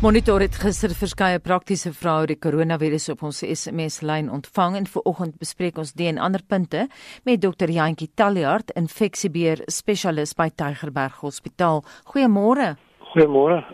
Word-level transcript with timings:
Monitor 0.00 0.40
het 0.40 0.54
gister 0.56 0.94
verskeie 0.96 1.36
praktiese 1.44 1.90
vrae 1.92 2.22
oor 2.22 2.30
die 2.30 2.38
koronavirus 2.40 3.10
op 3.12 3.26
ons 3.28 3.42
SMS-lyn 3.44 4.30
ontvang 4.32 4.78
en 4.78 4.86
vanoggend 4.88 5.34
bespreek 5.42 5.76
ons 5.82 5.92
die 5.92 6.08
en 6.08 6.16
ander 6.16 6.40
punte 6.40 6.86
met 7.28 7.42
Dr. 7.44 7.68
Jantjie 7.68 8.08
Taljaard, 8.16 8.72
infeksiebeheer 8.80 9.60
spesialis 9.68 10.32
by 10.38 10.48
Tygerberg 10.56 11.20
Hospitaal. 11.20 11.84
Goeiemôre. 12.14 12.78
Goeiemôre. 13.10 13.64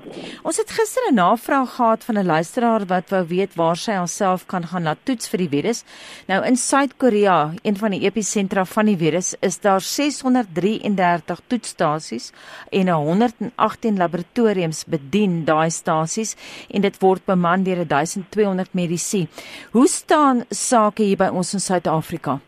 Ons 0.48 0.56
het 0.56 0.70
gister 0.72 1.02
'n 1.10 1.14
navraag 1.14 1.74
gehad 1.76 2.04
van 2.04 2.16
'n 2.18 2.26
luisteraar 2.26 2.86
wat 2.86 3.10
wou 3.10 3.24
weet 3.26 3.54
waar 3.54 3.76
sy 3.76 3.92
haarself 3.92 4.46
kan 4.46 4.64
gaan 4.66 4.82
laat 4.82 5.04
toets 5.04 5.28
vir 5.28 5.38
die 5.38 5.48
virus. 5.48 5.84
Nou 6.26 6.44
in 6.44 6.56
Suid-Korea, 6.56 7.52
een 7.62 7.76
van 7.76 7.90
die 7.90 8.00
episentra 8.00 8.64
van 8.64 8.86
die 8.86 8.96
virus, 8.96 9.34
is 9.40 9.60
daar 9.60 9.80
633 9.80 11.40
toetsstasies 11.46 12.32
en 12.70 12.88
118 12.88 13.96
laboratoriums 13.96 14.84
bedien 14.84 15.44
daai 15.44 15.70
stasies 15.70 16.36
en 16.70 16.80
dit 16.80 16.98
word 17.00 17.24
beman 17.24 17.62
deur 17.62 17.86
1200 17.86 18.74
medisy. 18.74 19.26
Hoe 19.70 19.88
staan 19.88 20.44
sake 20.48 21.02
hier 21.02 21.16
by 21.16 21.28
ons 21.32 21.52
in 21.52 21.60
Suid-Afrika? 21.60 22.40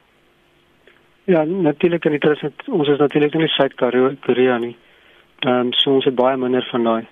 Ja, 1.24 1.44
natuurlik 1.44 2.04
en 2.04 2.12
dit 2.12 2.24
is 2.24 2.42
ons 2.66 2.88
is 2.88 2.98
natuurlik 2.98 3.34
nie 3.34 3.48
Suid-Korea 3.48 4.58
nie. 4.58 4.76
Ehm 5.38 5.66
um, 5.66 5.72
so 5.72 5.94
ons 5.94 6.04
het 6.04 6.14
baie 6.14 6.36
minder 6.36 6.66
van 6.70 6.84
daai. 6.84 7.06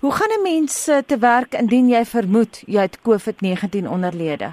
Hoe 0.00 0.12
gaan 0.12 0.32
'n 0.38 0.42
mens 0.42 0.88
eh, 0.88 0.98
te 1.06 1.18
werk 1.18 1.54
indien 1.54 1.88
jy 1.88 2.04
vermoed 2.04 2.62
jy 2.66 2.80
het 2.80 3.00
COVID-19 3.02 3.88
onderlede? 3.88 4.52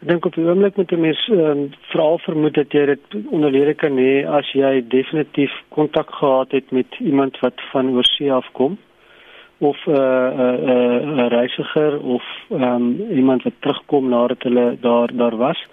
Ek 0.00 0.08
dink 0.08 0.24
op 0.24 0.34
die 0.34 0.44
oomblik 0.44 0.76
moet 0.76 0.92
'n 0.92 1.00
mens 1.00 1.28
ehm 1.28 1.40
um, 1.40 1.70
veral 1.90 2.18
vermoed 2.18 2.54
dat 2.54 2.72
jy 2.72 2.84
dit 2.86 3.04
onderlede 3.30 3.74
kan 3.74 3.96
hê 3.96 4.26
as 4.26 4.52
jy 4.52 4.84
definitief 4.88 5.52
kontak 5.68 6.10
gehad 6.10 6.50
het 6.50 6.70
met 6.70 6.86
iemand 6.98 7.38
wat 7.40 7.60
van 7.70 7.94
oorsee 7.96 8.32
af 8.32 8.46
kom 8.52 8.78
of 9.58 9.78
'n 9.86 9.90
uh, 9.90 9.96
'n 9.96 10.40
uh, 10.40 10.56
'n 10.58 11.18
uh, 11.18 11.24
uh, 11.24 11.28
reisiger 11.28 12.00
of 12.00 12.24
ehm 12.50 12.62
um, 12.62 13.10
iemand 13.10 13.42
wat 13.42 13.56
terugkom 13.60 14.08
nadat 14.08 14.42
hulle 14.42 14.76
daar 14.80 15.16
daar 15.16 15.36
was 15.36 15.66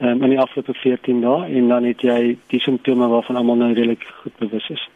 um, 0.00 0.22
in 0.22 0.34
die 0.34 0.40
afgelope 0.40 0.74
14 0.74 1.20
dae 1.20 1.44
en 1.46 1.68
dan 1.68 1.84
het 1.84 2.02
jy 2.02 2.36
die 2.52 2.60
simptome 2.60 3.08
waarvan 3.08 3.36
almal 3.36 3.60
nou 3.60 3.72
redelik 3.72 4.06
goed 4.22 4.36
bewus 4.38 4.68
is. 4.68 4.88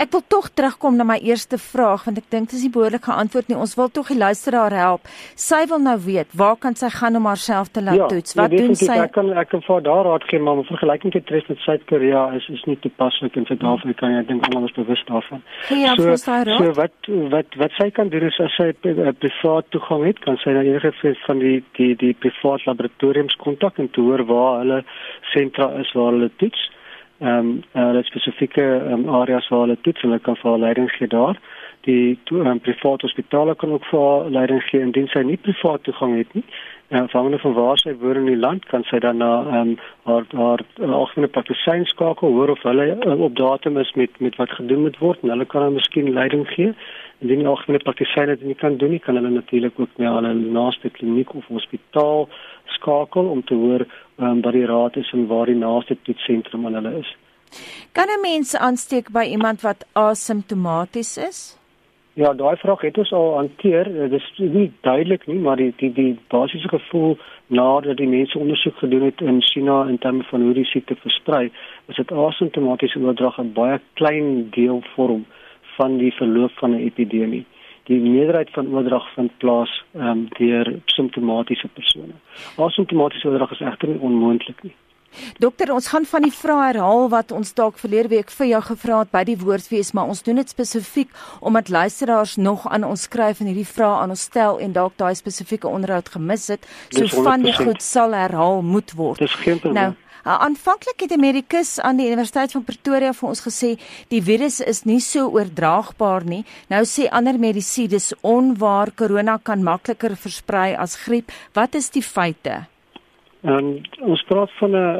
Ek 0.00 0.12
wil 0.14 0.22
tog 0.28 0.48
terugkom 0.56 0.96
na 0.96 1.04
my 1.04 1.18
eerste 1.22 1.58
vraag 1.60 2.06
want 2.06 2.18
ek 2.18 2.28
dink 2.32 2.50
dit 2.50 2.58
is 2.58 2.64
nie 2.66 2.72
behoorlik 2.74 3.04
geantwoord 3.08 3.50
nie. 3.50 3.58
Ons 3.58 3.74
wil 3.78 3.90
tog 3.92 4.08
die 4.12 4.18
luisteraar 4.18 4.74
help. 4.76 5.08
Sy 5.38 5.62
wil 5.70 5.82
nou 5.84 5.96
weet, 6.06 6.32
waar 6.38 6.56
kan 6.56 6.76
sy 6.78 6.90
gaan 6.92 7.18
om 7.20 7.28
haarself 7.30 7.72
te 7.72 7.82
laat 7.84 8.00
ja, 8.00 8.08
toets? 8.12 8.36
Wat 8.38 8.54
doen 8.54 8.76
sy? 8.78 8.96
Ek 9.04 9.14
kan 9.16 9.30
ek 9.38 9.52
kan 9.52 9.64
vir 9.66 9.84
daar 9.86 10.04
raad 10.08 10.26
gee, 10.30 10.40
maar 10.42 10.60
in 10.62 10.68
vergelyking 10.70 11.14
met 11.14 11.26
Tres 11.28 11.46
met 11.50 11.62
Suid-Korea 11.66 12.24
is 12.38 12.48
is 12.56 12.64
nie 12.70 12.78
toepaslik 12.84 13.36
in 13.36 13.46
Suid-Afrika 13.50 14.10
nie. 14.10 14.20
Ek 14.22 14.28
dink 14.32 14.48
almal 14.48 14.68
is 14.70 14.76
bewus 14.78 15.04
daarvan. 15.10 15.44
Ja, 15.70 15.94
so, 16.00 16.16
so 16.16 16.74
wat 16.80 17.10
wat 17.36 17.58
wat 17.62 17.78
sy 17.78 17.90
kan 17.94 18.12
doen 18.12 18.28
is 18.28 18.40
as 18.42 18.56
sy 18.58 18.72
privaat 18.82 19.70
toegang 19.74 20.06
het, 20.08 20.20
kan 20.24 20.38
sy 20.42 20.56
na 20.56 20.64
enige 20.66 21.16
van 21.26 21.42
die 21.42 21.58
die 21.78 21.94
die 22.00 22.14
privaat 22.24 22.66
laboratoriums 22.66 23.38
kontak 23.42 23.78
en 23.82 23.90
te 23.92 24.04
hoor 24.04 24.24
waar 24.28 24.62
hulle 24.62 24.84
sentra 25.32 25.72
is 25.80 25.92
waar 25.96 26.14
hulle 26.16 26.30
toets 26.42 26.70
ehm 27.22 27.38
um, 27.38 27.62
uh, 27.74 27.92
dat 27.92 28.04
spesifieke 28.04 28.62
um, 28.90 29.08
areas 29.08 29.48
waar 29.48 29.60
hulle 29.60 29.78
toets, 29.80 30.00
hulle 30.02 30.18
kan 30.18 30.36
vir 30.36 30.58
leiding 30.58 30.90
gee 30.90 31.06
daar. 31.08 31.38
Die 31.86 32.18
um, 32.30 32.60
private 32.60 33.06
hospitale 33.06 33.54
kan 33.54 33.70
ook 33.70 33.84
vir 33.84 34.30
leiding 34.30 34.62
gee 34.62 34.80
indien 34.80 35.06
sy 35.08 35.22
nie 35.26 35.36
privaat 35.36 35.82
toegang 35.82 36.16
het 36.18 36.34
nie. 36.34 36.44
En 36.88 37.02
afhangende 37.02 37.38
van 37.38 37.52
waar 37.52 37.78
sy 37.78 37.94
woon 38.00 38.16
in 38.16 38.26
die 38.32 38.36
land, 38.36 38.66
kan 38.72 38.82
sy 38.90 38.98
dan 38.98 39.22
na 39.22 39.30
ehm 39.42 39.70
um, 39.70 39.76
haar 40.08 40.26
haar 40.40 40.64
algemene 40.78 41.30
praktisyn 41.36 41.86
skakel, 41.86 42.34
hoor 42.34 42.50
of 42.56 42.62
hulle 42.62 42.88
uh, 42.96 43.20
op 43.28 43.36
datum 43.36 43.78
is 43.78 43.92
met 43.94 44.20
met 44.20 44.36
wat 44.36 44.50
gedoen 44.58 44.82
moet 44.82 44.98
word 44.98 45.22
en 45.22 45.34
hulle 45.34 45.46
kan 45.46 45.68
dan 45.68 45.78
miskien 45.78 46.12
leiding 46.12 46.46
gee. 46.54 46.74
Indien 47.22 47.44
die 47.44 47.52
algemene 47.54 47.84
praktisyn 47.86 48.34
dit 48.34 48.42
nie 48.42 48.58
kan 48.64 48.76
doen 48.76 48.90
nie, 48.90 48.98
kan 48.98 49.14
hulle 49.14 49.30
natuurlik 49.30 49.78
ook 49.78 49.94
na 50.02 50.16
hulle 50.18 50.34
naaste 50.34 50.90
kliniek 50.90 51.34
of 51.34 51.46
hospitaal 51.46 52.28
skakel 52.66 53.30
om 53.30 53.44
te 53.44 53.54
hoor 53.54 53.86
um, 54.22 54.40
wat 54.40 54.52
die 54.52 54.66
raad 54.66 54.96
is 54.96 55.12
en 55.12 55.26
waar 55.26 55.46
die 55.46 55.58
naaste 55.58 55.96
toetsentrum 56.02 56.66
aan 56.66 56.74
hulle 56.74 56.98
is. 56.98 57.16
Kan 57.92 58.08
'n 58.08 58.20
mens 58.20 58.56
aansteek 58.56 59.10
by 59.10 59.24
iemand 59.30 59.60
wat 59.60 59.86
asymptomaties 59.92 61.16
is? 61.16 61.58
Ja, 62.14 62.32
daai 62.32 62.56
vraag 62.56 62.80
het 62.80 62.98
ons 62.98 63.12
al 63.12 63.34
hanteer. 63.34 63.84
Dit 63.84 64.12
is 64.12 64.32
nie 64.36 64.72
duidelik 64.80 65.26
nie, 65.26 65.38
maar 65.38 65.56
die 65.56 65.72
die 65.76 65.92
die 65.92 66.18
basiese 66.28 66.68
gevoel 66.68 67.18
nadat 67.46 67.96
die 67.96 68.08
mense 68.08 68.38
ondersoek 68.38 68.76
gedoen 68.76 69.02
het 69.02 69.20
in 69.20 69.42
China 69.42 69.86
in 69.88 69.98
terme 69.98 70.22
van 70.22 70.42
hoe 70.42 70.54
die 70.54 70.64
siekte 70.64 70.94
versprei, 70.94 71.50
is 71.86 71.96
dit 71.96 72.12
asymptomatiese 72.12 73.00
oordrag 73.00 73.38
'n 73.38 73.52
baie 73.52 73.80
klein 73.92 74.50
deel 74.50 74.82
vorm 74.94 75.24
van 75.76 75.98
die 75.98 76.12
verloop 76.12 76.52
van 76.60 76.70
'n 76.70 76.84
epidemie 76.84 77.46
die 77.90 77.98
meerderheid 78.00 78.50
van 78.54 78.70
oordrag 78.74 79.08
vind 79.14 79.34
plaas 79.38 79.72
ehm 79.94 80.08
um, 80.08 80.28
deur 80.38 80.72
simptomatiese 80.86 81.68
persone. 81.68 82.14
Asymptomatiese 82.56 83.28
oordrag 83.28 83.50
is 83.50 83.60
egter 83.60 83.88
nie 83.88 84.00
onmoontlik 84.00 84.62
nie. 84.62 84.74
Dokter, 85.38 85.72
ons 85.72 85.88
gaan 85.92 86.06
van 86.08 86.24
die 86.24 86.32
vrae 86.32 86.68
herhaal 86.70 87.08
wat 87.12 87.32
ons 87.36 87.52
dalk 87.54 87.78
verlede 87.80 88.08
week 88.14 88.30
vir 88.32 88.46
jou 88.46 88.60
gevra 88.68 89.00
het 89.02 89.10
by 89.12 89.22
die 89.28 89.36
woordfees, 89.36 89.92
maar 89.92 90.08
ons 90.08 90.22
doen 90.24 90.40
dit 90.40 90.48
spesifiek 90.48 91.10
omdat 91.40 91.68
luisteraars 91.68 92.36
nog 92.36 92.64
aan 92.68 92.86
ons 92.88 93.04
skryf 93.08 93.42
en 93.42 93.50
hierdie 93.50 93.68
vrae 93.68 93.98
aan 94.02 94.14
ons 94.14 94.24
stel 94.30 94.60
en 94.60 94.72
dalk 94.72 94.96
daai 94.96 95.14
spesifieke 95.18 95.68
onderhoud 95.68 96.08
gemis 96.14 96.48
het. 96.54 96.68
So 96.90 97.24
van 97.26 97.44
die 97.44 97.56
goed 97.56 97.82
sal 97.84 98.16
herhaal 98.16 98.62
moet 98.62 98.96
word. 98.96 99.20
Dis 99.20 99.36
geen 99.44 99.60
probleem. 99.60 99.92
Nou, 99.92 100.11
aanvanklik 100.24 101.00
het 101.00 101.12
Amerikus 101.12 101.80
aan 101.80 101.96
die 101.96 102.06
Universiteit 102.06 102.52
van 102.52 102.64
Pretoria 102.64 103.12
vir 103.12 103.28
ons 103.28 103.42
gesê 103.42 103.74
die 104.08 104.22
virus 104.22 104.60
is 104.60 104.84
nie 104.84 105.00
so 105.00 105.28
oordraagbaar 105.34 106.24
nie. 106.24 106.44
Nou 106.70 106.84
sê 106.86 107.08
ander 107.10 107.38
medisyne 107.38 107.88
dis 107.88 108.12
onwaar 108.22 108.92
korona 108.94 109.38
kan 109.42 109.62
makliker 109.62 110.16
versprei 110.16 110.74
as 110.78 110.96
griep. 111.04 111.32
Wat 111.54 111.74
is 111.74 111.90
die 111.90 112.02
feite? 112.02 112.66
En 113.42 113.80
ons 114.00 114.22
praat 114.28 114.50
van 114.58 114.70
'n 114.70 114.96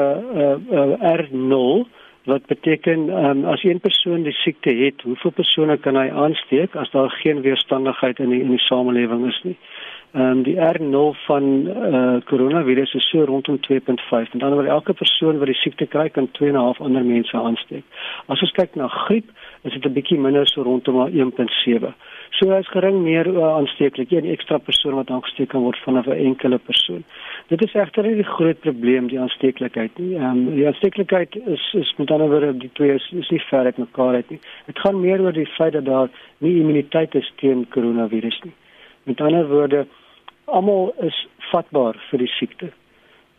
'n 0.00 0.60
'n 0.70 0.96
R0 1.20 1.86
wat 2.24 2.46
beteken 2.46 3.08
um, 3.10 3.44
as 3.44 3.64
een 3.64 3.80
persoon 3.80 4.22
die 4.22 4.32
siekte 4.32 4.70
het, 4.70 5.02
hoeveel 5.02 5.30
persone 5.30 5.76
kan 5.76 5.96
hy 5.98 6.08
aansteek 6.08 6.76
as 6.78 6.90
daar 6.90 7.10
geen 7.10 7.40
weerstandigheid 7.42 8.18
in 8.18 8.30
die 8.30 8.40
in 8.40 8.54
die 8.54 8.62
samelewing 8.68 9.26
is 9.26 9.40
nie. 9.42 9.56
Ehm 10.14 10.24
um, 10.30 10.42
die 10.42 10.56
R0 10.56 11.14
van 11.26 11.44
eh 11.68 11.92
uh, 11.92 12.20
koronavirus 12.24 12.94
is 12.94 13.08
so 13.08 13.24
rondom 13.24 13.58
2.5. 13.68 14.32
En 14.32 14.38
dan 14.38 14.52
word 14.52 14.66
elke 14.66 14.92
persoon 14.92 15.38
wat 15.38 15.46
die 15.46 15.56
siekte 15.56 15.86
kry 15.86 16.08
kan 16.08 16.28
2.5 16.40 16.82
ander 16.84 17.04
mense 17.04 17.36
aansteek. 17.36 17.84
As 18.26 18.42
ons 18.42 18.52
kyk 18.52 18.74
na 18.74 18.88
griep, 18.88 19.30
is 19.62 19.72
dit 19.72 19.86
'n 19.86 19.92
bietjie 19.92 20.18
minder 20.18 20.46
so 20.46 20.62
rondom 20.62 21.08
1.7. 21.08 21.94
So 22.30 22.52
is 22.58 22.68
gering 22.68 23.02
meer 23.02 23.26
uh, 23.26 23.56
aansteeklik, 23.56 24.10
een 24.10 24.28
ekstra 24.34 24.58
persoon 24.58 24.94
wat 24.94 25.10
aangesteek 25.10 25.48
kan 25.48 25.62
word 25.62 25.78
van 25.84 25.96
'n 25.96 26.12
enkele 26.12 26.58
persoon. 26.58 27.04
Dit 27.48 27.64
is 27.64 27.74
egter 27.74 28.02
nie 28.02 28.14
die 28.14 28.32
groot 28.36 28.60
probleem 28.60 29.08
die 29.08 29.20
aansteeklikheid 29.20 29.98
nie. 29.98 30.14
Ehm 30.16 30.24
um, 30.24 30.54
die 30.54 30.66
aansteeklikheid 30.66 31.36
is 31.46 31.74
is 31.74 31.94
met 31.96 32.10
ander 32.10 32.28
woorde 32.28 32.58
die 32.58 32.70
twee 32.72 32.94
is, 32.94 33.12
is 33.12 33.30
nie 33.30 33.40
ver 33.48 33.64
uit 33.64 33.78
mekaar 33.78 34.14
uit 34.14 34.30
nie. 34.30 34.40
Dit 34.66 34.78
gaan 34.78 35.00
meer 35.00 35.20
oor 35.20 35.32
die 35.32 35.46
feit 35.56 35.72
dat 35.72 35.84
daar 35.84 36.08
nie 36.38 36.58
immuniteit 36.60 37.14
is 37.14 37.32
teen 37.36 37.68
koronavirus 37.68 38.40
nie. 38.44 38.54
Met 39.04 39.20
ander 39.20 39.48
woorde 39.48 39.86
almal 40.44 40.94
is 41.00 41.26
vatbaar 41.50 41.98
vir 42.10 42.18
die 42.18 42.32
siekte. 42.38 42.72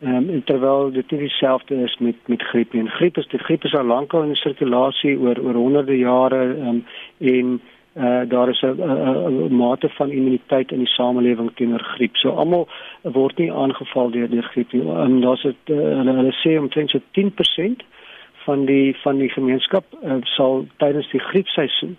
Ehm 0.04 0.30
um, 0.30 0.44
terwyl 0.44 0.92
dit 0.92 1.12
nie 1.12 1.20
dieselfde 1.20 1.76
is 1.84 1.96
met 2.00 2.16
met 2.28 2.42
griep 2.44 2.74
nie. 2.74 2.88
Griep 2.98 3.18
is 3.18 3.28
die 3.32 3.40
griep 3.40 3.64
is 3.64 3.76
al 3.76 3.88
lankal 3.88 4.24
in 4.24 4.36
sirkulasie 4.36 5.16
oor 5.20 5.40
oor 5.40 5.56
honderde 5.56 5.98
jare 5.98 6.42
um, 6.56 6.84
en 7.20 7.62
uh, 7.96 8.22
daar 8.28 8.50
is 8.50 8.62
'n 8.62 9.56
mate 9.56 9.90
van 9.90 10.12
immuniteit 10.12 10.72
in 10.72 10.78
die 10.78 10.88
samelewing 10.88 11.52
teenoor 11.56 11.84
griep. 11.96 12.16
So 12.16 12.30
almal 12.30 12.68
word 13.02 13.38
nie 13.38 13.52
aangeval 13.52 14.12
deur 14.12 14.30
deur 14.30 14.44
griep 14.44 14.74
nie. 14.74 14.82
Um, 14.82 15.22
Daar's 15.22 15.42
dit 15.42 15.56
uh, 15.70 15.76
hulle, 15.78 16.14
hulle 16.14 16.36
sê 16.44 16.60
omtrent 16.60 16.90
so 16.90 17.00
10% 17.12 17.84
van 18.46 18.66
die 18.66 18.96
van 19.04 19.18
die 19.18 19.30
gemeenskap 19.30 19.86
uh, 20.04 20.16
sal 20.24 20.66
tydens 20.78 21.10
die 21.12 21.20
griepseisoen 21.20 21.98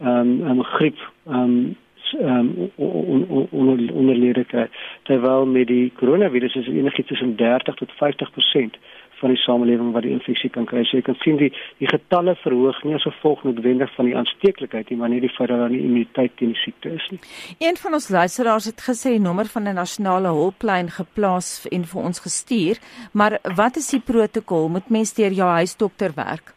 ehm 0.00 0.42
um, 0.42 0.58
'n 0.58 0.64
griep 0.64 0.98
ehm 1.26 1.40
um, 1.40 1.76
um, 2.20 2.70
onder 2.76 3.94
onderlede 3.94 4.44
kry. 4.44 4.68
Terwyl 5.02 5.46
met 5.46 5.66
die 5.66 5.92
koronavirus 5.96 6.54
is 6.54 6.68
enigiets 6.68 7.08
tussen 7.08 7.36
30 7.36 7.74
tot 7.74 7.90
50% 8.02 8.78
van 9.24 9.32
die 9.32 9.40
samelewing 9.40 9.92
wat 9.94 10.04
die 10.04 10.12
infeksie 10.12 10.50
kan 10.52 10.66
kry. 10.68 10.82
So 10.84 10.98
jy 10.98 11.04
kan 11.06 11.18
sien 11.22 11.38
die 11.40 11.50
die 11.80 11.88
getalle 11.90 12.34
verhoog 12.42 12.80
nie 12.84 12.96
as 12.98 13.06
gevolg 13.06 13.44
noodwendig 13.46 13.92
van 13.96 14.10
die 14.10 14.16
aansteeklikheid 14.20 14.90
nie, 14.90 14.98
maar 15.00 15.12
net 15.12 15.24
die 15.24 15.32
feit 15.32 15.50
dat 15.52 15.62
daar 15.62 15.72
nie 15.72 15.82
immuniteit 15.84 16.36
teen 16.40 16.54
die 16.54 16.62
siekte 16.62 16.94
is 16.98 17.06
nie. 17.12 17.20
Een 17.62 17.78
van 17.80 17.96
ons 17.98 18.10
luisteraars 18.14 18.70
het 18.72 18.84
gesê 18.88 19.14
die 19.16 19.24
nommer 19.28 19.48
van 19.54 19.68
'n 19.68 19.80
nasionale 19.80 20.34
hulplyn 20.34 20.90
geplaas 20.90 21.66
en 21.70 21.84
vir 21.84 22.02
ons 22.02 22.20
gestuur, 22.26 22.82
maar 23.12 23.38
wat 23.56 23.76
is 23.76 23.90
die 23.90 24.00
protokol? 24.00 24.68
Moet 24.68 24.90
mens 24.90 25.14
deur 25.14 25.32
jou 25.32 25.48
huisdokter 25.48 26.12
werk? 26.16 26.53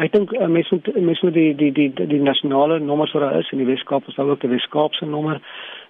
Ek 0.00 0.12
dink 0.12 0.30
uh, 0.32 0.46
mense 0.48 0.72
moet 0.72 0.86
mense 0.96 1.24
moet 1.26 1.34
die 1.34 1.54
die 1.54 1.72
die 1.76 1.88
die, 1.92 2.06
die 2.14 2.22
nasionale 2.24 2.78
nommers 2.80 3.12
wat 3.12 3.22
daar 3.26 3.38
is 3.38 3.50
in 3.52 3.60
die 3.60 3.68
Weskaap 3.68 4.06
is 4.08 4.18
ook 4.18 4.44
'n 4.44 4.54
Weskaapse 4.56 5.06
nommer. 5.06 5.40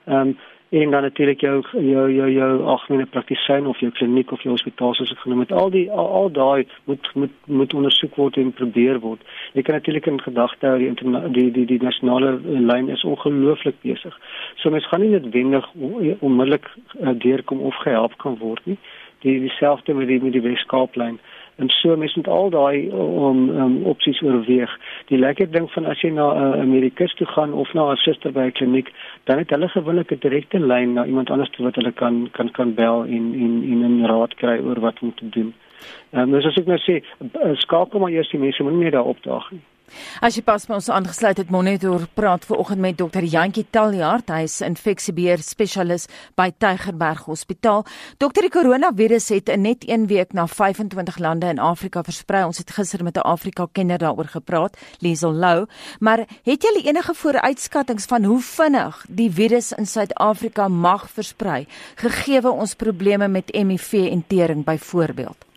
Ehm 0.06 0.28
um, 0.28 0.38
en 0.70 0.90
dan 0.90 1.02
natuurlik 1.02 1.40
jou 1.40 1.64
jou 1.72 2.12
jou 2.12 2.30
jou 2.30 2.62
algemene 2.62 3.06
praktisyn 3.06 3.66
of 3.66 3.78
jou 3.78 3.90
kliniek 3.92 4.32
of 4.32 4.42
jou 4.42 4.52
hospitaal 4.52 4.94
soos 4.94 5.10
ek 5.10 5.18
genoem 5.18 5.40
het. 5.40 5.52
Al 5.52 5.70
die 5.70 5.90
al, 5.90 6.06
al 6.06 6.30
daai 6.30 6.66
moet 6.84 7.10
moet 7.14 7.34
moet 7.46 7.74
ondersoek 7.74 8.14
word 8.14 8.36
en 8.36 8.52
probeer 8.52 9.00
word. 9.00 9.20
Jy 9.52 9.62
kan 9.62 9.74
natuurlik 9.74 10.06
in 10.06 10.20
gedagte 10.22 10.66
hou 10.66 10.78
die 10.78 10.94
die 11.32 11.50
die 11.50 11.66
die 11.66 11.82
nasionale 11.82 12.38
lyn 12.44 12.88
is 12.88 13.04
ongelooflik 13.04 13.82
besig. 13.82 14.14
So 14.56 14.70
mens 14.70 14.86
gaan 14.86 15.00
nie 15.00 15.10
noodwendig 15.10 15.66
onmiddellik 16.20 16.70
uh, 17.00 17.18
deurkom 17.18 17.60
of 17.60 17.74
gehelp 17.74 18.16
kan 18.16 18.38
word 18.38 18.62
nie. 18.64 18.78
Die 19.26 19.40
dieselfde 19.40 19.94
met 19.94 20.08
die 20.08 20.22
met 20.22 20.32
die 20.32 20.46
Weskaap-lyn 20.46 21.18
en 21.60 21.68
so 21.68 21.96
mens 21.96 22.14
moet 22.16 22.28
al 22.28 22.50
daai 22.50 22.88
om 22.90 23.48
um, 23.48 23.56
um, 23.62 23.76
opsies 23.92 24.22
oorweeg. 24.22 24.72
Die 25.12 25.18
lekker 25.18 25.50
ding 25.50 25.68
van 25.74 25.86
as 25.92 26.00
jy 26.00 26.10
na 26.16 26.26
'n 26.32 26.42
uh, 26.42 26.60
Amerikus 26.60 27.14
toe 27.14 27.26
gaan 27.26 27.52
of 27.52 27.72
na 27.74 27.90
'n 27.92 27.96
suster 27.96 28.32
by 28.32 28.46
'n 28.48 28.58
kliniek, 28.58 28.92
dan 29.24 29.38
het 29.38 29.50
hulle 29.50 29.68
gewoonlik 29.68 30.12
'n 30.12 30.24
direkte 30.26 30.58
lyn 30.58 30.92
na 30.92 31.04
iemand 31.06 31.30
anders 31.30 31.50
toe 31.50 31.64
wat 31.64 31.74
hulle 31.74 31.92
kan 31.92 32.28
kan 32.32 32.50
kan 32.50 32.74
bel 32.74 33.04
en 33.04 33.24
en 33.44 33.52
en 33.72 34.00
'n 34.00 34.06
raad 34.06 34.34
kry 34.34 34.58
oor 34.58 34.80
wat 34.80 35.00
om 35.02 35.14
te 35.14 35.28
doen. 35.28 35.54
Ehm 36.12 36.22
um, 36.22 36.30
dus 36.30 36.46
as 36.46 36.56
ek 36.56 36.66
nou 36.66 36.78
sê, 36.78 37.04
skakel 37.54 38.00
maar 38.00 38.10
eers 38.10 38.30
die 38.30 38.40
mense 38.40 38.62
moenie 38.62 38.80
meer 38.80 38.90
daar 38.90 39.12
opdaag 39.14 39.50
nie. 39.50 39.60
As 40.20 40.36
jy 40.36 40.42
pas 40.42 40.66
by 40.66 40.74
ons 40.74 40.88
aangesluit 40.88 41.38
het 41.38 41.50
Monitor 41.50 42.06
praat 42.14 42.44
ver 42.44 42.56
oggend 42.56 42.80
met 42.80 42.98
dokter 42.98 43.24
Jantjie 43.24 43.66
Taljaard, 43.70 44.30
hy 44.30 44.44
is 44.48 44.60
infeksiebeheer 44.60 45.42
spesialis 45.42 46.06
by 46.36 46.50
Tygerberg 46.58 47.24
Hospitaal. 47.26 47.84
Dokter, 48.18 48.42
die 48.46 48.52
koronavirus 48.54 49.28
het 49.34 49.48
in 49.48 49.62
net 49.62 49.84
1 49.88 50.06
week 50.10 50.32
na 50.32 50.46
25 50.46 51.18
lande 51.18 51.50
in 51.50 51.58
Afrika 51.58 52.02
versprei. 52.02 52.44
Ons 52.44 52.58
het 52.58 52.70
gister 52.70 53.04
met 53.04 53.16
'n 53.16 53.26
Afrika 53.26 53.66
kenner 53.72 53.98
daaroor 53.98 54.28
gepraat, 54.28 54.76
Liesel 55.00 55.32
Lou, 55.32 55.66
maar 56.00 56.26
het 56.44 56.62
jy 56.62 56.70
enige 56.84 57.14
vooruitskattinge 57.14 58.06
van 58.08 58.24
hoe 58.24 58.40
vinnig 58.40 59.04
die 59.08 59.30
virus 59.30 59.72
in 59.72 59.86
Suid-Afrika 59.86 60.68
mag 60.68 61.10
versprei, 61.10 61.66
gegee 61.96 62.42
ons 62.50 62.74
probleme 62.74 63.28
met 63.28 63.50
HIV 63.54 63.92
en 64.10 64.24
tering 64.26 64.64
byvoorbeeld? 64.64 65.49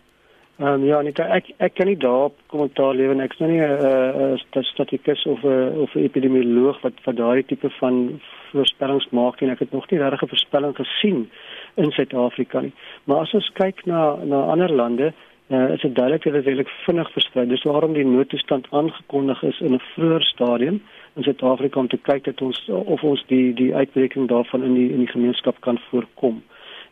Ehm 0.58 0.66
um, 0.68 0.84
ja, 0.86 1.00
net 1.02 1.18
ek 1.18 1.48
ek 1.58 1.72
kan 1.74 1.88
nie 1.90 1.98
daarop 1.98 2.34
kommentaar 2.46 2.94
lewer 2.94 3.16
nie. 3.18 3.24
Ek's 3.26 3.40
nou 3.42 3.48
nie 3.50 3.58
'n 3.58 3.86
uh, 3.86 4.34
uh, 4.34 4.36
statistikus 4.38 5.24
of 5.26 5.42
'n 5.42 5.48
uh, 5.50 5.80
of 5.82 5.94
'n 5.94 6.04
epidemioloog 6.06 6.78
wat 6.82 7.00
vir 7.04 7.14
daai 7.14 7.42
tipe 7.42 7.70
van 7.80 8.20
voorspellings 8.52 9.08
maak 9.10 9.42
en 9.42 9.50
ek 9.50 9.58
het 9.58 9.72
nog 9.72 9.90
nie 9.90 9.98
regtig 9.98 10.22
'n 10.22 10.28
voorspelling 10.28 10.76
gesien 10.76 11.30
in 11.74 11.90
Suid-Afrika 11.90 12.60
nie. 12.60 12.72
Maar 13.04 13.20
as 13.26 13.34
ons 13.34 13.50
kyk 13.52 13.84
na 13.84 14.14
na 14.24 14.44
ander 14.54 14.72
lande, 14.72 15.12
uh, 15.48 15.70
is 15.70 15.80
dit 15.80 15.94
duidelik 15.94 16.22
dat 16.22 16.32
dit 16.32 16.46
regtig 16.46 16.84
vinnig 16.86 17.10
versprei. 17.12 17.46
Dis 17.46 17.62
waarom 17.62 17.92
die 17.92 18.06
noodtoestand 18.06 18.66
aangekondig 18.70 19.42
is 19.42 19.60
in 19.60 19.74
'n 19.74 19.82
vroeër 19.94 20.22
stadium 20.22 20.82
in 21.16 21.22
Suid-Afrika 21.22 21.80
om 21.80 21.88
te 21.88 21.98
kyk 22.02 22.24
dat 22.24 22.40
ons 22.40 22.68
of 22.68 23.02
ons 23.02 23.24
die 23.26 23.54
die 23.54 23.74
uitbreking 23.74 24.28
daarvan 24.28 24.62
in 24.62 24.74
die 24.74 24.90
in 24.90 24.98
die 24.98 25.12
gemeenskap 25.16 25.56
kan 25.60 25.78
voorkom. 25.90 26.42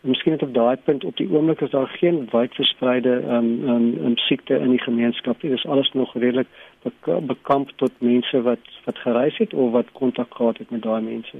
En 0.03 0.09
miskien 0.09 0.33
net 0.33 0.43
op 0.43 0.55
daai 0.55 0.77
punt 0.77 1.05
op 1.05 1.17
die 1.17 1.29
oomblik 1.31 1.61
is 1.61 1.71
daar 1.71 1.87
geen 1.87 2.29
wydverspreide 2.31 3.13
ehm 3.21 3.35
um, 3.35 3.69
ehm 3.69 3.75
um, 3.75 4.07
um, 4.07 4.17
siekte 4.17 4.55
in 4.59 4.71
die 4.71 4.83
gemeenskap 4.83 5.43
nie. 5.43 5.51
Dis 5.53 5.67
alles 5.67 5.93
nog 5.93 6.15
redelik 6.15 6.47
bekamp 7.27 7.71
tot 7.77 7.93
mense 7.99 8.43
wat 8.43 8.59
wat 8.85 8.99
gereis 8.99 9.39
het 9.39 9.55
of 9.55 9.71
wat 9.71 9.93
kontak 9.93 10.35
gehad 10.35 10.59
het 10.59 10.71
met 10.71 10.83
daai 10.83 11.03
mense. 11.03 11.37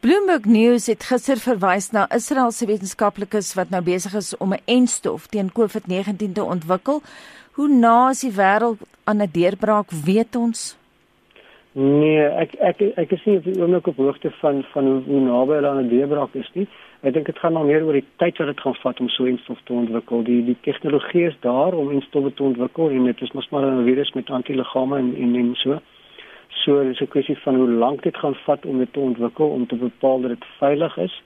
Bloomberg 0.00 0.44
News 0.44 0.86
het 0.86 1.04
gister 1.04 1.36
verwys 1.36 1.90
na 1.90 2.04
Israeliese 2.14 2.66
wetenskaplikes 2.66 3.54
wat 3.54 3.70
nou 3.70 3.82
besig 3.82 4.14
is 4.14 4.36
om 4.36 4.52
'n 4.52 4.64
enstof 4.64 5.26
teen 5.26 5.52
COVID-19 5.52 6.32
te 6.32 6.44
ontwikkel. 6.44 7.00
Hoe 7.52 7.68
na 7.68 8.10
is 8.10 8.20
die 8.20 8.32
wêreld 8.32 8.80
aan 9.04 9.22
'n 9.22 9.30
deurbraak, 9.32 9.90
weet 9.90 10.36
ons? 10.36 10.76
Nee, 11.72 12.20
ek 12.28 12.54
ek 12.60 12.80
ek 12.96 13.10
is 13.10 13.24
nie 13.24 13.36
op 13.36 13.44
die 13.44 13.60
oomblik 13.60 13.86
op 13.86 13.96
hoogte 13.96 14.30
van 14.30 14.62
van 14.72 14.84
hoe, 14.86 15.02
hoe 15.06 15.20
naby 15.20 15.52
hulle 15.54 15.68
aan 15.68 15.84
'n 15.84 15.88
deurbraak 15.88 16.34
is 16.34 16.50
nie. 16.52 16.68
Ek 17.02 17.14
dink 17.14 17.26
dit 17.26 17.38
gaan 17.38 17.56
nog 17.56 17.64
meer 17.66 17.82
oor 17.82 17.96
die 17.98 18.04
tyd 18.22 18.36
wat 18.38 18.46
dit 18.46 18.60
gaan 18.62 18.76
vat 18.78 19.00
om 19.02 19.08
so 19.10 19.24
'n 19.26 19.38
stof 19.42 19.58
te 19.64 19.72
ontwikkel. 19.72 20.22
Die 20.22 20.44
die 20.44 20.56
tegnologie 20.62 21.24
is 21.26 21.38
daar 21.40 21.74
om 21.74 21.90
'n 21.90 22.00
stof 22.00 22.34
te 22.34 22.42
ontwikkel 22.42 22.90
en 22.90 23.04
dit 23.04 23.22
is 23.22 23.32
mos 23.32 23.48
maar 23.50 23.66
'n 23.66 23.84
virus 23.84 24.12
met 24.12 24.30
antiliggame 24.30 24.98
en, 24.98 25.14
en 25.16 25.34
en 25.34 25.54
so. 25.54 25.80
So 26.62 26.82
dis 26.82 27.00
'n 27.00 27.08
kwessie 27.08 27.38
van 27.38 27.54
hoe 27.56 27.68
lank 27.68 28.02
dit 28.02 28.16
gaan 28.16 28.34
vat 28.34 28.66
om 28.66 28.78
dit 28.78 28.92
te 28.92 29.00
ontwikkel 29.00 29.48
om 29.48 29.66
te 29.66 29.76
bepaal 29.76 30.20
dat 30.20 30.30
dit 30.30 30.44
veilig 30.58 30.96
is 30.96 31.22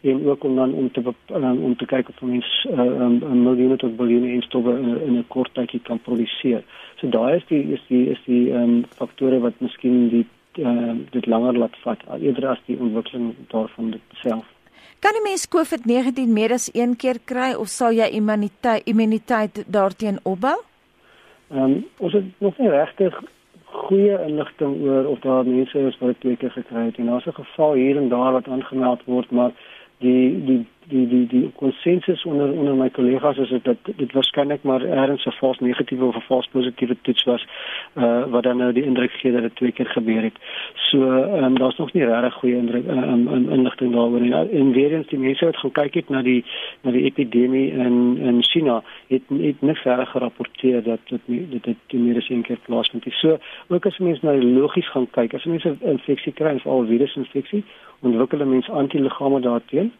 en 0.00 0.26
ook 0.26 0.44
om 0.44 0.56
dan 0.56 0.72
om 0.72 0.90
te 0.90 1.02
um, 1.32 1.62
om 1.62 1.76
te 1.76 1.86
kyk 1.86 2.08
of 2.08 2.20
mens 2.20 2.66
uh, 2.70 2.80
um, 2.80 3.20
'n 3.22 3.42
miljoen 3.42 3.76
tot 3.76 3.96
biljoene 3.96 4.32
instowwe 4.32 4.78
in, 4.78 5.00
in 5.06 5.18
'n 5.18 5.24
kort 5.28 5.54
tydjie 5.54 5.80
kan 5.80 6.00
produseer. 6.00 6.62
So 6.96 7.08
daai 7.08 7.36
is 7.36 7.46
die 7.46 7.72
is 7.72 7.82
die 7.88 8.10
is 8.10 8.20
die 8.24 8.52
ehm 8.52 8.62
um, 8.62 8.84
faktore 8.96 9.38
wat 9.38 9.54
miskien 9.58 10.08
die 10.08 10.26
uh, 10.58 10.92
dit 11.10 11.26
langer 11.26 11.58
laat 11.58 11.76
vat 11.82 12.00
eerder 12.20 12.46
as 12.48 12.60
die 12.66 12.78
ontwikkeling 12.78 13.34
daarvan 13.48 13.90
dit 13.90 14.00
self. 14.12 14.46
Kan 15.00 15.14
'n 15.14 15.22
mens 15.22 15.48
COVID-19 15.48 16.32
meer 16.32 16.52
as 16.52 16.70
een 16.74 16.96
keer 16.96 17.18
kry 17.24 17.54
of 17.54 17.68
sal 17.68 17.92
jy 17.92 18.08
immuniteit 18.18 18.82
immuniteit 18.84 19.64
daarteen 19.66 20.18
opbou? 20.22 20.58
Ehm 21.50 21.62
um, 21.62 21.86
ons 21.98 22.12
het 22.12 22.24
nog 22.38 22.58
nie 22.58 22.68
regtig 22.68 23.20
goeie 23.64 24.18
inligting 24.26 24.80
oor 24.82 25.04
of 25.04 25.18
daar 25.18 25.46
mense 25.46 25.78
is 25.78 25.98
wat 25.98 26.08
dit 26.08 26.20
twee 26.20 26.36
keer 26.36 26.50
gekry 26.50 26.84
het 26.84 26.96
en 26.96 27.06
daar's 27.06 27.26
'n 27.26 27.40
geval 27.42 27.72
hier 27.72 27.96
en 27.96 28.08
daar 28.08 28.32
wat 28.32 28.48
aangemeld 28.48 29.04
word, 29.04 29.30
maar 29.30 29.52
die 29.98 30.44
die 30.44 30.66
die 30.88 31.06
die 31.08 31.26
die 31.26 31.50
konsensus 31.56 32.24
onder 32.24 32.52
onder 32.52 32.74
my 32.74 32.88
kollegas 32.90 33.38
is 33.38 33.48
dit 33.48 33.64
dat 33.64 33.76
dit 33.96 34.12
waarskynlik 34.12 34.62
maar 34.62 34.82
ergens 34.82 35.26
'n 35.26 35.36
vals 35.40 35.58
negatiewe 35.58 36.04
of 36.04 36.16
'n 36.16 36.26
vals 36.28 36.48
positiewe 36.52 36.96
toets 37.02 37.24
was 37.24 37.46
uh 37.96 38.24
wat 38.30 38.42
dan 38.42 38.56
nou 38.56 38.72
die 38.72 38.84
indruk 38.84 39.10
gee 39.10 39.32
dat 39.32 39.42
dit 39.42 39.56
twee 39.56 39.72
keer 39.72 39.86
gebeur 39.86 40.22
het. 40.22 40.36
So 40.74 40.98
ehm 41.22 41.44
um, 41.44 41.58
daar's 41.58 41.76
nog 41.76 41.92
nie 41.92 42.04
regtig 42.04 42.34
goeie 42.34 42.56
indruk 42.56 42.86
um, 42.86 43.28
um, 43.28 43.50
inligting 43.50 43.92
daaroor 43.92 44.20
nie. 44.20 44.32
En 44.32 44.72
weer 44.72 44.92
eens 44.92 45.06
die 45.06 45.18
mense 45.18 45.44
wat 45.44 45.56
gaan 45.56 45.72
kyk 45.72 45.94
het 45.94 46.08
na 46.08 46.22
die 46.22 46.44
na 46.82 46.90
die 46.90 47.04
epidemie 47.04 47.72
in 47.72 48.18
in 48.18 48.42
China 48.42 48.82
het 49.08 49.22
het 49.28 49.60
net 49.60 49.78
verder 49.78 50.06
gerapporteer 50.06 50.82
dat 50.82 51.00
dit 51.04 51.20
dit 51.26 51.64
het 51.64 51.92
meer 51.92 52.16
as 52.16 52.28
een 52.28 52.42
keer 52.42 52.58
plaasvind. 52.64 53.04
So 53.08 53.38
ook 53.68 53.86
as 53.86 53.98
mense 53.98 54.24
nou 54.24 54.42
logies 54.42 54.90
gaan 54.90 55.10
kyk, 55.10 55.34
as 55.34 55.44
mense 55.44 55.68
'n 55.68 55.78
infeksie 55.88 56.32
kry, 56.32 56.58
veral 56.58 56.86
virusinfeksie, 56.86 57.64
ontwikkel 58.00 58.40
'n 58.40 58.50
mens 58.50 58.70
antiliggame 58.70 59.40
daarteen 59.40 59.92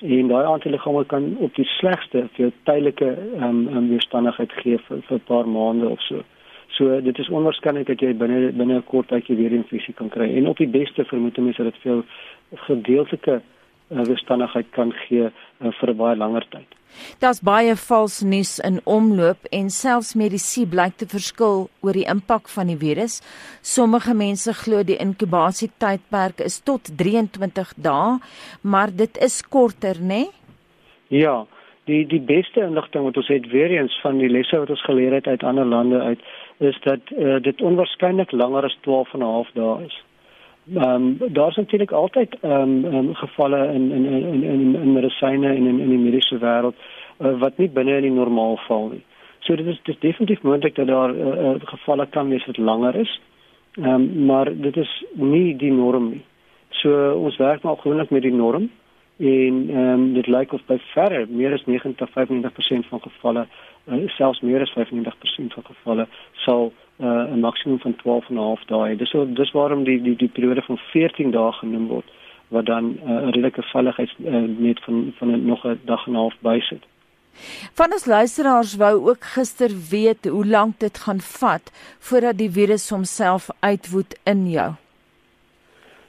en 0.00 0.28
daai 0.28 0.44
antiliggame 0.44 1.04
kan 1.06 1.36
op 1.38 1.54
die 1.54 1.64
slegste 1.64 2.26
vir 2.36 2.52
tydelike 2.68 3.08
ehm 3.40 3.66
um, 3.76 3.88
weerstandigheid 3.88 4.52
gee 4.62 4.78
vir, 4.88 5.02
vir 5.08 5.16
'n 5.16 5.26
paar 5.26 5.48
maande 5.48 5.88
of 5.88 6.00
so. 6.00 6.22
So 6.68 7.00
dit 7.00 7.18
is 7.18 7.28
onwaarskynlik 7.28 7.86
dat 7.86 8.00
jy 8.00 8.14
binne 8.14 8.52
binne 8.52 8.76
'n 8.76 8.84
kort 8.84 9.08
tydjie 9.08 9.36
weer 9.36 9.50
'n 9.50 9.62
infeksie 9.62 9.94
kan 9.94 10.08
kry 10.08 10.36
en 10.36 10.46
op 10.46 10.56
die 10.56 10.68
beste 10.68 11.04
vermoed 11.04 11.36
mense 11.38 11.62
dat 11.62 11.72
dit 11.72 11.82
veel 11.82 12.04
gedeeltelike 12.54 13.40
uh, 13.90 14.04
weerstandigheid 14.04 14.70
kan 14.70 14.92
gee 15.06 15.30
uh, 15.30 15.72
vir 15.80 15.90
'n 15.90 15.96
baie 15.96 16.16
langer 16.16 16.46
tyd. 16.50 16.76
Daar's 17.20 17.40
baie 17.40 17.76
vals 17.76 18.20
nuus 18.22 18.58
in 18.58 18.80
omloop 18.84 19.44
en 19.50 19.70
selfs 19.70 20.14
medisy 20.14 20.66
blyk 20.66 20.96
te 20.96 21.06
verskil 21.06 21.68
oor 21.84 21.92
die 21.92 22.08
impak 22.08 22.48
van 22.48 22.66
die 22.66 22.78
virus. 22.80 23.20
Sommige 23.62 24.14
mense 24.14 24.52
glo 24.52 24.82
die 24.82 24.96
inkubasietydperk 24.96 26.40
is 26.40 26.60
tot 26.60 26.88
23 26.96 27.74
dae, 27.76 28.18
maar 28.62 28.90
dit 29.02 29.18
is 29.18 29.42
korter, 29.42 30.00
né? 30.00 30.06
Nee? 30.06 30.28
Ja, 31.08 31.46
die 31.86 32.06
die 32.06 32.20
beste 32.20 32.64
inligting 32.66 33.04
wat 33.06 33.16
ons 33.16 33.28
het 33.30 33.46
weer 33.52 33.70
eens 33.70 33.94
van 34.02 34.18
die 34.18 34.30
lesse 34.30 34.58
wat 34.58 34.70
ons 34.70 34.84
geleer 34.88 35.14
het 35.14 35.26
uit 35.26 35.44
ander 35.44 35.64
lande 35.64 36.00
uit 36.00 36.20
is 36.58 36.78
dat 36.82 37.00
uh, 37.12 37.36
dit 37.42 37.62
onwaarskynlik 37.62 38.32
langer 38.32 38.64
as 38.64 38.78
12 38.82 39.14
en 39.14 39.20
'n 39.20 39.32
half 39.36 39.50
dae 39.54 39.84
is. 39.84 40.02
Ehm 40.74 41.18
um, 41.20 41.32
daar's 41.32 41.56
natuurlik 41.56 41.90
altyd 41.92 42.36
ehm 42.40 42.84
um, 42.84 42.94
um, 42.94 43.14
gevalle 43.14 43.72
in 43.72 43.90
in 43.92 44.04
in 44.04 44.42
in 44.42 44.74
in 44.74 44.92
medisyne 44.92 45.48
en 45.48 45.66
in 45.66 45.80
in 45.80 45.88
die 45.88 45.98
mediese 45.98 46.38
wêreld 46.38 46.74
uh, 47.18 47.38
wat 47.38 47.56
nie 47.56 47.68
binne 47.70 47.96
in 47.96 48.02
die 48.02 48.10
normaal 48.10 48.58
val 48.66 48.88
nie. 48.88 49.04
So 49.40 49.56
dit 49.56 49.66
is 49.66 49.78
dit 49.82 49.94
is 49.94 50.00
definitief 50.00 50.42
moontlik 50.42 50.74
dat 50.74 50.86
daar 50.86 51.14
uh, 51.14 51.26
uh, 51.26 51.54
gevalle 51.58 52.06
kan 52.06 52.28
wees 52.28 52.46
wat 52.46 52.56
langer 52.56 52.94
is. 52.94 53.20
Ehm 53.76 53.88
um, 53.88 54.24
maar 54.24 54.50
dit 54.54 54.76
is 54.76 55.04
nie 55.12 55.56
die 55.56 55.72
norm 55.72 56.10
nie. 56.10 56.24
So 56.68 57.12
ons 57.12 57.36
werk 57.36 57.62
maar 57.62 57.76
gewoonlik 57.76 58.10
met 58.10 58.22
die 58.22 58.34
norm 58.34 58.70
en 59.16 59.68
ehm 59.70 59.92
um, 59.92 60.12
dit 60.14 60.26
lyk 60.26 60.52
of 60.52 60.60
by 60.66 60.76
verre 60.92 61.26
meer 61.28 61.52
as 61.52 61.64
90 61.64 62.10
95% 62.10 62.88
van 62.88 63.00
gevalle 63.00 63.46
uh, 63.84 64.08
selfs 64.16 64.40
meer 64.40 64.60
as 64.60 64.74
95% 64.76 65.54
van 65.56 65.64
gevalle 65.64 66.06
sal 66.44 66.72
uh, 67.00 67.24
'n 67.32 67.40
maksimum 67.40 67.78
van 67.80 67.96
12 67.96 68.28
en 68.28 68.34
'n 68.34 68.38
half 68.38 68.64
dae. 68.64 68.96
Dis 68.96 69.10
so 69.10 69.24
dis 69.32 69.50
waarom 69.50 69.84
die 69.84 70.02
die 70.02 70.16
die 70.16 70.28
periode 70.28 70.62
van 70.62 70.76
14 70.76 71.30
dae 71.30 71.52
genoem 71.52 71.86
word 71.86 72.12
wat 72.48 72.66
dan 72.66 72.84
uh, 72.84 73.10
'n 73.10 73.10
uh, 73.10 73.24
redelike 73.24 73.62
veiligheid 73.62 74.10
uh, 74.18 74.34
net 74.58 74.80
van 74.84 75.12
van 75.18 75.30
'n 75.30 75.46
nog 75.46 75.64
'n 75.64 75.80
dag 75.84 76.06
en 76.06 76.12
'n 76.12 76.16
half 76.16 76.36
bysit. 76.40 76.84
Van 77.74 77.92
ons 77.92 78.04
luisteraars 78.04 78.76
wou 78.76 79.08
ook 79.08 79.24
gister 79.24 79.70
weet 79.90 80.24
hoe 80.24 80.46
lank 80.46 80.78
dit 80.78 80.98
gaan 80.98 81.20
vat 81.20 81.72
voordat 81.98 82.38
die 82.38 82.50
virus 82.50 82.90
homself 82.90 83.48
uitwoed 83.60 84.18
in 84.24 84.50
jou. 84.50 84.72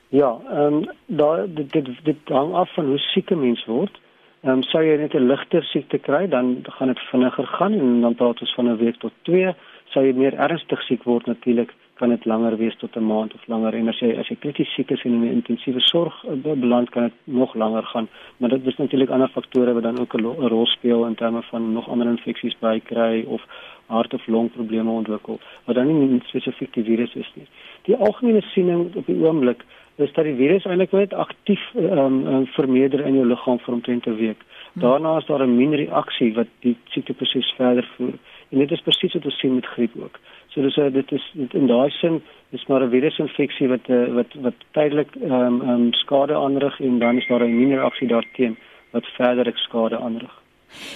Ja, 0.10 0.38
ehm 0.50 0.74
um, 0.74 0.90
daar 1.06 1.54
dit, 1.54 1.72
dit 1.72 1.88
dit 2.04 2.18
hang 2.26 2.54
af 2.54 2.74
van 2.74 2.86
hoe 2.86 2.98
siek 2.98 3.30
'n 3.32 3.40
mens 3.40 3.66
word. 3.66 4.00
Ehm 4.42 4.52
um, 4.54 4.64
sou 4.64 4.84
jy 4.84 4.98
net 4.98 5.14
'n 5.14 5.28
ligter 5.28 5.64
siekte 5.64 5.98
kry, 5.98 6.28
dan 6.28 6.64
gaan 6.64 6.88
dit 6.88 7.00
vinniger 7.00 7.48
gaan 7.48 7.74
en 7.74 8.02
dan 8.02 8.16
praat 8.16 8.42
ons 8.42 8.54
van 8.54 8.70
'n 8.70 8.78
week 8.78 8.98
tot 8.98 9.12
2 9.22 9.56
sou 9.94 10.06
jy 10.06 10.14
meer 10.18 10.36
ernstig 10.38 10.82
siek 10.88 11.06
word 11.08 11.26
natuurlik 11.26 11.74
kan 11.98 12.12
dit 12.14 12.26
langer 12.30 12.58
wees 12.60 12.76
tot 12.78 12.96
'n 12.96 13.06
maand 13.06 13.34
of 13.34 13.48
langer. 13.48 13.74
En 13.74 13.88
as 13.88 14.00
jy 14.00 14.10
as 14.20 14.28
jy 14.28 14.36
krities 14.40 14.74
siek 14.76 14.92
is 14.92 15.04
en 15.06 15.14
in 15.14 15.32
intensiewe 15.32 15.80
sorg 15.80 16.14
eh, 16.26 16.54
beland 16.54 16.90
kan 16.90 17.04
dit 17.04 17.14
nog 17.24 17.56
langer 17.56 17.84
gaan. 17.84 18.08
Maar 18.38 18.50
dit 18.50 18.66
is 18.66 18.78
natuurlik 18.78 19.10
ander 19.10 19.30
faktore 19.30 19.74
wat 19.74 19.84
dan 19.84 20.00
ook 20.00 20.14
'n 20.14 20.48
rol 20.54 20.66
speel 20.66 21.06
in 21.06 21.16
terme 21.16 21.42
van 21.42 21.74
nog 21.74 21.90
ander 21.90 22.08
infeksies 22.08 22.56
by 22.60 22.80
kry 22.80 23.24
of 23.28 23.42
hart 23.86 24.14
of 24.14 24.28
longprobleme 24.28 24.92
ontwikkel 24.92 25.40
wat 25.66 25.76
dan 25.76 25.88
nie 25.88 26.22
spesifiek 26.26 26.74
die 26.74 26.84
virus 26.84 27.16
is 27.16 27.32
nie. 27.34 27.48
Die 27.82 27.96
algemene 27.96 28.42
siening 28.42 28.96
op 28.96 29.06
die 29.06 29.24
oomblik 29.26 29.64
is 29.98 30.14
dat 30.14 30.26
die 30.26 30.36
virus 30.36 30.66
eintlik 30.66 30.92
net 30.92 31.14
aktief 31.14 31.62
ehm 31.76 32.26
um, 32.34 32.46
vermeerder 32.54 33.06
in 33.06 33.16
jou 33.18 33.26
liggaam 33.26 33.60
vir 33.60 33.74
omtrent 33.74 34.08
'n 34.08 34.16
week. 34.16 34.42
Daarna 34.74 35.18
is 35.18 35.26
daar 35.26 35.44
'n 35.44 35.58
minreaksie 35.58 36.34
wat 36.34 36.48
die 36.60 36.78
siekteproses 36.94 37.54
verder 37.58 37.88
voer. 37.96 38.14
En 38.50 38.60
dit 38.60 38.72
is 38.72 38.82
presies 38.82 39.14
wat 39.14 39.26
ons 39.26 39.40
sien 39.40 39.56
met 39.56 39.66
griep 39.66 39.92
ook. 39.96 40.20
So 40.48 40.62
dis 40.62 40.78
uh, 40.78 40.92
dit 40.94 41.12
is 41.12 41.32
dit, 41.34 41.54
in 41.54 41.68
daai 41.68 41.90
sin 41.90 42.22
is 42.50 42.66
maar 42.68 42.84
'n 42.84 42.90
virusinfeksie 42.90 43.68
wat 43.68 43.90
uh, 43.90 44.14
wat 44.14 44.34
wat 44.34 44.58
tydelik 44.72 45.16
ehm 45.16 45.62
um, 45.62 45.70
um, 45.70 45.94
skade 45.94 46.36
aanrig 46.36 46.80
en 46.80 47.00
dan 47.00 47.18
is 47.18 47.28
daar 47.28 47.42
'n 47.42 47.50
immuunreaksie 47.50 48.08
daarteen 48.08 48.58
wat 48.92 49.06
verder 49.06 49.52
skade 49.56 49.98
aanrig. 49.98 50.47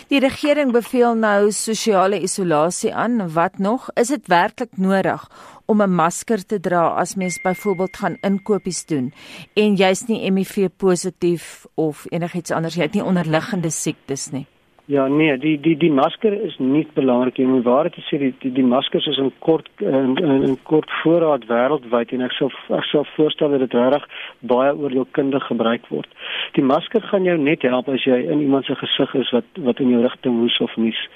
Die 0.08 0.20
regering 0.20 0.72
beveel 0.72 1.16
nou 1.16 1.52
sosiale 1.52 2.22
isolasie 2.22 2.94
aan. 2.94 3.34
Wat 3.34 3.58
nog? 3.58 3.90
Is 3.94 4.08
dit 4.08 4.28
werklik 4.28 4.78
nodig 4.78 5.28
om 5.66 5.82
'n 5.82 5.96
masker 5.96 6.46
te 6.46 6.60
dra 6.60 6.88
as 6.88 7.16
mens 7.16 7.42
byvoorbeeld 7.42 7.98
gaan 7.98 8.18
inkopies 8.22 8.86
doen 8.86 9.14
en 9.54 9.76
jy's 9.76 10.08
nie 10.08 10.32
HIV 10.32 10.70
positief 10.78 11.66
of 11.76 12.06
enigiets 12.10 12.52
anders 12.52 12.76
jy 12.76 12.82
het 12.82 12.94
nie 12.94 13.04
onderliggende 13.04 13.70
siektes 13.70 14.32
nie? 14.32 14.48
Ja 14.92 15.08
nee, 15.08 15.38
die 15.38 15.60
die 15.60 15.78
die 15.78 15.92
masker 15.92 16.34
is 16.34 16.58
nie 16.60 16.84
belangrik 16.94 17.38
nie. 17.38 17.46
Om 17.48 17.62
waar 17.64 17.88
te 17.90 18.02
sê 18.10 18.18
die 18.20 18.34
die, 18.42 18.52
die 18.58 18.66
maskers 18.66 19.06
is 19.08 19.20
'n 19.20 19.32
kort 19.40 19.70
'n 19.80 20.58
kort 20.64 20.90
voorraad 21.02 21.46
wêreldwyd 21.48 22.12
en 22.12 22.22
ek 22.22 22.32
sou 22.32 22.50
ek 22.80 22.84
sou 22.90 23.06
voorstel 23.16 23.50
dat 23.52 23.60
dit 23.60 23.74
reg 23.74 24.06
baie 24.40 24.76
oordeelkundig 24.76 25.48
gebruik 25.48 25.88
word. 25.88 26.10
Die 26.54 26.64
masker 26.64 27.02
gaan 27.02 27.24
jou 27.24 27.38
net 27.38 27.62
help 27.62 27.88
as 27.88 28.04
jy 28.04 28.20
in 28.32 28.42
iemand 28.42 28.66
se 28.66 28.76
gesig 28.76 29.16
is 29.16 29.32
wat 29.32 29.48
wat 29.56 29.80
in 29.80 29.90
jou 29.90 30.02
rigting 30.02 30.40
hoes 30.40 30.60
of 30.60 30.76
nies. 30.76 31.08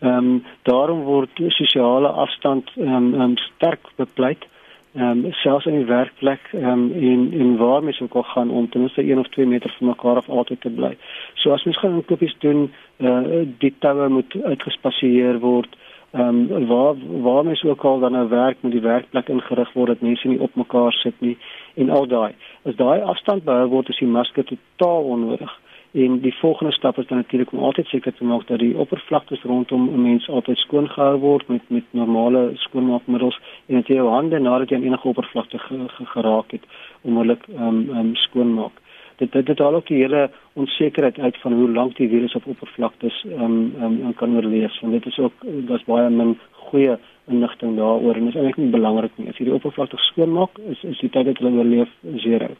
Ehm 0.00 0.16
um, 0.18 0.44
daarom 0.62 1.02
word 1.02 1.30
sosiale 1.48 2.08
afstand 2.08 2.70
ehm 2.76 2.94
um, 2.94 3.20
um, 3.20 3.36
sterk 3.36 3.80
bepleit. 3.96 4.46
Ehm 4.94 5.24
um, 5.24 5.32
selfs 5.32 5.66
in 5.66 5.74
die 5.74 5.84
werkplek 5.84 6.40
ehm 6.52 6.64
um, 6.64 6.92
en 6.92 7.32
en 7.40 7.56
waar 7.56 7.82
mens 7.84 8.00
ook 8.00 8.14
al 8.14 8.22
gaan 8.22 8.50
om 8.50 8.68
ten 8.68 8.80
minste 8.80 9.02
1 9.02 9.18
of 9.18 9.28
2 9.28 9.46
meter 9.46 9.74
van 9.78 9.86
mekaar 9.86 10.16
af 10.16 10.28
altyd 10.28 10.60
te 10.60 10.70
bly. 10.70 10.96
So 11.34 11.52
as 11.52 11.64
mens 11.64 11.78
gaan 11.78 11.94
inkopies 11.94 12.36
doen, 12.38 12.70
uh, 12.98 13.46
die 13.58 13.74
toue 13.78 14.08
moet 14.08 14.34
uitgespasieer 14.44 15.38
word. 15.38 15.76
Ehm 16.10 16.50
um, 16.50 16.66
waar 16.66 16.94
waar 17.22 17.44
mens 17.44 17.62
ook 17.64 17.84
al 17.84 17.98
dan 17.98 18.12
nou 18.12 18.28
werk 18.28 18.56
met 18.60 18.72
die 18.72 18.80
werkplek 18.80 19.28
ingerig 19.28 19.72
word 19.72 19.88
dat 19.88 20.00
mense 20.00 20.28
nie 20.28 20.40
op 20.40 20.54
mekaar 20.54 20.92
sit 20.92 21.20
nie 21.20 21.36
en 21.74 21.90
al 21.90 22.06
daai. 22.06 22.32
As 22.62 22.76
daai 22.76 23.00
afstand 23.00 23.44
behou 23.44 23.68
word, 23.68 23.88
is 23.88 23.98
die 23.98 24.08
masker 24.08 24.44
totaal 24.44 25.02
onnodig. 25.02 25.52
En 25.92 26.20
die 26.20 26.34
volgende 26.34 26.72
stap 26.72 26.98
is 26.98 27.06
dan 27.06 27.16
natuurlik 27.16 27.52
om 27.52 27.58
altyd 27.58 27.86
seker 27.86 28.14
te 28.14 28.24
maak 28.24 28.46
dat 28.46 28.58
die 28.58 28.76
oppervlaktes 28.76 29.42
rondom 29.42 29.88
'n 29.88 30.02
mens 30.02 30.28
altyd 30.28 30.58
skoon 30.58 30.88
gehou 30.88 31.18
word 31.18 31.48
met 31.48 31.62
met 31.68 31.84
normale 31.90 32.50
skoonmaakmiddels 32.54 33.40
en 33.66 33.74
dat 33.74 33.86
jy 33.86 33.94
jou 33.94 34.08
hande 34.08 34.38
nadat 34.38 34.68
jy 34.68 34.76
aan 34.76 34.82
enige 34.82 35.08
oppervlakte 35.08 35.58
ge, 35.58 35.88
ge, 35.88 36.04
geraak 36.04 36.50
het 36.50 36.64
onmiddellik 37.00 37.42
ehm 37.48 37.62
um, 37.62 37.96
um, 37.96 38.14
skoonmaak. 38.14 38.72
Dit 39.18 39.32
dit 39.32 39.46
dit 39.46 39.58
haal 39.58 39.74
ook 39.74 39.86
die 39.86 40.00
hele 40.02 40.30
onsekerheid 40.52 41.18
uit 41.18 41.40
van 41.42 41.52
hoe 41.52 41.70
lank 41.70 41.96
die 41.96 42.08
virus 42.08 42.34
op 42.38 42.46
oppervlaktes 42.46 43.24
ehm 43.28 43.42
um, 43.82 43.98
um, 44.06 44.14
kan 44.14 44.36
oorleef. 44.36 44.80
Want 44.80 44.92
dit 44.92 45.06
is 45.06 45.18
ook 45.18 45.32
daar's 45.42 45.84
baie 45.84 46.10
min 46.10 46.36
goeie 46.68 46.98
inligting 47.26 47.76
daaroor 47.76 48.14
en 48.14 48.24
dit 48.24 48.34
is 48.34 48.40
eintlik 48.40 48.56
nie 48.62 48.70
belangrik 48.70 49.12
nie. 49.16 49.28
As 49.28 49.38
jy 49.40 49.48
die 49.48 49.56
oppervlakte 49.56 50.00
skoonmaak, 50.10 50.58
is 50.70 50.84
is 50.86 51.00
die 51.02 51.10
tyd 51.10 51.30
dat 51.30 51.42
hulle 51.42 51.58
oorleef 51.58 51.92
zero. 52.24 52.54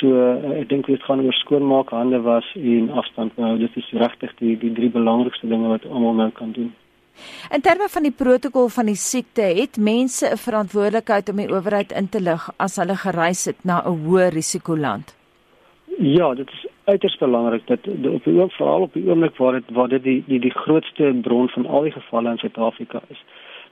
So 0.00 0.10
uh, 0.10 0.58
ek 0.58 0.68
dink 0.72 0.90
dit 0.90 1.02
gaan 1.06 1.22
oor 1.22 1.36
skoonmaak, 1.38 1.94
hande 1.94 2.20
was 2.26 2.48
en 2.58 2.90
afstand 3.02 3.38
hou. 3.38 3.56
Dit 3.60 3.76
is 3.76 3.90
regtig 4.04 4.34
die 4.40 4.56
die 4.58 4.72
drie 4.74 4.90
belangrikste 4.90 5.50
dinge 5.50 5.70
wat 5.76 5.86
almal 5.86 6.18
nou 6.24 6.30
kan 6.38 6.52
doen. 6.58 6.72
In 7.54 7.60
terme 7.60 7.88
van 7.92 8.06
die 8.08 8.14
protokol 8.16 8.70
van 8.72 8.88
die 8.88 8.98
siekte, 8.98 9.42
het 9.62 9.76
mense 9.76 10.26
'n 10.26 10.44
verantwoordelikheid 10.48 11.28
om 11.28 11.36
die 11.36 11.50
owerheid 11.52 11.92
in 11.92 12.08
te 12.08 12.20
lig 12.20 12.50
as 12.56 12.76
hulle 12.76 12.96
gereis 12.96 13.44
het 13.44 13.64
na 13.64 13.82
'n 13.84 13.98
hoë 14.04 14.32
risikoland. 14.32 15.21
Ja, 16.04 16.34
dit 16.34 16.50
is 16.50 16.66
uiters 16.84 17.16
belangrik 17.18 17.66
dat 17.66 17.78
op 17.86 18.24
die 18.24 18.32
oomblik 18.32 18.52
veral 18.52 18.80
op 18.80 18.92
die 18.92 19.08
oomblik 19.08 19.36
waar 19.36 19.52
dit 19.52 19.70
waar 19.70 19.88
dit 19.88 20.02
die 20.02 20.24
die 20.26 20.40
die 20.40 20.50
grootste 20.50 21.18
bron 21.22 21.48
van 21.48 21.66
al 21.66 21.82
die 21.82 21.92
gevalle 21.92 22.30
in 22.30 22.38
Suid-Afrika 22.38 23.00
is. 23.08 23.24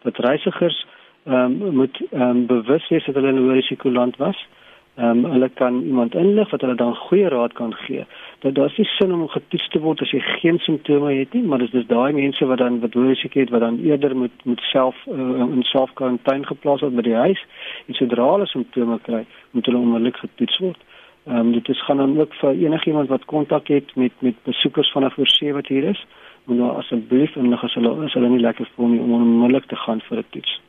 Dat 0.03 0.17
reisigers 0.17 0.87
ehm 1.25 1.63
um, 1.63 1.75
moet 1.75 2.01
ehm 2.11 2.23
um, 2.23 2.47
bewus 2.47 2.89
wees 2.89 3.05
dat 3.05 3.15
hulle 3.15 3.29
in 3.29 3.35
'n 3.35 3.43
hoë 3.43 3.53
risikoland 3.53 4.17
was. 4.17 4.47
Ehm 4.95 5.25
um, 5.25 5.33
hulle 5.33 5.49
kan 5.49 5.83
iemand 5.83 6.15
inlig 6.15 6.51
wat 6.51 6.61
hulle 6.61 6.75
dan 6.75 6.95
goeie 6.95 7.29
raad 7.29 7.53
kan 7.53 7.75
gee. 7.75 8.05
Dat 8.39 8.55
daar 8.55 8.71
is 8.71 8.77
nie 8.77 8.87
sin 8.87 9.13
om 9.13 9.29
getoets 9.29 9.69
te 9.69 9.81
word 9.81 10.01
as 10.01 10.11
jy 10.11 10.21
geen 10.21 10.59
simptome 10.59 11.13
het 11.15 11.33
nie, 11.33 11.43
maar 11.43 11.59
dit 11.59 11.75
is 11.75 11.87
daai 11.87 12.13
mense 12.13 12.47
wat 12.47 12.59
dan 12.59 12.81
wat 12.81 12.95
risiko 12.95 13.41
het 13.41 13.51
wat 13.51 13.61
dan 13.61 13.79
eerder 13.79 14.17
moet 14.17 14.45
moet 14.45 14.61
self 14.61 14.97
uh, 15.07 15.15
in 15.57 15.63
selfkwarantyne 15.63 16.47
geplaas 16.47 16.81
word 16.81 16.95
by 16.95 17.03
die 17.03 17.21
huis 17.27 17.45
en 17.87 17.95
sodra 17.95 18.31
hulle 18.33 18.47
simptome 18.47 18.99
kry, 19.01 19.27
moet 19.51 19.67
hulle 19.67 19.79
onmiddellik 19.79 20.17
getoets 20.17 20.59
word. 20.59 20.79
Ehm 21.27 21.37
um, 21.37 21.53
dit 21.53 21.69
is 21.69 21.85
gaan 21.85 21.97
dan 21.97 22.21
ook 22.21 22.35
vir 22.35 22.51
enigiemand 22.51 23.09
wat 23.09 23.25
kontak 23.25 23.69
het 23.69 23.95
met 23.95 24.13
met 24.19 24.35
besoekers 24.43 24.93
van 24.93 25.05
'n 25.05 25.11
voorsee 25.11 25.53
wat 25.53 25.67
hier 25.67 25.85
is, 25.85 26.07
moet 26.45 26.57
nou 26.57 26.77
asseblief 26.77 27.37
inlig 27.37 27.65
as 27.65 27.75
hulle 27.75 28.05
as 28.05 28.13
hulle 28.13 28.29
nie 28.29 28.41
lekker 28.41 28.69
voel 28.75 28.87
nie 28.87 29.01
om 29.01 29.13
onmiddellik 29.13 29.67
te 29.67 29.77
gaan 29.77 30.01
vir 30.01 30.19
'n 30.19 30.25
toets. 30.31 30.61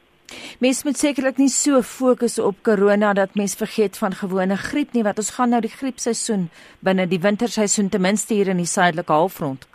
Mens 0.60 0.84
moet 0.84 0.98
sekerlik 0.98 1.38
nie 1.38 1.50
so 1.50 1.81
fokus 1.81 2.39
op 2.39 2.55
corona 2.63 3.13
dat 3.13 3.36
mens 3.36 3.55
vergeet 3.55 3.98
van 3.98 4.12
gewone 4.12 4.55
griep 4.55 4.93
nie, 4.93 5.03
want 5.03 5.17
ons 5.17 5.36
gaan 5.36 5.50
nou 5.50 5.62
die 5.62 5.75
griepseisoen 5.79 6.50
binne 6.79 7.08
die 7.08 7.20
winterseisoen 7.20 7.89
ten 7.89 8.01
minste 8.01 8.34
hier 8.34 8.48
in 8.48 8.58
die 8.58 8.65
suidelike 8.65 9.12
halfrond. 9.12 9.67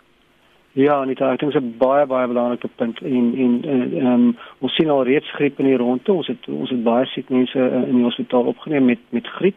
Ja, 0.77 1.03
net 1.03 1.21
ek 1.21 1.39
dink 1.39 1.53
dit 1.53 1.61
is 1.61 1.67
'n 1.67 1.77
baie 1.77 2.05
baie 2.05 2.27
belangrike 2.27 2.69
punt 2.75 3.01
en 3.01 3.33
en 3.43 3.53
ehm 3.63 4.05
um, 4.05 4.37
ons 4.59 4.75
sien 4.75 4.89
al 4.89 5.03
reeds 5.03 5.31
griep 5.31 5.59
in 5.59 5.65
die 5.65 5.77
rondte. 5.77 6.13
Ons 6.13 6.27
het 6.27 6.47
ons 6.47 6.69
het 6.69 6.83
baie 6.83 7.05
siek 7.05 7.29
mense 7.29 7.59
in 7.59 7.95
die 7.95 8.03
hospitaal 8.03 8.43
opgeneem 8.43 8.85
met 8.85 8.99
met 9.09 9.27
griep 9.27 9.55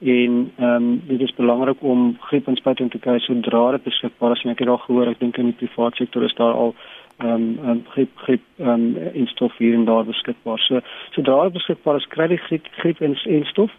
en 0.00 0.52
ehm 0.56 0.74
um, 0.74 1.02
dit 1.06 1.20
is 1.20 1.34
belangrik 1.34 1.82
om 1.82 2.16
griepinspuiting 2.20 2.90
te 2.90 2.98
kry 2.98 3.18
sodra 3.18 3.70
dit 3.70 3.82
beskikbaar 3.82 4.32
is. 4.32 4.44
Ek 4.48 4.58
het 4.58 4.68
al 4.68 4.80
gehoor, 4.86 5.10
ek 5.10 5.20
dink 5.20 5.36
in 5.36 5.50
die 5.50 5.58
private 5.60 5.96
sektor 5.96 6.24
is 6.24 6.34
daar 6.34 6.56
al 6.56 6.74
ehm 7.18 7.58
um, 7.68 7.82
griep 7.92 8.16
griep 8.24 8.40
ehm 8.58 8.96
um, 8.96 9.10
instof 9.12 9.56
hier 9.58 9.74
en 9.74 9.84
daar 9.84 10.04
beskikbaar. 10.04 10.58
So 10.58 10.80
sodra 11.10 11.42
dit 11.42 11.58
beskikbaar 11.58 12.00
is, 12.00 12.06
kry 12.08 12.30
jy 12.30 12.38
griep 12.46 12.70
griep 12.78 13.02
instof. 13.02 13.70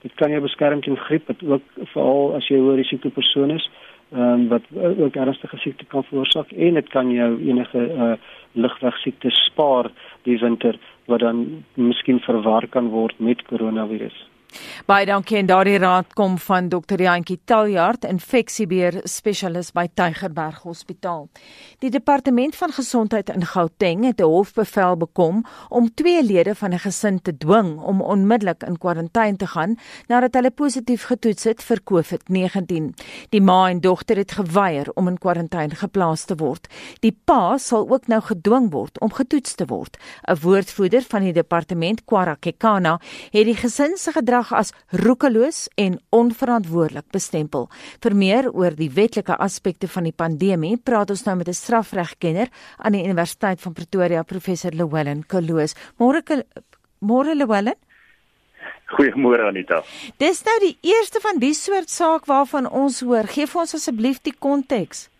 Dit 0.00 0.14
kan 0.14 0.30
jou 0.30 0.40
beskerm 0.40 0.80
teen 0.80 0.96
griep, 0.96 1.26
wat 1.26 1.44
ook 1.44 1.62
veral 1.92 2.34
as 2.36 2.48
jy 2.48 2.56
'n 2.56 2.64
hoë 2.64 2.76
risiko 2.80 3.10
persoon 3.10 3.50
is, 3.50 3.68
ehm 4.12 4.22
um, 4.22 4.48
wat 4.48 4.64
ook 5.04 5.16
ernstige 5.16 5.56
siekte 5.56 5.84
kan 5.84 6.04
veroorsaak 6.04 6.52
en 6.52 6.74
dit 6.74 6.88
kan 6.88 7.10
jou 7.10 7.30
enige 7.44 7.78
uh, 7.78 8.16
ligweg 8.52 8.96
siektes 8.98 9.44
spaar 9.44 9.90
die 10.22 10.38
winter 10.38 10.78
wat 11.06 11.20
dan 11.20 11.64
miskien 11.74 12.20
verwar 12.20 12.66
kan 12.68 12.88
word 12.88 13.18
met 13.18 13.42
koronavirus. 13.42 14.37
Baie 14.88 15.06
dankie 15.06 15.36
en 15.36 15.48
daardie 15.48 15.78
raad 15.78 16.14
kom 16.16 16.38
van 16.40 16.68
Dr. 16.72 17.00
Jantjie 17.02 17.38
Taljaard, 17.44 18.06
infeksiebeheer 18.08 19.00
spesialis 19.04 19.70
by 19.76 19.84
Tygerberg 19.94 20.62
Hospitaal. 20.64 21.26
Die 21.84 21.90
departement 21.92 22.56
van 22.56 22.72
gesondheid 22.72 23.28
in 23.28 23.44
Gauteng 23.44 24.04
het 24.04 24.20
'n 24.20 24.24
hofbevel 24.24 24.96
bekom 24.96 25.44
om 25.68 25.94
twee 25.94 26.22
lede 26.22 26.54
van 26.54 26.72
'n 26.72 26.78
gesin 26.78 27.20
te 27.22 27.36
dwing 27.36 27.78
om 27.80 28.00
onmiddellik 28.00 28.62
in 28.62 28.78
kwarantyne 28.78 29.36
te 29.36 29.46
gaan 29.46 29.76
nadat 30.06 30.34
hulle 30.34 30.50
positief 30.50 31.04
getoets 31.04 31.44
het 31.44 31.62
vir 31.62 31.80
COVID-19. 31.84 32.94
Die 33.28 33.40
ma 33.40 33.68
en 33.68 33.80
dogter 33.80 34.16
het 34.16 34.32
geweier 34.32 34.86
om 34.94 35.08
in 35.08 35.18
kwarantyne 35.18 35.74
geplaas 35.74 36.24
te 36.24 36.34
word. 36.34 36.68
Die 37.00 37.16
pa 37.24 37.58
sal 37.58 37.88
ook 37.90 38.06
nou 38.06 38.20
gedwing 38.20 38.70
word 38.70 39.00
om 39.00 39.12
getoets 39.12 39.54
te 39.54 39.66
word. 39.66 39.96
'n 40.26 40.36
Woordvoerder 40.40 41.02
van 41.02 41.22
die 41.22 41.32
departement, 41.32 42.04
Kwara 42.04 42.34
Kekana, 42.34 43.00
het 43.30 43.44
die 43.44 43.56
gesin 43.56 43.96
se 43.96 44.12
gedrag 44.12 44.37
gedrag 44.38 44.52
as 44.58 44.72
roekeloos 44.92 45.68
en 45.76 45.98
onverantwoordelik 46.10 47.10
bestempel. 47.12 47.68
Vir 48.02 48.14
meer 48.14 48.50
oor 48.52 48.74
die 48.76 48.90
wetlike 48.90 49.36
aspekte 49.36 49.88
van 49.88 50.04
die 50.04 50.12
pandemie, 50.12 50.76
praat 50.76 51.10
ons 51.10 51.24
nou 51.26 51.36
met 51.36 51.48
'n 51.48 51.52
strafregkenner 51.52 52.48
aan 52.78 52.92
die 52.92 53.04
Universiteit 53.04 53.60
van 53.60 53.72
Pretoria, 53.72 54.22
professor 54.22 54.70
Llewellyn 54.72 55.26
Koloos. 55.26 55.74
Môre 55.98 56.22
môre 57.00 57.34
Llewellyn? 57.34 57.74
Goeiemôre 58.88 59.46
Anita. 59.46 59.82
Dis 60.18 60.44
nou 60.44 60.58
die 60.60 60.78
eerste 60.80 61.20
van 61.20 61.38
die 61.38 61.52
soort 61.52 61.90
saak 61.90 62.26
waarvan 62.26 62.66
ons 62.70 63.00
hoor. 63.00 63.26
Geef 63.26 63.54
ons 63.54 63.74
asseblief 63.74 64.22
die 64.22 64.34
konteks. 64.38 65.10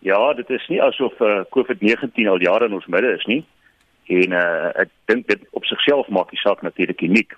Ja, 0.00 0.32
dit 0.34 0.48
is 0.50 0.68
nie 0.68 0.80
asof 0.80 1.20
uh, 1.20 1.42
COVID-19 1.50 2.28
al 2.28 2.40
jare 2.40 2.66
in 2.66 2.74
ons 2.74 2.86
midde 2.86 3.12
is 3.12 3.26
nie. 3.26 3.44
En 4.08 4.32
uh, 4.32 4.70
ek 4.74 4.88
dink 5.04 5.26
dit 5.28 5.40
op 5.52 5.64
sigself 5.64 6.08
maak 6.08 6.30
die 6.30 6.40
saak 6.40 6.62
natuurlik 6.62 7.00
uniek. 7.00 7.36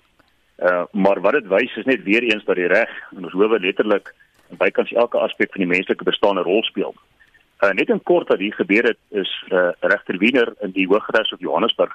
Uh, 0.61 0.83
maar 0.91 1.21
wat 1.21 1.33
dit 1.33 1.47
wys 1.47 1.75
is 1.75 1.85
net 1.85 2.03
weer 2.03 2.23
eens 2.23 2.43
dat 2.45 2.55
die 2.55 2.67
reg 2.69 2.89
en 3.15 3.23
ons 3.25 3.33
howe 3.33 3.59
letterlik 3.59 4.13
bykans 4.61 4.91
elke 4.93 5.17
aspek 5.17 5.49
van 5.51 5.63
die 5.63 5.71
menslike 5.71 6.03
bestaan 6.03 6.37
'n 6.37 6.45
rol 6.45 6.63
speel. 6.63 6.93
Uh, 7.63 7.71
net 7.71 7.89
in 7.89 8.03
kort 8.03 8.27
wat 8.27 8.39
hier 8.39 8.53
gebeur 8.53 8.83
het 8.83 8.97
is 9.09 9.31
uh, 9.49 9.69
regter 9.79 10.17
Wiener 10.17 10.53
in 10.61 10.71
die 10.71 10.87
Hooggeregs 10.87 11.33
op 11.33 11.39
Johannesburg 11.39 11.93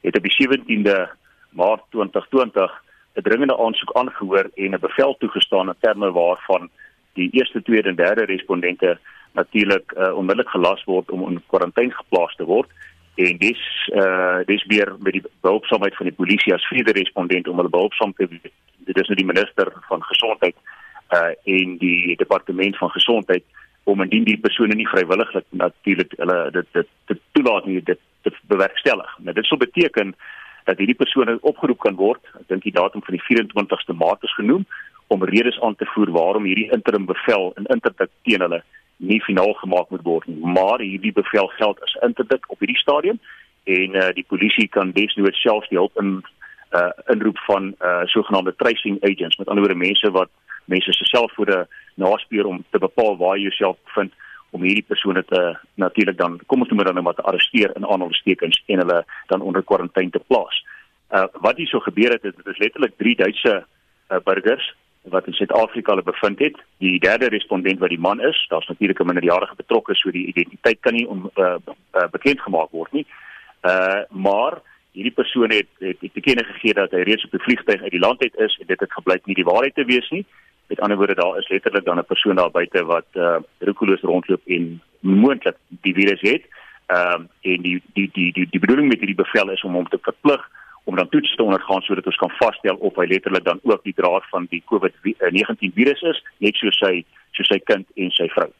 het 0.00 0.16
op 0.16 0.22
die 0.22 0.36
17de 0.38 1.08
Maart 1.50 1.82
2020 1.90 2.70
'n 3.14 3.22
dringende 3.22 3.58
aansoek 3.58 3.92
aangehoor 3.96 4.50
en 4.54 4.70
'n 4.74 4.80
bevel 4.80 5.16
toegestaan 5.18 5.68
in 5.68 5.80
terme 5.80 6.12
waarvan 6.12 6.70
die 7.12 7.30
eerste, 7.30 7.62
tweede 7.62 7.88
en 7.88 7.96
derde 7.96 8.24
respondente 8.24 8.98
natuurlik 9.32 9.92
uh, 9.96 10.16
onmiddellik 10.16 10.50
gelas 10.50 10.84
word 10.84 11.10
om 11.10 11.30
in 11.30 11.42
kwarantyne 11.46 11.94
geplaas 11.94 12.34
te 12.34 12.44
word 12.44 12.70
en 13.14 13.36
dis 13.38 13.60
uh 13.94 14.40
dis 14.46 14.64
weer 14.66 14.94
met 14.98 15.12
die 15.12 15.22
behulpsaamheid 15.40 15.96
van 15.96 16.06
die 16.06 16.16
polisie 16.16 16.54
as 16.54 16.66
vierde 16.66 16.92
respondent 16.92 17.48
om 17.48 17.56
hulle 17.56 17.70
behulpsaam 17.70 18.12
te 18.12 18.26
wees. 18.30 18.54
Dit 18.88 18.96
is 19.00 19.08
nou 19.08 19.18
die 19.18 19.28
minister 19.32 19.72
van 19.88 20.02
gesondheid 20.02 20.56
uh 21.14 21.32
en 21.56 21.76
die 21.78 22.16
departement 22.16 22.76
van 22.76 22.90
gesondheid 22.90 23.44
om 23.84 24.02
indien 24.02 24.24
die 24.24 24.40
persone 24.40 24.74
nie 24.74 24.88
vrywilliglik 24.88 25.46
natuurlik 25.50 26.16
hulle 26.16 26.38
dit 26.50 26.66
dit 26.72 26.88
te 27.04 27.18
toelaat 27.32 27.66
nie 27.66 27.82
dit 27.82 28.00
te 28.22 28.32
bewerkstellig. 28.48 29.18
Nou 29.18 29.34
dit 29.34 29.46
sou 29.46 29.58
beteken 29.58 30.14
dat 30.64 30.78
hierdie 30.78 30.96
persone 30.96 31.38
opgeroep 31.40 31.78
kan 31.84 31.94
word. 31.94 32.20
Ek 32.40 32.48
dink 32.48 32.64
die 32.64 32.72
datum 32.72 33.04
van 33.04 33.18
die 33.18 33.26
24ste 33.28 33.96
Maart 34.00 34.24
is 34.24 34.34
genoem 34.34 34.64
om 35.12 35.24
redes 35.28 35.60
aan 35.60 35.76
te 35.76 35.86
voer 35.92 36.10
waarom 36.10 36.48
hierdie 36.48 36.70
interim 36.72 37.04
bevel 37.06 37.52
in 37.60 37.68
interdik 37.76 38.10
teen 38.22 38.40
hulle 38.40 38.62
nie 38.96 39.22
finaal 39.22 39.52
gemaak 39.52 39.90
moet 39.90 40.02
word 40.02 40.26
nie. 40.26 40.38
Maar 40.40 40.80
hierdie 40.80 41.12
bevel 41.12 41.46
geld 41.46 41.82
as 41.82 41.96
interdik 42.02 42.50
op 42.50 42.58
hierdie 42.58 42.78
stadium 42.78 43.18
en 43.64 43.96
uh, 43.96 44.08
die 44.14 44.26
polisie 44.28 44.68
kan 44.68 44.92
desnoods 44.92 45.40
selfs 45.40 45.68
die 45.68 45.78
hulp 45.78 46.00
in 46.00 46.22
uh 46.74 46.90
inroep 47.12 47.38
van 47.46 47.74
uh 47.80 48.02
sogenaamde 48.10 48.54
tracing 48.56 48.96
agents 49.04 49.36
met 49.36 49.48
ander 49.48 49.64
woorde 49.64 49.78
mense 49.78 50.10
wat 50.10 50.30
mense 50.64 50.92
se 50.92 51.04
selfone 51.04 51.66
naspeur 51.94 52.46
om 52.46 52.64
te 52.70 52.78
bepaal 52.78 53.16
waar 53.16 53.36
jy 53.36 53.42
jouself 53.42 53.78
vind 53.94 54.12
om 54.50 54.62
hierdie 54.62 54.86
persone 54.86 55.24
te 55.24 55.42
natuurlik 55.74 56.18
dan 56.18 56.40
kom 56.46 56.60
ons 56.60 56.70
noem 56.70 56.82
dit 56.82 56.90
dan 56.90 57.04
net 57.04 57.16
te 57.16 57.26
arresteer 57.30 57.74
in 57.76 57.86
aanhalingstekens 57.86 58.62
en 58.66 58.82
hulle 58.82 59.04
dan 59.32 59.40
onder 59.40 59.62
kwarantyne 59.62 60.10
te 60.10 60.22
plaas. 60.26 60.64
Uh 61.10 61.26
wat 61.46 61.56
hier 61.56 61.70
so 61.70 61.80
gebeur 61.80 62.12
het, 62.16 62.22
dit 62.22 62.46
is 62.54 62.58
letterlik 62.58 62.98
3 62.98 63.16
Duitse 63.22 63.54
uh, 63.64 64.18
burgers 64.24 64.74
wat 65.04 65.26
in 65.26 65.32
Suid-Afrika 65.32 65.90
hulle 65.92 66.02
bevind 66.02 66.38
het. 66.38 66.56
Die 66.78 66.98
derde 67.00 67.28
respondent 67.28 67.78
wat 67.78 67.92
die 67.92 68.00
man 68.00 68.20
is, 68.20 68.46
daar's 68.48 68.66
natuurlik 68.66 69.00
'n 69.00 69.06
minderjarige 69.06 69.54
betrokke, 69.56 69.94
so 69.94 70.10
die 70.10 70.26
identiteit 70.26 70.80
kan 70.80 70.94
nie 70.94 71.08
on, 71.08 71.30
uh, 71.36 71.56
uh, 71.94 72.08
bekend 72.10 72.40
gemaak 72.40 72.70
word 72.70 72.92
nie. 72.92 73.06
Uh 73.62 74.02
maar 74.10 74.60
hierdie 74.92 75.12
persoon 75.12 75.50
het 75.50 75.66
het, 75.78 75.96
het 76.00 76.12
bekend 76.12 76.46
gegee 76.46 76.74
dat 76.74 76.90
hy 76.90 77.02
reeds 77.02 77.24
op 77.24 77.30
die 77.30 77.42
vliegtuig 77.42 77.82
uit 77.82 77.90
die 77.90 78.00
land 78.06 78.22
uit 78.22 78.36
is 78.36 78.58
en 78.60 78.66
dit 78.66 78.80
het 78.80 78.92
gebleik 78.92 79.26
nie 79.26 79.34
die 79.34 79.44
waarheid 79.44 79.74
te 79.74 79.84
wees 79.84 80.10
nie. 80.10 80.24
Met 80.66 80.80
ander 80.80 80.96
woorde 80.96 81.14
daar 81.14 81.38
is 81.38 81.48
letterlik 81.48 81.84
dan 81.84 81.98
'n 81.98 82.04
persoon 82.04 82.36
daar 82.36 82.50
buite 82.50 82.84
wat 82.84 83.06
uh 83.14 83.36
roekeloos 83.58 84.00
rondloop 84.00 84.42
en 84.46 84.82
moontlik 85.00 85.56
die 85.68 85.94
virus 85.94 86.20
het. 86.20 86.42
Ehm 86.86 87.20
uh, 87.20 87.52
en 87.52 87.62
die 87.62 87.82
die 87.92 88.10
die 88.12 88.32
die 88.32 88.46
die 88.50 88.60
bedoeling 88.60 88.88
met 88.88 88.98
hierdie 88.98 89.22
bevel 89.24 89.50
is 89.50 89.62
om 89.62 89.74
hom 89.74 89.88
te 89.88 89.98
verplig 90.00 90.50
om 90.84 90.96
dan 90.96 91.08
toets 91.08 91.36
te 91.36 91.42
ondergaan 91.42 91.82
sodat 91.82 92.06
ons 92.06 92.20
kan 92.20 92.32
vasstel 92.40 92.76
of 92.76 92.96
hy 93.00 93.06
letterlik 93.08 93.44
dan 93.44 93.60
ook 93.62 93.84
die 93.84 93.96
draer 93.96 94.26
van 94.30 94.46
die 94.50 94.62
COVID-19 94.70 95.72
virus 95.76 96.02
is, 96.12 96.20
net 96.44 96.60
soos 96.60 96.78
sy 96.80 97.00
soos 97.34 97.50
sy 97.50 97.58
kind 97.66 97.88
en 97.98 98.12
sy 98.14 98.28
vrou. 98.30 98.50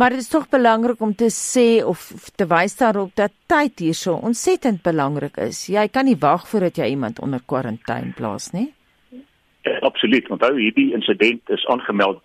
Maar 0.00 0.14
dit 0.14 0.22
is 0.22 0.30
tog 0.32 0.46
belangrik 0.48 1.00
om 1.04 1.12
te 1.14 1.28
sê 1.34 1.82
of 1.84 2.06
te 2.36 2.46
wys 2.48 2.78
daarop 2.78 3.12
dat 3.18 3.34
tyd 3.50 3.82
hierso 3.84 4.14
ontsettend 4.16 4.80
belangrik 4.82 5.36
is. 5.44 5.66
Jy 5.68 5.84
kan 5.92 6.08
nie 6.08 6.16
wag 6.20 6.46
voordat 6.48 6.80
jy 6.80 6.92
iemand 6.94 7.20
onder 7.20 7.42
kwarantyne 7.44 8.14
plaas 8.16 8.50
nie. 8.56 8.70
Ja, 9.66 9.76
absoluut. 9.84 10.30
Onthou 10.32 10.54
hierdie 10.56 10.94
insident 10.96 11.50
is 11.52 11.66
aangemeld 11.68 12.22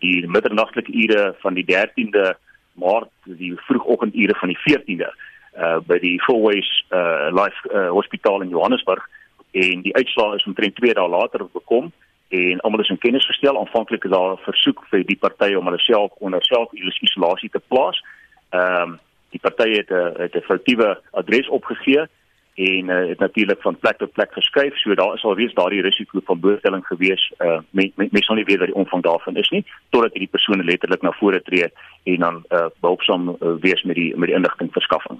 die 0.00 0.24
middernagtelike 0.24 0.94
ure 0.94 1.34
van 1.42 1.58
die 1.58 1.66
13de 1.68 2.32
Maart, 2.80 3.12
die 3.26 3.52
vroegoggendure 3.66 4.36
van 4.40 4.54
die 4.54 4.60
14de 4.64 5.10
uh 5.58 5.78
by 5.86 5.98
die 5.98 6.18
Fourways 6.22 6.68
uh 6.90 7.28
Life 7.34 7.60
uh, 7.70 7.88
Hospitaal 7.90 8.42
in 8.42 8.48
Johannesburg 8.48 9.08
en 9.50 9.82
die 9.82 9.94
uitslae 9.96 10.36
is 10.36 10.46
omtrent 10.46 10.76
2 10.76 10.94
dae 10.94 11.08
later 11.08 11.46
gekom 11.52 11.92
en 12.28 12.60
almal 12.60 12.80
is 12.80 12.88
in 12.88 12.98
kennis 12.98 13.26
gestel. 13.26 13.58
Aanvanklik 13.58 14.04
is 14.04 14.10
daar 14.10 14.32
'n 14.32 14.44
versoek 14.44 14.84
vir 14.90 15.04
die 15.04 15.16
partye 15.16 15.58
om 15.58 15.64
hulle 15.64 15.78
self 15.78 16.12
onder 16.18 16.44
selfisolasie 16.44 17.50
te 17.50 17.62
plaas. 17.68 18.04
Ehm 18.50 18.82
um, 18.82 18.98
die 19.30 19.40
partye 19.40 19.76
het 19.76 19.90
'n 19.90 20.22
het 20.22 20.34
'n 20.34 20.48
foutiewe 20.50 21.00
adres 21.10 21.48
opgegee 21.48 22.06
en 22.54 22.88
uh, 22.88 23.08
het 23.08 23.18
natuurlik 23.18 23.60
van 23.62 23.78
plek 23.78 23.98
tot 23.98 24.12
plek 24.12 24.32
geskuif. 24.32 24.78
So 24.78 24.94
daar 24.94 25.14
is 25.14 25.24
alweer 25.24 25.54
daardie 25.54 25.82
risiko 25.82 26.20
van 26.24 26.40
blootstelling 26.40 26.86
gewees. 26.86 27.32
Uh 27.38 27.60
mense 27.70 27.92
me, 27.96 28.08
me 28.10 28.22
sal 28.22 28.34
nie 28.34 28.44
weet 28.44 28.58
wat 28.58 28.66
die 28.66 28.80
omvang 28.82 29.02
daarvan 29.02 29.36
is 29.36 29.48
nie 29.48 29.64
totdat 29.90 30.12
hierdie 30.12 30.30
persone 30.30 30.64
letterlik 30.64 31.02
na 31.02 31.12
vore 31.12 31.42
tree 31.42 31.68
en 32.02 32.18
dan 32.18 32.44
uh 32.48 32.66
behulpsaam 32.80 33.28
uh, 33.28 33.54
wees 33.60 33.82
met 33.82 33.96
die 33.96 34.16
met 34.16 34.28
die 34.28 34.36
inligting 34.36 34.72
verskaffing. 34.72 35.18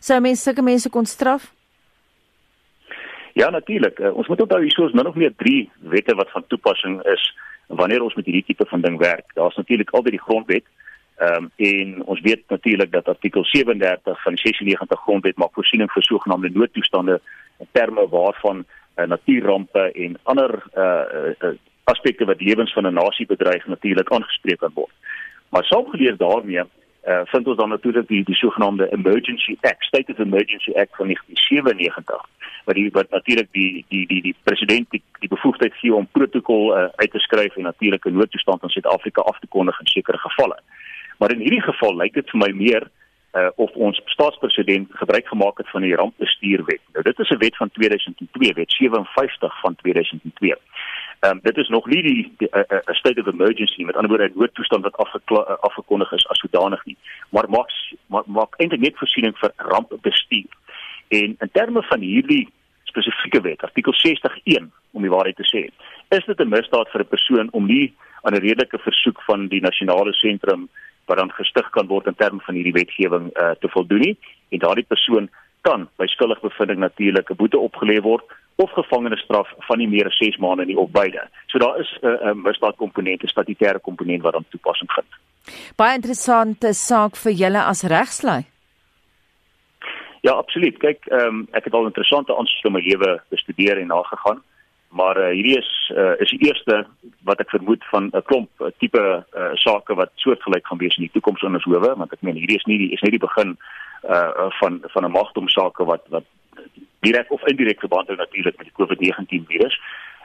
Sou 0.00 0.20
mense 0.20 0.42
sulke 0.42 0.62
mense 0.62 0.90
kon 0.90 1.06
straf? 1.06 1.52
Ja 3.34 3.50
natuurlik. 3.50 3.98
Uh, 3.98 4.14
ons 4.14 4.28
moet 4.28 4.40
onthou 4.40 4.60
hier 4.60 4.86
is 4.86 4.92
min 4.92 5.06
of 5.06 5.14
meer 5.14 5.32
3 5.36 5.70
wette 5.94 6.14
wat 6.14 6.30
van 6.30 6.44
toepassing 6.46 7.02
is 7.02 7.34
wanneer 7.66 8.02
ons 8.02 8.14
met 8.14 8.24
hierdie 8.24 8.44
tipe 8.44 8.66
van 8.68 8.80
ding 8.80 8.98
werk. 8.98 9.32
Daar's 9.34 9.56
natuurlik 9.56 9.90
altyd 9.90 10.18
die 10.18 10.26
grondwet 10.26 10.64
Ehm 11.22 11.44
um, 11.44 11.50
en 11.56 12.04
ons 12.04 12.20
weet 12.20 12.42
natuurlik 12.48 12.92
dat 12.92 13.08
artikel 13.08 13.44
37 13.44 14.22
van 14.22 14.34
die 14.34 14.42
96 14.42 15.00
grondwet 15.00 15.36
maak 15.36 15.52
voorsiening 15.52 15.90
vir 15.92 16.02
sogenaamde 16.02 16.50
noodtoestande 16.50 17.20
in 17.58 17.68
terme 17.72 18.08
waarvan 18.08 18.64
uh, 18.64 19.04
natuurrampe 19.06 19.92
en 19.92 20.16
ander 20.22 20.62
uh, 20.74 21.30
uh, 21.38 21.52
aspekte 21.84 22.24
wat 22.24 22.40
lewens 22.40 22.72
van 22.72 22.86
'n 22.86 22.94
nasie 22.94 23.26
bedreig 23.26 23.66
natuurlik 23.66 24.12
aangespreek 24.12 24.58
kan 24.58 24.72
word. 24.74 24.94
Maar 25.48 25.64
saamgelees 25.64 26.16
daarmee 26.16 26.64
uh, 27.06 27.20
vind 27.24 27.46
ons 27.46 27.56
dan 27.56 27.68
natuurlik 27.68 28.08
die 28.08 28.24
die 28.24 28.34
sogenaamde 28.34 28.92
Emergency 28.92 29.56
Act, 29.60 29.84
State 29.84 30.12
of 30.12 30.18
Emergency 30.18 30.72
Act 30.72 30.96
van 30.96 31.06
1997 31.06 32.28
wat 32.64 32.74
die 32.74 32.90
wat 32.90 33.10
natuurlik 33.10 33.48
die 33.50 33.84
die 33.88 34.06
die 34.06 34.22
die 34.22 34.36
president 34.42 34.90
die, 34.90 35.02
die 35.18 35.28
bevoegdheid 35.28 35.74
gee 35.74 35.94
om 35.94 36.08
protokol 36.12 36.76
uh, 36.76 36.88
uit 36.94 37.10
te 37.10 37.18
skryf 37.18 37.56
en 37.56 37.62
natuurlik 37.62 38.04
'n 38.04 38.12
noodtoestand 38.12 38.62
in 38.62 38.68
Suid-Afrika 38.68 39.20
af 39.20 39.38
te 39.38 39.46
kondig 39.46 39.80
in 39.80 39.86
sekere 39.86 40.18
gevalle. 40.18 40.58
Maar 41.18 41.32
in 41.32 41.40
hierdie 41.40 41.62
geval 41.62 41.96
lyk 41.96 42.14
dit 42.14 42.30
vir 42.30 42.38
my 42.38 42.50
meer 42.54 42.90
uh, 43.32 43.48
of 43.54 43.70
ons 43.70 44.00
staatspresident 44.04 44.88
gebruik 44.90 45.26
gemaak 45.26 45.58
het 45.58 45.70
van 45.70 45.80
die 45.80 45.94
rampbestuurwet. 45.94 46.80
Nou 46.92 47.04
dit 47.04 47.18
is 47.18 47.28
'n 47.30 47.38
wet 47.38 47.56
van 47.56 47.70
2002, 47.70 48.52
wet 48.52 48.72
57 48.72 49.60
van 49.60 49.74
2002. 49.74 50.56
Ehm 51.20 51.30
um, 51.30 51.40
dit 51.42 51.56
is 51.56 51.68
nog 51.68 51.86
nie 51.86 52.02
die 52.02 52.32
'n 52.38 52.46
uh, 52.58 52.62
uh, 52.68 52.78
state 52.94 53.20
of 53.20 53.26
emergency 53.26 53.82
met 53.84 53.94
ander 53.94 54.10
woorde 54.10 54.28
'n 54.28 54.38
noodtoestand 54.38 54.82
wat 54.82 55.20
uh, 55.26 55.38
afgekondig 55.60 56.12
is 56.12 56.28
as 56.28 56.38
sodanig 56.38 56.81
maar 57.32 57.48
maak 57.48 57.70
maak, 58.06 58.26
maak 58.26 58.58
eintlik 58.60 58.80
net 58.80 58.98
voorsiening 59.00 59.36
vir 59.40 59.52
rampbestuur. 59.56 60.52
En 61.08 61.36
in 61.44 61.50
terme 61.52 61.82
van 61.88 62.00
hierdie 62.00 62.48
spesifieke 62.84 63.40
wet, 63.40 63.64
artikel 63.64 63.92
61 63.96 64.68
om 64.92 65.02
die 65.04 65.12
waarheid 65.12 65.36
te 65.36 65.48
sê, 65.48 65.62
is 66.16 66.24
dit 66.24 66.40
'n 66.40 66.48
misdaad 66.48 66.88
vir 66.92 67.00
'n 67.00 67.12
persoon 67.14 67.48
om 67.52 67.66
nie 67.66 67.92
aan 68.22 68.34
'n 68.34 68.44
redelike 68.46 68.78
versoek 68.78 69.22
van 69.22 69.48
die 69.48 69.60
nasionale 69.60 70.12
sentrum 70.12 70.68
wat 71.06 71.18
dan 71.18 71.32
gestig 71.32 71.70
kan 71.70 71.86
word 71.86 72.06
in 72.06 72.14
terme 72.14 72.40
van 72.40 72.54
hierdie 72.54 72.72
wetgewing 72.72 73.30
uh, 73.36 73.50
te 73.60 73.68
voldoen 73.68 74.00
nie 74.00 74.16
en 74.48 74.58
daardie 74.58 74.86
persoon 74.94 75.28
kan 75.60 75.88
by 75.96 76.06
skuldig 76.06 76.40
bevinding 76.40 76.78
natuurlik 76.78 77.30
'n 77.30 77.36
boete 77.36 77.58
opgelê 77.58 78.00
word 78.00 78.24
of 78.56 78.70
gevangenisstraf 78.70 79.48
van 79.58 79.78
nie 79.78 79.88
meer 79.88 80.06
as 80.06 80.16
6 80.16 80.36
maande 80.36 80.64
nie 80.64 80.78
of 80.78 80.90
beide. 80.90 81.28
So 81.46 81.58
daar 81.58 81.80
is 81.80 81.98
'n 82.02 82.06
uh, 82.06 82.32
misdaad 82.32 82.76
komponent, 82.76 83.22
'n 83.22 83.34
statutêre 83.34 83.80
komponent 83.80 84.22
wat 84.22 84.32
dan 84.32 84.44
toepassing 84.48 84.92
vind. 84.92 85.06
Baie 85.76 85.96
interessante 85.98 86.72
saak 86.74 87.16
vir 87.16 87.32
julle 87.32 87.62
as 87.64 87.82
regslei. 87.82 88.42
Ja, 90.22 90.36
absoluut. 90.38 90.78
Kyk, 90.78 91.06
ehm 91.10 91.28
um, 91.28 91.48
ek 91.52 91.64
het 91.64 91.74
al 91.74 91.86
interessante 91.90 92.36
aansoeke 92.36 92.68
in 92.68 92.76
my 92.78 92.82
lewe 92.86 93.20
bestudeer 93.30 93.78
en 93.78 93.90
nagegaan 93.90 94.42
maar 94.92 95.16
uh, 95.16 95.30
hierdie 95.32 95.58
is 95.58 95.92
uh, 95.96 96.12
is 96.20 96.30
die 96.30 96.46
eerste 96.46 96.82
wat 97.28 97.40
ek 97.40 97.52
vermoed 97.54 97.84
van 97.90 98.10
'n 98.12 98.24
klomp 98.28 98.50
uh, 98.60 98.68
tipe 98.78 99.00
uh, 99.00 99.50
sake 99.64 99.94
wat 99.94 100.12
soortgelyk 100.20 100.66
gaan 100.66 100.78
wees 100.78 100.96
in 100.96 101.06
die 101.06 101.14
toekoms 101.16 101.42
in 101.42 101.56
ons 101.56 101.64
howe 101.64 101.94
want 101.96 102.12
ek 102.12 102.20
meen 102.20 102.36
hierdie 102.36 102.60
is 102.60 102.68
nie 102.68 102.78
die 102.78 102.92
is 102.92 103.00
nie 103.00 103.14
die 103.16 103.24
begin 103.26 103.56
uh, 104.04 104.50
van 104.60 104.80
van 104.94 105.04
'n 105.08 105.16
magdom 105.16 105.48
sake 105.48 105.84
wat 105.84 106.04
wat 106.16 106.28
direk 107.00 107.32
of 107.32 107.46
indirek 107.48 107.80
verband 107.80 108.08
hou 108.08 108.16
natuurlik 108.16 108.56
met 108.58 108.68
die 108.68 108.78
COVID-19 108.78 109.46
virus. 109.48 109.80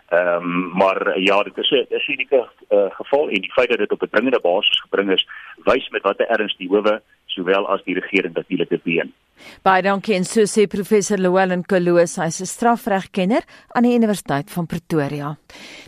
Ehm 0.08 0.44
um, 0.44 0.72
maar 0.78 1.20
ja, 1.20 1.44
dit 1.44 1.58
is 1.58 1.70
'n 1.70 1.86
is 1.90 2.08
'n 2.08 2.12
unieke 2.12 2.48
uh, 2.70 2.86
geval 2.90 3.30
en 3.30 3.42
die 3.42 3.52
feit 3.52 3.70
dat 3.70 3.78
dit 3.78 3.92
op 3.92 4.02
'n 4.02 4.10
dringende 4.12 4.40
basis 4.40 4.82
gebring 4.82 5.12
is, 5.12 5.28
wys 5.64 5.90
met 5.90 6.02
watter 6.02 6.28
erns 6.28 6.58
die 6.58 6.70
howe 6.70 7.02
sowel 7.26 7.68
as 7.68 7.84
die 7.84 8.00
regering 8.00 8.34
natuurlik 8.34 8.70
te 8.70 8.80
been. 8.84 9.14
Baie 9.64 9.84
dankie 9.86 10.16
en 10.18 10.26
so 10.26 10.46
sê 10.50 10.68
professor 10.70 11.20
Llewellyn 11.20 11.64
Koloos, 11.64 12.18
hy's 12.18 12.42
'n 12.42 12.46
strafregkenner 12.46 13.44
aan 13.76 13.84
die 13.84 13.96
Universiteit 13.96 14.50
van 14.50 14.66
Pretoria. 14.66 15.38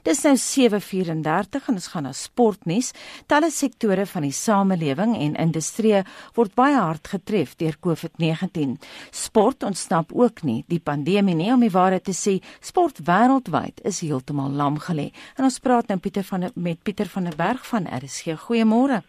Dis 0.04 0.24
nou 0.24 0.36
7:34 0.36 1.68
en 1.70 1.76
ons 1.76 1.88
gaan 1.88 2.04
na 2.04 2.12
sportnuus. 2.12 2.94
Talle 3.28 3.52
sektore 3.52 4.06
van 4.06 4.22
die 4.22 4.32
samelewing 4.32 5.16
en 5.16 5.36
industrie 5.36 6.04
word 6.36 6.56
baie 6.56 6.76
hard 6.76 7.08
getref 7.08 7.56
deur 7.56 7.76
COVID-19. 7.80 8.78
Sport 9.12 9.64
ontsnap 9.64 10.12
ook 10.14 10.44
nie 10.44 10.64
die 10.68 10.80
pandemie 10.80 11.36
nie, 11.36 11.54
om 11.54 11.60
die 11.60 11.70
waarheid 11.70 12.04
te 12.04 12.14
sê, 12.14 12.42
sport 12.62 13.00
wêreldwyd 13.00 13.82
is 13.84 14.02
heeltemal 14.02 14.52
lam 14.52 14.78
gelê. 14.78 15.12
En 15.38 15.44
ons 15.44 15.60
praat 15.60 15.88
nou 15.88 16.00
Pieter 16.00 16.24
van 16.24 16.52
met 16.56 16.84
Pieter 16.84 17.08
van 17.08 17.24
der 17.24 17.36
Berg 17.36 17.66
van 17.66 17.88
RSG. 17.88 18.38
Goeiemôre. 18.48 19.04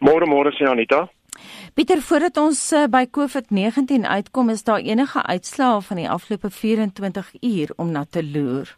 Môre 0.00 0.26
môre 0.26 0.52
sê 0.52 0.68
Anita. 0.68 1.08
Pieter, 1.74 2.02
voordat 2.02 2.36
ons 2.36 2.72
uh, 2.72 2.84
by 2.90 3.06
COVID-19 3.18 4.04
uitkom, 4.04 4.50
is 4.50 4.64
daar 4.64 4.84
enige 4.84 5.22
uitslae 5.22 5.80
van 5.82 5.96
die 5.96 6.10
afgelope 6.10 6.50
24 6.50 7.32
uur 7.40 7.72
om 7.76 7.90
na 7.90 8.04
te 8.04 8.24
loer? 8.24 8.76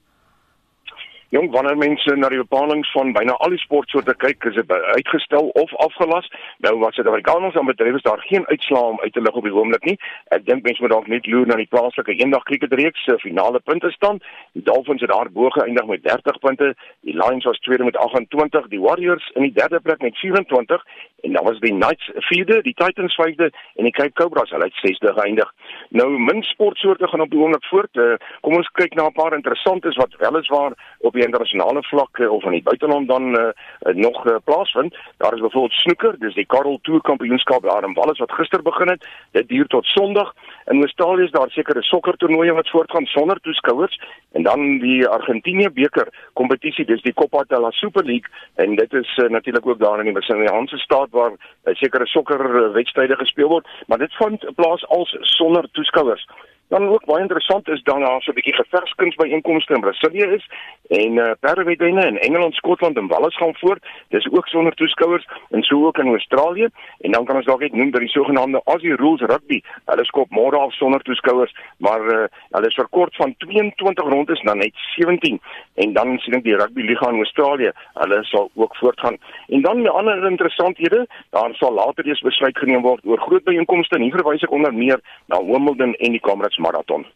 Jong, 1.29 1.51
wanneer 1.51 1.77
mense 1.77 2.15
na 2.17 2.29
die 2.29 2.39
bepalinge 2.39 2.85
van 2.93 3.13
byna 3.17 3.35
al 3.43 3.55
die 3.55 3.61
sportsoorte 3.63 4.13
kyk, 4.21 4.45
is 4.51 4.59
dit 4.59 4.71
uitgestel 4.71 5.49
of 5.63 5.73
afgelas. 5.87 6.29
Nou 6.67 6.75
wat 6.83 6.95
Suid-Afrikaners 6.95 7.57
aan 7.57 7.71
betref, 7.71 7.97
is 7.97 8.05
daar 8.05 8.21
geen 8.29 8.47
uitslae 8.47 8.91
om 8.93 9.01
uit 9.01 9.13
te 9.13 9.23
lig 9.25 9.39
op 9.41 9.49
die 9.49 9.55
oomblik 9.55 9.89
nie. 9.89 9.97
Ek 10.37 10.45
dink 10.47 10.63
mense 10.67 10.85
moet 10.85 10.93
dalk 10.93 11.09
net 11.09 11.27
loer 11.27 11.49
na 11.49 11.57
die 11.59 11.71
plaaslike 11.73 12.15
eendag 12.19 12.45
kriketreeks 12.51 13.07
se 13.09 13.17
finale 13.25 13.63
puntestand. 13.65 14.23
Die 14.53 14.63
Dolphins 14.69 15.03
het 15.03 15.11
daar 15.11 15.33
bo 15.33 15.51
geëindig 15.57 15.89
met 15.89 16.05
30 16.05 16.39
punte. 16.45 16.75
Die 17.09 17.17
Lions 17.17 17.49
was 17.49 17.59
tweede 17.65 17.89
met 17.89 17.97
28, 17.97 18.69
die 18.69 18.85
Warriors 18.85 19.31
in 19.35 19.49
die 19.49 19.55
derde 19.57 19.81
plek 19.81 20.05
met 20.05 20.19
24 20.21 20.85
en 21.25 21.33
dan 21.33 21.45
was 21.45 21.59
die 21.59 21.73
Knights 21.73 22.11
vierde, 22.29 22.63
die 22.63 22.75
Titans 22.75 23.15
vyfde 23.15 23.51
en 23.75 23.87
die 23.89 23.93
Cape 23.97 24.13
Cobras 24.13 24.51
hulle 24.53 24.69
het 24.69 24.81
sesde 24.83 25.13
geëindig. 25.17 25.51
Nou 25.97 26.09
min 26.21 26.43
sportsoorte 26.45 27.09
gaan 27.09 27.25
op 27.25 27.31
die 27.33 27.41
oomblik 27.41 27.65
voort. 27.71 27.97
Uh, 27.97 28.17
kom 28.45 28.57
ons 28.59 28.69
kyk 28.77 28.95
na 28.95 29.07
'n 29.09 29.17
paar 29.17 29.33
interessantes 29.37 29.97
wat 29.97 30.17
wel 30.21 30.39
is 30.39 30.53
waar 30.53 30.77
op 31.15 31.21
die 31.21 31.29
internasionale 31.29 31.83
vlak 31.87 32.19
uh, 32.19 32.31
of 32.33 32.45
in 32.45 32.57
die 32.59 32.63
buiteland 32.63 33.09
dan 33.09 33.25
uh, 33.39 33.43
uh, 33.87 33.95
nog 33.95 34.27
uh, 34.27 34.37
plaasvind. 34.45 34.97
Daar 35.23 35.35
is 35.35 35.41
byvoorbeeld 35.41 35.73
snoeker, 35.73 36.19
dis 36.19 36.35
die 36.35 36.47
Karel 36.47 36.79
Tour 36.83 37.01
Kampioenskap 37.01 37.63
daar 37.63 37.87
in 37.87 37.95
Wallis 37.95 38.19
wat 38.19 38.33
gister 38.33 38.63
begin 38.63 38.89
het. 38.89 39.07
Dit 39.31 39.49
duur 39.49 39.67
tot 39.67 39.87
Sondag. 39.87 40.35
In 40.67 40.83
Australië 40.83 41.25
is 41.25 41.31
daar 41.31 41.51
sekere 41.51 41.83
sokkertoernooie 41.83 42.53
wat 42.53 42.71
voortgaan 42.71 43.07
sonder 43.07 43.41
toeskouers 43.41 44.01
en 44.33 44.43
dan 44.43 44.79
die 44.79 45.07
Argentinië 45.07 45.71
beker 45.71 46.09
kompetisie, 46.33 46.85
dis 46.85 47.03
die 47.03 47.15
Copa 47.15 47.45
de 47.49 47.61
la 47.61 47.71
Super 47.71 48.05
League 48.05 48.31
en 48.55 48.75
dit 48.75 48.93
is 48.93 49.19
uh, 49.23 49.29
natuurlik 49.31 49.67
ook 49.67 49.79
daar 49.79 49.99
in 49.99 50.11
die 50.11 50.17
Brasiliaanse 50.17 50.79
staat 50.79 51.11
waar 51.11 51.31
uh, 51.31 51.75
sekere 51.75 52.07
sokkerwedstryde 52.07 53.17
gespeel 53.17 53.49
word, 53.49 53.69
maar 53.87 53.99
dit 53.99 54.15
vind 54.19 54.49
plaas 54.57 54.89
als 54.89 55.17
sonder 55.21 55.69
toeskouers. 55.73 56.27
Dan 56.69 56.89
ook 56.89 57.05
baie 57.05 57.21
interessant 57.21 57.69
is 57.69 57.83
dan 57.83 58.01
daar 58.01 58.23
so 58.23 58.31
'n 58.31 58.35
bietjie 58.35 58.55
gevegskuns 58.55 59.15
by 59.15 59.27
inkomste 59.27 59.75
in 59.75 59.81
Brasilië 59.81 60.27
is 60.37 60.49
en 60.89 61.13
uh, 61.17 61.31
perdewedrenne 61.41 62.07
in 62.07 62.19
Engeland, 62.19 62.55
Skotland 62.55 62.97
en 62.97 63.07
Wales 63.07 63.37
gaan 63.37 63.55
voort. 63.55 63.87
Dis 64.09 64.31
ook 64.31 64.49
sonder 64.49 64.75
toeskouers 64.75 65.27
en 65.51 65.63
so 65.63 65.87
ook 65.87 65.99
in 65.99 66.07
Australië 66.07 66.69
en 67.01 67.11
dan 67.11 67.25
kan 67.25 67.37
ons 67.37 67.45
dalk 67.45 67.61
net 67.61 67.73
noem 67.73 67.91
dat 67.91 68.01
die 68.01 68.11
sogenaamde 68.11 68.61
Aussie 68.65 68.97
Rules 68.97 69.21
Rugby, 69.21 69.63
hulle 69.85 70.05
skop 70.05 70.31
môre 70.31 70.59
af 70.59 70.73
sonder 70.73 71.03
toeskouers, 71.03 71.55
maar 71.77 72.01
uh, 72.01 72.25
hulle 72.51 72.67
is 72.67 72.75
verkort 72.75 73.17
van 73.17 73.35
22 73.39 74.05
rondes 74.05 74.43
na 74.43 74.55
net 74.55 74.73
17 74.97 75.41
en 75.75 75.93
dan 75.93 76.19
sien 76.19 76.35
ek 76.35 76.45
die 76.45 76.57
rugby 76.57 76.83
liga 76.83 77.09
in 77.09 77.23
Australië, 77.23 77.73
hulle 77.95 78.25
sal 78.25 78.51
ook 78.55 78.77
voortgaan. 78.77 79.17
En 79.49 79.63
dan 79.63 79.83
'n 79.83 79.87
ander 79.89 80.31
interessanthede, 80.31 81.07
daar 81.31 81.55
sal 81.55 81.73
later 81.73 82.07
eens 82.07 82.21
besluit 82.21 82.59
geneem 82.59 82.83
word 82.83 83.05
oor 83.05 83.21
groot 83.21 83.45
byeenkomste 83.45 83.97
en 83.97 84.03
hier 84.03 84.17
verwys 84.17 84.43
ek 84.43 84.51
onder 84.51 84.75
meer 84.75 85.01
na 85.27 85.45
Wimbledon 85.45 85.95
en 85.95 86.11
die 86.11 86.21
Comrades 86.21 86.54
marathon. 86.59 87.07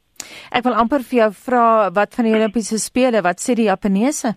Ek 0.52 0.64
wil 0.66 0.74
amper 0.74 1.04
vir 1.06 1.18
jou 1.22 1.30
vra 1.46 1.64
wat 1.94 2.14
van 2.18 2.28
die 2.28 2.34
Olimpiese 2.34 2.78
spele, 2.82 3.22
wat 3.22 3.40
sê 3.42 3.54
die 3.58 3.68
Japaneese? 3.68 4.34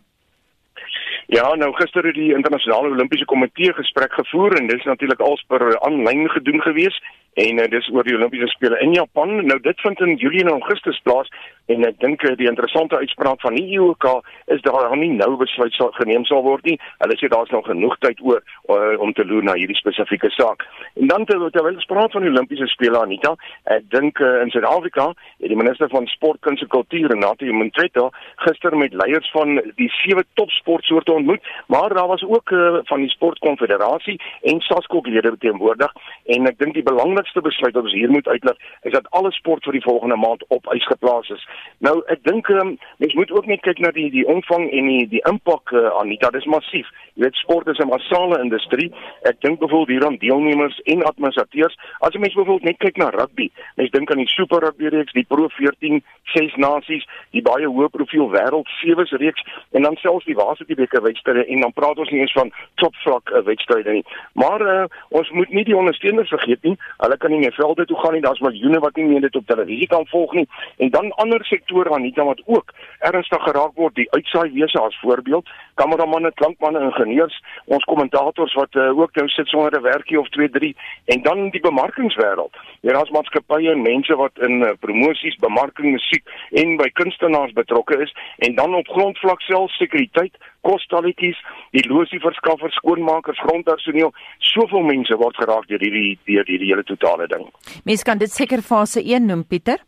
Ja, 1.31 1.45
nou 1.55 1.71
gister 1.77 2.03
het 2.03 2.17
die 2.19 2.33
internasionale 2.35 2.91
Olimpiese 2.91 3.25
komitee 3.25 3.71
gesprek 3.73 4.13
gevoer 4.19 4.57
en 4.59 4.67
dis 4.67 4.83
natuurlik 4.85 5.21
als 5.23 5.43
per 5.47 5.63
aanlyn 5.79 6.27
gedoen 6.33 6.59
gewees 6.65 6.97
en 7.33 7.59
uh, 7.59 7.67
dis 7.71 7.87
oor 7.93 8.03
die 8.03 8.15
Olimpiese 8.15 8.49
spele 8.51 8.79
in 8.83 8.93
Japan. 8.93 9.45
Nou 9.45 9.59
dit 9.63 9.79
vind 9.85 9.99
in 9.99 10.15
Julie 10.19 10.43
en 10.43 10.51
Augustus 10.51 10.99
plaas 11.03 11.29
en 11.71 11.85
ek 11.87 11.99
dink 12.03 12.23
uh, 12.27 12.33
die 12.35 12.49
interessante 12.49 12.97
uitspraak 12.99 13.39
van 13.45 13.55
die 13.55 13.77
IOK 13.77 14.07
is 14.51 14.61
daar 14.65 14.89
nog 14.89 14.97
nie 14.99 15.13
nou 15.15 15.37
besluit 15.39 15.73
sal 15.77 15.93
geneem 15.95 16.25
sal 16.27 16.43
word 16.43 16.65
nie. 16.67 16.77
Hulle 17.03 17.17
sê 17.19 17.29
daar's 17.31 17.53
nog 17.55 17.69
genoeg 17.69 17.95
tyd 18.03 18.19
oor 18.25 18.41
uh, 18.41 18.97
om 18.99 19.13
te 19.15 19.25
loer 19.25 19.45
na 19.47 19.55
hierdie 19.55 19.79
spesifieke 19.79 20.31
saak. 20.35 20.65
En 20.99 21.07
dan 21.07 21.25
terwyl 21.29 21.53
ter 21.55 21.69
ons 21.71 21.87
praat 21.87 22.11
van 22.11 22.25
die 22.25 22.33
Olimpiese 22.33 22.67
spele 22.73 22.99
Anita, 22.99 23.35
ek 23.71 23.87
dink 23.93 24.19
uh, 24.19 24.41
in 24.43 24.51
Suid-Afrika 24.51 25.11
het 25.13 25.47
die 25.53 25.59
minister 25.59 25.89
van 25.93 26.09
sport, 26.11 26.41
kuns 26.43 26.61
en 26.65 26.71
kultuur 26.73 27.09
Renato 27.13 27.47
Motsepe 27.55 28.09
gister 28.43 28.75
met 28.77 28.93
leiers 28.97 29.29
van 29.31 29.59
die 29.79 29.89
sewe 30.01 30.25
topsportsoorte 30.39 31.13
ontmoet, 31.13 31.47
maar 31.71 31.93
daar 31.95 32.11
was 32.11 32.23
ook 32.27 32.51
uh, 32.51 32.81
van 32.89 33.03
die 33.05 33.09
sportkonfederasie 33.13 34.19
en 34.51 34.61
SASCO 34.67 35.01
lede 35.05 35.33
teenwoordig 35.39 35.93
en 36.35 36.47
ek 36.49 36.59
dink 36.59 36.75
die 36.75 36.85
belang 36.85 37.15
belangrikste 37.21 37.41
besluit 37.41 37.73
wat 37.73 37.83
ons 37.83 37.93
hier 37.93 38.09
moet 38.09 38.27
uitlig 38.27 38.57
is 38.81 38.91
dat 38.91 39.09
alle 39.09 39.31
sport 39.31 39.63
vir 39.63 39.73
die 39.73 39.83
volgende 39.83 40.15
maand 40.15 40.43
op 40.47 40.65
ys 40.73 40.85
geplaas 40.85 41.29
is. 41.29 41.43
Nou 41.79 42.01
ek 42.07 42.23
dink 42.23 42.47
um, 42.49 42.77
mens 42.97 43.13
moet 43.13 43.31
ook 43.31 43.45
net 43.45 43.61
kyk 43.61 43.79
na 43.79 43.91
die 43.91 44.09
die 44.11 44.25
omvang 44.25 44.69
en 44.71 44.87
die 44.87 45.07
die 45.07 45.21
impak 45.29 45.71
uh, 45.71 45.91
aan 45.99 46.09
dit. 46.09 46.19
Dit 46.21 46.35
is 46.41 46.45
massief. 46.45 46.87
Jy 47.15 47.25
weet 47.25 47.35
sport 47.35 47.67
is 47.67 47.79
'n 47.79 47.87
massale 47.87 48.41
industrie. 48.41 48.91
Ek 49.23 49.41
dink 49.41 49.59
byvoorbeeld 49.59 49.89
hier 49.89 50.05
aan 50.07 50.17
deelnemers 50.17 50.79
en 50.85 51.03
administrateurs. 51.03 51.77
As 51.99 52.13
jy 52.13 52.19
mens 52.19 52.33
byvoorbeeld 52.33 52.63
net 52.63 52.77
kyk 52.77 52.97
na 52.97 53.09
rugby, 53.09 53.51
mens 53.75 53.91
dink 53.91 54.11
aan 54.11 54.23
die 54.23 54.27
Super 54.27 54.59
Rugby 54.59 54.87
reeks, 54.87 55.13
die 55.13 55.25
Pro 55.27 55.47
14 55.47 56.03
ses 56.23 56.55
nasies, 56.55 57.05
die 57.31 57.41
baie 57.41 57.67
hoë 57.67 57.89
profiel 57.89 58.29
wêreld 58.29 58.67
sewe 58.79 59.05
reeks 59.11 59.43
en 59.71 59.81
dan 59.81 59.95
selfs 59.95 60.25
die 60.25 60.35
Varsity 60.35 60.75
beker 60.75 61.01
wedstryde 61.01 61.45
en 61.45 61.59
dan 61.59 61.73
praat 61.73 61.97
ons 61.97 62.09
nie 62.09 62.21
eens 62.21 62.31
van 62.31 62.51
topvlak 62.75 63.29
uh, 63.29 63.43
wedstryde 63.43 63.91
nie. 63.91 64.05
Maar 64.33 64.61
uh, 64.61 64.85
ons 65.09 65.29
moet 65.29 65.49
nie 65.49 65.63
die 65.63 65.75
ondersteuners 65.75 66.29
vergeet 66.29 66.63
nie. 66.63 66.77
Hulle 66.97 67.10
kan 67.17 67.31
nie 67.31 67.39
meer 67.39 67.53
velde 67.53 67.85
toe 67.85 67.97
gaan 67.99 68.13
nie. 68.13 68.21
Daar's 68.21 68.39
miljoene 68.39 68.79
wat 68.79 68.95
nie 68.95 69.05
meer 69.05 69.21
dit 69.21 69.35
op 69.35 69.45
televisie 69.45 69.87
kan 69.87 70.07
volg 70.07 70.33
nie. 70.33 70.47
En 70.77 70.89
dan 70.89 71.11
ander 71.11 71.45
sektore 71.45 71.89
aan 71.89 71.99
Anita 72.01 72.23
wat 72.23 72.41
ook 72.45 72.73
ernstig 72.99 73.43
geraak 73.43 73.75
word, 73.75 73.95
die 73.95 74.07
uitsaai 74.11 74.51
wese 74.53 74.79
as 74.79 74.97
voorbeeld, 75.01 75.49
kameramanne, 75.75 76.31
klankmanne, 76.33 76.79
ingenieurs, 76.79 77.37
ons 77.65 77.83
kommentators 77.83 78.53
wat 78.53 78.75
uh, 78.75 78.89
ook 78.99 79.15
nou 79.15 79.27
sit 79.27 79.47
sonder 79.47 79.79
'n 79.79 79.83
werkie 79.83 80.19
of 80.19 80.29
2, 80.29 80.49
3 80.49 80.75
en 81.05 81.21
dan 81.21 81.49
die 81.49 81.61
bemarkingswêreld. 81.61 82.53
Ja, 82.81 82.93
daar's 82.93 83.09
maatskappye 83.09 83.71
en 83.71 83.81
mense 83.81 84.15
wat 84.15 84.31
in 84.35 84.61
uh, 84.61 84.71
promosies, 84.79 85.35
bemarking, 85.35 85.91
musiek 85.91 86.23
en 86.51 86.77
by 86.77 86.89
kunstenaars 86.93 87.53
betrokke 87.53 88.01
is 88.01 88.15
en 88.37 88.55
dan 88.55 88.75
op 88.75 88.87
grondvlak 88.87 89.41
self 89.41 89.71
sekuriteit 89.71 90.37
kostalletjies, 90.67 91.37
die 91.75 91.85
losieverskaffers, 91.89 92.75
skoonmakers, 92.81 93.39
grondpersoneel, 93.45 94.11
soveel 94.53 94.85
mense 94.87 95.17
word 95.21 95.39
geraak 95.41 95.69
deur 95.71 95.81
hierdie 95.81 96.17
deur 96.29 96.45
hierdie 96.47 96.73
hele 96.73 96.85
totale 96.87 97.29
ding. 97.31 97.47
Mense 97.85 98.07
kan 98.07 98.21
dit 98.21 98.31
seker 98.31 98.61
fase 98.65 99.03
1 99.03 99.25
noem, 99.29 99.45
Pieter. 99.47 99.81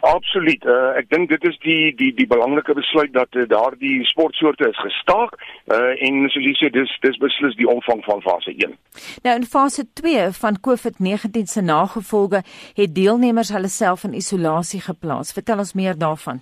Absoluut. 0.00 0.64
Uh, 0.64 0.96
ek 0.96 1.10
dink 1.12 1.28
dit 1.32 1.44
is 1.48 1.56
die 1.64 1.90
die 1.98 2.10
die 2.16 2.26
belangrike 2.30 2.74
besluit 2.78 3.12
dat 3.12 3.34
uh, 3.36 3.44
daardie 3.50 4.00
sportsoorte 4.08 4.68
is 4.70 4.78
gestaak 4.80 5.34
uh, 5.36 5.92
en 6.06 6.22
soos 6.32 6.46
jy 6.46 6.54
sê 6.56 6.70
dis 6.72 6.92
dis 7.04 7.18
beslis 7.20 7.56
die 7.58 7.68
omvang 7.68 8.02
van 8.06 8.22
fase 8.24 8.54
1. 8.54 8.76
Nou 9.26 9.34
in 9.36 9.48
fase 9.56 9.84
2 10.00 10.30
van 10.38 10.60
COVID-19 10.68 11.50
se 11.52 11.64
nagevolge 11.64 12.44
het 12.78 12.94
deelnemers 12.94 13.52
hulle 13.56 13.68
self 13.68 14.06
in 14.08 14.16
isolasie 14.16 14.80
geplaas. 14.86 15.34
Vertel 15.36 15.66
ons 15.66 15.76
meer 15.76 15.98
daarvan. 15.98 16.40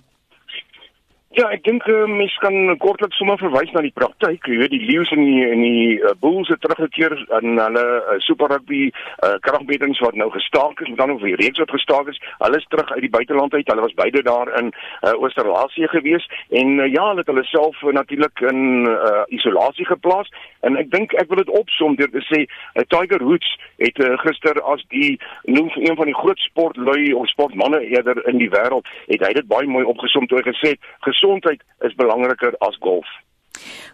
Ja, 1.37 1.43
ek 1.53 1.61
dink 1.61 1.83
uh, 1.85 2.07
mens 2.09 2.33
kan 2.41 2.55
kortliks 2.81 3.19
sommer 3.21 3.37
verwys 3.37 3.69
na 3.75 3.83
die 3.85 3.93
praktyk. 3.93 4.47
Jy 4.49 4.55
weet 4.63 4.71
die 4.73 4.79
Lions 4.81 5.11
en 5.13 5.19
die 5.21 5.43
en 5.45 5.59
die 5.61 5.91
uh, 6.01 6.15
Bulls 6.17 6.49
het 6.49 6.57
teruggekeer 6.63 7.13
aan 7.37 7.59
hulle 7.61 7.83
uh, 7.99 8.15
Super 8.25 8.49
Rugby 8.49 8.87
uh, 8.87 9.35
kragbedings 9.45 10.01
wat 10.01 10.17
nou 10.17 10.31
gestaak 10.33 10.81
is, 10.81 10.89
met 10.89 11.03
ander 11.05 11.19
woorde, 11.21 11.37
reeks 11.37 11.61
wat 11.61 11.75
gestaak 11.75 12.09
is. 12.09 12.17
Hulle 12.39 12.57
is 12.57 12.65
terug 12.73 12.89
uit 12.95 13.05
die 13.05 13.11
buiteland 13.13 13.53
uit. 13.53 13.69
Hulle 13.69 13.85
was 13.85 13.93
beide 13.99 14.23
daar 14.25 14.49
in 14.57 14.71
uh, 14.73 15.13
Oosterlasië 15.19 15.91
gewees 15.93 16.25
en 16.49 16.79
uh, 16.79 16.89
ja, 16.89 17.05
hulle 17.11 17.21
het 17.21 17.29
hulle 17.29 17.45
self 17.51 17.77
uh, 17.85 17.93
natuurlik 17.93 18.41
in 18.49 18.89
uh, 18.89 19.21
isolasie 19.37 19.85
geplaas. 19.85 20.33
En 20.65 20.81
ek 20.81 20.89
dink 20.89 21.13
ek 21.21 21.29
wil 21.29 21.43
dit 21.43 21.53
opsom 21.61 21.93
deur 22.01 22.09
te 22.09 22.25
sê 22.25 22.41
uh, 22.47 22.87
Tiger 22.89 23.21
Woods 23.21 23.53
het 23.77 24.01
uh, 24.01 24.15
gister 24.25 24.57
as 24.73 24.81
die 24.89 25.13
noem 25.45 25.69
een 25.77 25.93
van 25.93 26.09
die 26.09 26.17
groot 26.17 26.41
sportlui 26.49 27.13
of 27.13 27.29
sportmense 27.29 27.85
eerder 27.93 28.17
in 28.33 28.41
die 28.41 28.49
wêreld, 28.49 28.89
het 29.13 29.29
hy 29.29 29.31
dit 29.37 29.53
baie 29.53 29.69
mooi 29.69 29.85
opgesom 29.85 30.25
toe 30.25 30.41
hy 30.41 30.47
gesê 30.49 30.73
het 30.73 30.91
gesondheid 31.19 31.61
is 31.83 31.95
belangriker 31.99 32.55
as 32.63 32.77
golf. 32.79 33.07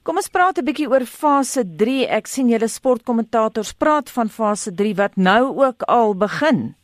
Kom 0.06 0.18
ons 0.22 0.30
praat 0.30 0.60
'n 0.62 0.66
bietjie 0.66 0.90
oor 0.90 1.06
fase 1.06 1.66
3. 1.66 2.06
Ek 2.08 2.28
sien 2.28 2.50
julle 2.50 2.70
sportkommentators 2.70 3.74
praat 3.74 4.10
van 4.10 4.30
fase 4.30 4.72
3 4.72 4.94
wat 4.96 5.18
nou 5.18 5.66
ook 5.66 5.82
al 5.90 6.14
begin. 6.14 6.76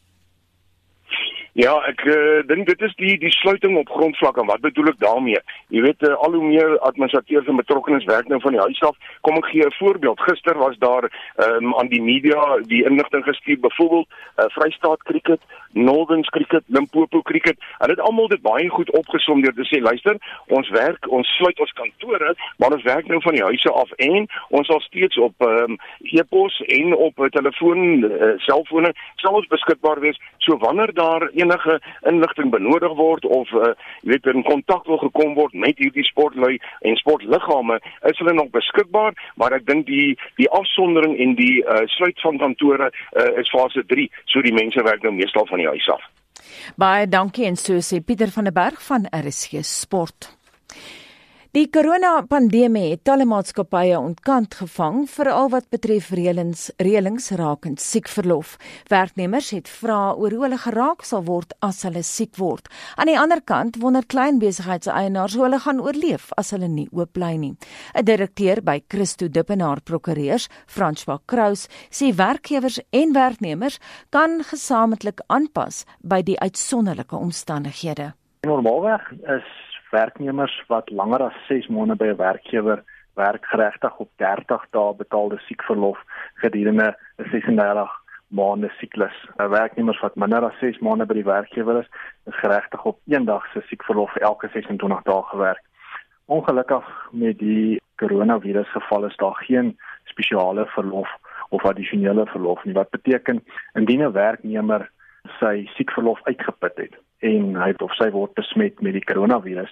Ja, 1.59 1.73
ek 1.83 2.05
uh, 2.07 2.39
dink 2.47 2.69
dit 2.69 2.83
is 2.87 2.93
die 2.95 3.17
die 3.19 3.31
sluiting 3.35 3.73
op 3.75 3.89
grondvlak 3.91 4.37
en 4.39 4.47
wat 4.47 4.61
bedoel 4.63 4.93
ek 4.93 5.01
daarmee? 5.01 5.39
Jy 5.75 5.81
weet 5.83 6.05
uh, 6.07 6.13
al 6.23 6.37
hoe 6.37 6.45
meer 6.47 6.77
administrateurs 6.79 7.49
en 7.51 7.59
betrokkenes 7.59 8.07
werk 8.07 8.29
nou 8.31 8.39
van 8.39 8.55
die 8.55 8.61
huis 8.61 8.79
af. 8.87 8.95
Kom 9.27 9.35
ek 9.35 9.49
gee 9.51 9.65
'n 9.67 9.75
voorbeeld. 9.75 10.23
Gister 10.29 10.55
was 10.55 10.77
daar 10.79 11.09
um, 11.43 11.75
aan 11.75 11.91
die 11.91 12.01
media 12.01 12.39
die 12.71 12.85
inligting 12.87 13.25
gestuur 13.27 13.59
byvoorbeeld 13.59 14.07
uh, 14.07 14.45
Vrystaat 14.55 15.03
Cricket, 15.03 15.41
Northern 15.73 16.23
Cricket, 16.23 16.63
Limpopo 16.67 17.21
Cricket. 17.21 17.59
Hulle 17.83 17.97
het 17.97 18.05
almal 18.07 18.31
dit 18.31 18.41
baie 18.41 18.69
goed 18.69 18.91
opgesom 18.91 19.41
deur 19.43 19.53
te 19.53 19.67
sê, 19.67 19.81
luister, 19.83 20.15
ons 20.47 20.69
werk, 20.69 21.03
ons 21.11 21.27
sluit 21.35 21.59
ons 21.59 21.71
kantore, 21.71 22.35
maar 22.57 22.71
ons 22.71 22.87
werk 22.87 23.07
nou 23.07 23.19
van 23.21 23.35
die 23.35 23.43
huise 23.43 23.71
af 23.71 23.91
en 23.97 24.27
ons 24.49 24.67
sal 24.67 24.79
steeds 24.87 25.17
op 25.17 25.35
um, 25.43 25.75
e-pos 25.99 26.63
en 26.79 26.95
op 26.95 27.27
telefoon, 27.35 28.07
uh, 28.07 28.33
selfone 28.47 28.95
sal 29.19 29.35
ons 29.35 29.51
beskikbaar 29.51 29.99
wees. 29.99 30.19
So 30.39 30.57
wanneer 30.57 30.93
daar 30.93 31.29
enige 31.41 31.77
inligting 32.10 32.51
benodig 32.54 32.95
word 32.97 33.25
of 33.25 33.51
uh, 33.58 33.73
jy 34.01 34.13
weet 34.13 34.30
in 34.32 34.45
kontak 34.47 34.88
wil 34.89 35.01
gekom 35.01 35.36
word 35.39 35.54
met 35.65 35.80
hierdie 35.82 36.06
sportlui 36.08 36.58
en 36.88 36.97
sportliggame, 37.01 37.80
is 38.10 38.21
hulle 38.21 38.36
nog 38.38 38.51
beskikbaar, 38.56 39.17
maar 39.36 39.58
ek 39.58 39.67
dink 39.69 39.88
die 39.89 40.15
die 40.39 40.49
afsondering 40.62 41.17
en 41.19 41.36
die 41.39 41.62
uh, 41.65 41.84
sluit 41.97 42.19
van 42.25 42.39
kantore 42.41 42.91
uh, 42.91 43.30
is 43.41 43.51
fase 43.54 43.86
3, 43.93 44.08
so 44.32 44.43
die 44.45 44.56
mense 44.56 44.84
werk 44.88 45.04
nou 45.06 45.13
meestal 45.15 45.47
van 45.49 45.63
die 45.63 45.69
huis 45.69 45.89
af. 45.93 46.10
Baie 46.80 47.08
dankie 47.10 47.47
en 47.49 47.58
so 47.60 47.82
sê 47.86 48.01
Pieter 48.06 48.32
van 48.34 48.49
der 48.49 48.56
Berg 48.56 48.82
van 48.88 49.08
RSG 49.12 49.63
Sport. 49.67 50.32
Die 51.51 51.65
korona-pandemie 51.67 52.93
het 52.93 53.01
talle 53.03 53.25
maatskappye 53.27 53.97
ontkant 53.99 54.53
gevang 54.55 55.01
veral 55.11 55.49
wat 55.51 55.65
betref 55.73 56.05
reëlings 56.15 56.69
reëlings 56.79 57.25
rakend 57.41 57.81
siekverlof. 57.83 58.53
Werknemers 58.87 59.49
het 59.51 59.67
vra 59.67 60.13
oor 60.15 60.31
hoe 60.31 60.45
hulle 60.45 60.59
geraak 60.63 61.01
sal 61.03 61.25
word 61.27 61.51
as 61.59 61.81
hulle 61.83 62.05
siek 62.07 62.37
word. 62.39 62.69
Aan 62.95 63.11
die 63.11 63.17
ander 63.19 63.41
kant 63.43 63.81
wonder 63.81 64.07
klein 64.07 64.39
besigheidseienaars 64.39 65.35
hoe 65.35 65.43
hulle 65.43 65.59
gaan 65.59 65.81
oorleef 65.83 66.29
as 66.39 66.53
hulle 66.55 66.69
nie 66.71 66.87
oop 66.95 67.11
bly 67.19 67.33
nie. 67.35 67.51
'n 67.99 68.05
Direkteur 68.07 68.61
by 68.63 68.79
Christo 68.87 69.27
Dippenaar 69.27 69.81
Prokureurs, 69.83 70.47
François 70.67 71.19
Kraus, 71.25 71.67
sê 71.91 72.15
werkgewers 72.15 72.79
en 72.91 73.11
werknemers 73.11 73.77
kan 74.09 74.39
gesamentlik 74.39 75.19
aanpas 75.27 75.83
by 75.99 76.21
die 76.23 76.39
uitsonderlike 76.39 77.15
omstandighede. 77.15 78.13
Normaalweg 78.47 79.03
is 79.27 79.70
werknemers 79.91 80.63
wat 80.67 80.89
langer 80.89 81.23
as 81.30 81.38
6 81.47 81.67
maande 81.67 81.95
by 81.95 82.06
'n 82.12 82.15
werkgewer 82.15 82.84
werk 83.13 83.45
geregtig 83.45 83.97
op 83.97 84.10
30 84.15 84.65
dae 84.69 84.95
betaalde 84.95 85.38
siekverlof 85.47 85.99
gedurende 86.43 86.97
'n 87.17 87.30
36 87.32 87.89
maande 88.27 88.69
siklus. 88.80 89.17
'n 89.38 89.49
Werknemers 89.49 89.99
wat 89.99 90.15
minder 90.15 90.43
as 90.43 90.60
6 90.60 90.80
maande 90.80 91.06
by 91.06 91.13
die 91.13 91.23
werkgewer 91.23 91.80
is, 91.80 91.89
is 92.25 92.39
geregtig 92.39 92.86
op 92.86 92.99
een 93.08 93.25
dag 93.25 93.45
se 93.51 93.62
siekverlof 93.67 94.15
elke 94.15 94.49
26 94.54 95.01
dae 95.04 95.23
gewerk. 95.23 95.63
Ongelukkig 96.25 96.86
met 97.12 97.38
die 97.38 97.82
koronavirus 97.95 98.71
geval 98.71 99.06
is 99.06 99.15
daar 99.15 99.36
geen 99.36 99.77
spesiale 100.04 100.65
verlof 100.65 101.10
of 101.49 101.65
addisionele 101.65 102.25
verlof 102.25 102.63
nie 102.63 102.73
wat 102.73 102.89
beteken 102.89 103.43
indien 103.73 104.01
'n 104.01 104.12
werknemer 104.12 104.89
sy 105.39 105.69
siekverlof 105.75 106.19
uitgeput 106.23 106.77
het 106.77 106.95
en 107.21 107.55
hy 107.55 107.73
of 107.86 107.93
sy 107.97 108.10
word 108.13 108.34
besmet 108.38 108.81
met 108.81 108.97
die 108.97 109.05
koronavirus 109.05 109.71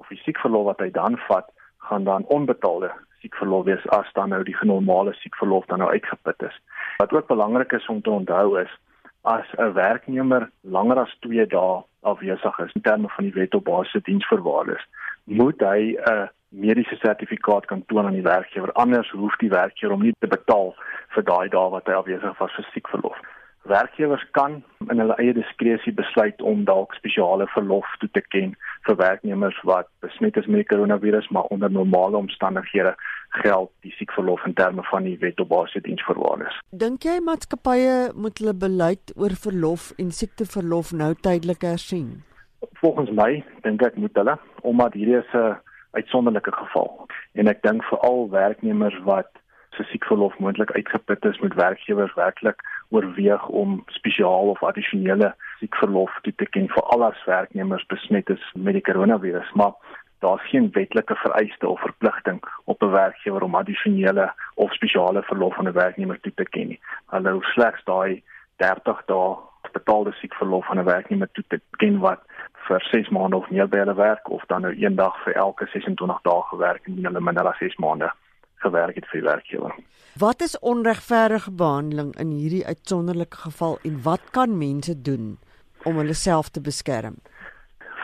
of 0.00 0.08
die 0.12 0.20
siekverlof 0.24 0.66
wat 0.72 0.82
hy 0.84 0.90
dan 0.96 1.16
vat 1.28 1.48
gaan 1.88 2.04
dan 2.04 2.26
onbetaalde 2.36 2.90
siekverlof 3.20 3.64
wees 3.68 3.86
as 3.96 4.08
dan 4.16 4.32
nou 4.34 4.42
die 4.44 4.56
normale 4.68 5.14
siekverlof 5.20 5.66
dan 5.68 5.82
nou 5.84 5.90
uitgeput 5.90 6.48
is. 6.48 6.56
Wat 6.98 7.12
ook 7.12 7.28
belangrik 7.28 7.72
is 7.72 7.86
om 7.88 8.02
te 8.02 8.10
onthou 8.10 8.60
is 8.60 8.72
as 9.22 9.48
'n 9.58 9.72
werknemer 9.72 10.50
langer 10.60 10.98
as 10.98 11.16
2 11.20 11.46
dae 11.46 11.82
afwesig 12.02 12.58
is 12.58 12.72
in 12.72 12.82
terme 12.82 13.08
van 13.08 13.24
die 13.24 13.34
wet 13.34 13.54
op 13.54 13.64
basiese 13.64 14.00
diensvoorwaardes, 14.04 14.84
moet 15.24 15.60
hy 15.60 15.96
'n 15.96 16.28
mediese 16.48 16.96
sertifikaat 16.96 17.66
kan 17.66 17.84
toon 17.86 18.06
aan 18.06 18.18
die 18.18 18.22
werkgewer 18.22 18.72
anders 18.72 19.10
hoef 19.10 19.36
die 19.36 19.50
werkgewer 19.50 19.94
om 19.94 20.02
nie 20.02 20.14
te 20.18 20.26
betaal 20.26 20.74
vir 21.08 21.24
daai 21.24 21.48
dae 21.48 21.68
wat 21.70 21.86
hy 21.86 21.92
afwesig 21.92 22.38
was 22.38 22.56
vir 22.56 22.66
siekverlof 22.72 23.18
werkgewers 23.62 24.24
kan 24.30 24.62
in 24.88 24.98
hulle 24.98 25.16
eie 25.20 25.32
diskresie 25.36 25.92
besluit 25.92 26.40
om 26.42 26.64
dalk 26.64 26.94
spesiale 26.96 27.46
verlof 27.54 27.88
toe 28.00 28.08
te 28.16 28.22
ken 28.32 28.54
vir 28.88 28.96
werknemers 28.96 29.58
wat 29.68 29.88
besmet 30.04 30.36
is 30.40 30.46
met 30.46 30.62
die 30.62 30.70
koronavirus 30.72 31.28
maar 31.28 31.50
onder 31.54 31.70
normale 31.70 32.16
omstandighede 32.16 32.94
geld 33.42 33.70
die 33.84 33.92
siekverlof 33.98 34.44
in 34.46 34.54
terme 34.54 34.82
van 34.90 35.04
die 35.06 35.18
wet 35.20 35.40
op 35.40 35.48
basiese 35.52 35.84
diensvoorwaardes. 35.86 36.56
Dink 36.70 37.04
jy 37.06 37.18
maatskappye 37.24 38.10
moet 38.16 38.40
hulle 38.40 38.56
beleid 38.64 39.12
oor 39.16 39.36
verlof 39.44 39.90
en 39.98 40.10
siekteverlof 40.10 40.92
nou 40.92 41.12
tydelik 41.14 41.62
hersien? 41.68 42.22
Volgens 42.80 43.12
my 43.16 43.44
dink 43.66 43.84
ek 43.86 44.00
moet 44.00 44.16
hulle 44.16 44.38
omdat 44.62 44.96
hierdie 44.96 45.20
is 45.20 45.34
'n 45.34 45.58
uitsonderlike 45.92 46.52
geval 46.52 47.06
en 47.34 47.48
ek 47.48 47.62
dink 47.62 47.84
veral 47.84 48.28
werknemers 48.30 48.98
wat 49.04 49.30
se 49.76 49.86
siekverlof 49.90 50.38
moontlik 50.38 50.70
uitgeput 50.70 51.24
is 51.24 51.38
met 51.38 51.54
werkgewers 51.54 52.14
werklik 52.14 52.62
oorweeg 52.88 53.46
om 53.48 53.82
spesiaal 53.86 54.50
of 54.54 54.62
addisionele 54.62 55.34
siekverlof 55.58 56.18
toe 56.22 56.34
te 56.36 56.46
ken 56.46 56.68
vir 56.68 56.82
al 56.82 57.04
as 57.04 57.24
werknemers 57.24 57.86
besmet 57.86 58.30
is 58.30 58.52
met 58.54 58.78
die 58.78 58.86
koronavirus 58.90 59.52
maar 59.52 59.74
daar's 60.20 60.48
geen 60.48 60.70
wetlike 60.72 61.14
vereiste 61.14 61.68
of 61.68 61.80
verpligting 61.80 62.40
op 62.64 62.82
'n 62.82 62.90
werkgewer 62.90 63.42
om 63.42 63.54
addisionele 63.54 64.32
of 64.54 64.72
spesiale 64.72 65.22
verlof 65.22 65.58
aan 65.58 65.68
'n 65.68 65.72
werknemer 65.72 66.20
toe 66.20 66.32
te 66.34 66.44
ken 66.44 66.66
nie. 66.66 66.80
Hulle 67.06 67.30
hoef 67.30 67.44
slegs 67.44 67.84
daai 67.84 68.22
30 68.56 69.02
dae 69.06 69.36
betaalde 69.72 70.12
siekverlof 70.12 70.70
aan 70.70 70.78
'n 70.78 70.84
werknemer 70.84 71.28
toe 71.32 71.44
te 71.48 71.60
ken 71.70 71.98
wat 71.98 72.20
vir 72.52 72.80
6 72.80 73.08
maande 73.08 73.36
of 73.36 73.50
meer 73.50 73.68
by 73.68 73.76
hulle 73.76 73.94
werk 73.94 74.30
of 74.30 74.44
dan 74.46 74.60
nou 74.60 74.74
een 74.84 74.96
dag 74.96 75.22
vir 75.22 75.34
elke 75.34 75.66
26 75.66 76.20
dae 76.22 76.42
gewerk 76.42 76.86
en 76.86 77.04
hulle 77.04 77.20
minder 77.20 77.48
as 77.48 77.58
6 77.58 77.76
maande 77.76 78.12
gewerk 78.60 78.94
het 78.94 79.06
vir 79.10 79.20
die 79.20 79.28
werkgewer. 79.28 79.74
Wat 80.18 80.42
is 80.42 80.58
onregverdige 80.58 81.52
behandeling 81.52 82.14
in 82.18 82.30
hierdie 82.34 82.66
uitsonderlike 82.66 83.36
geval 83.36 83.78
en 83.82 84.02
wat 84.02 84.30
kan 84.30 84.58
mense 84.58 84.94
doen 85.02 85.38
om 85.84 85.96
hulle 85.96 86.14
self 86.14 86.48
te 86.48 86.60
beskerm? 86.60 87.20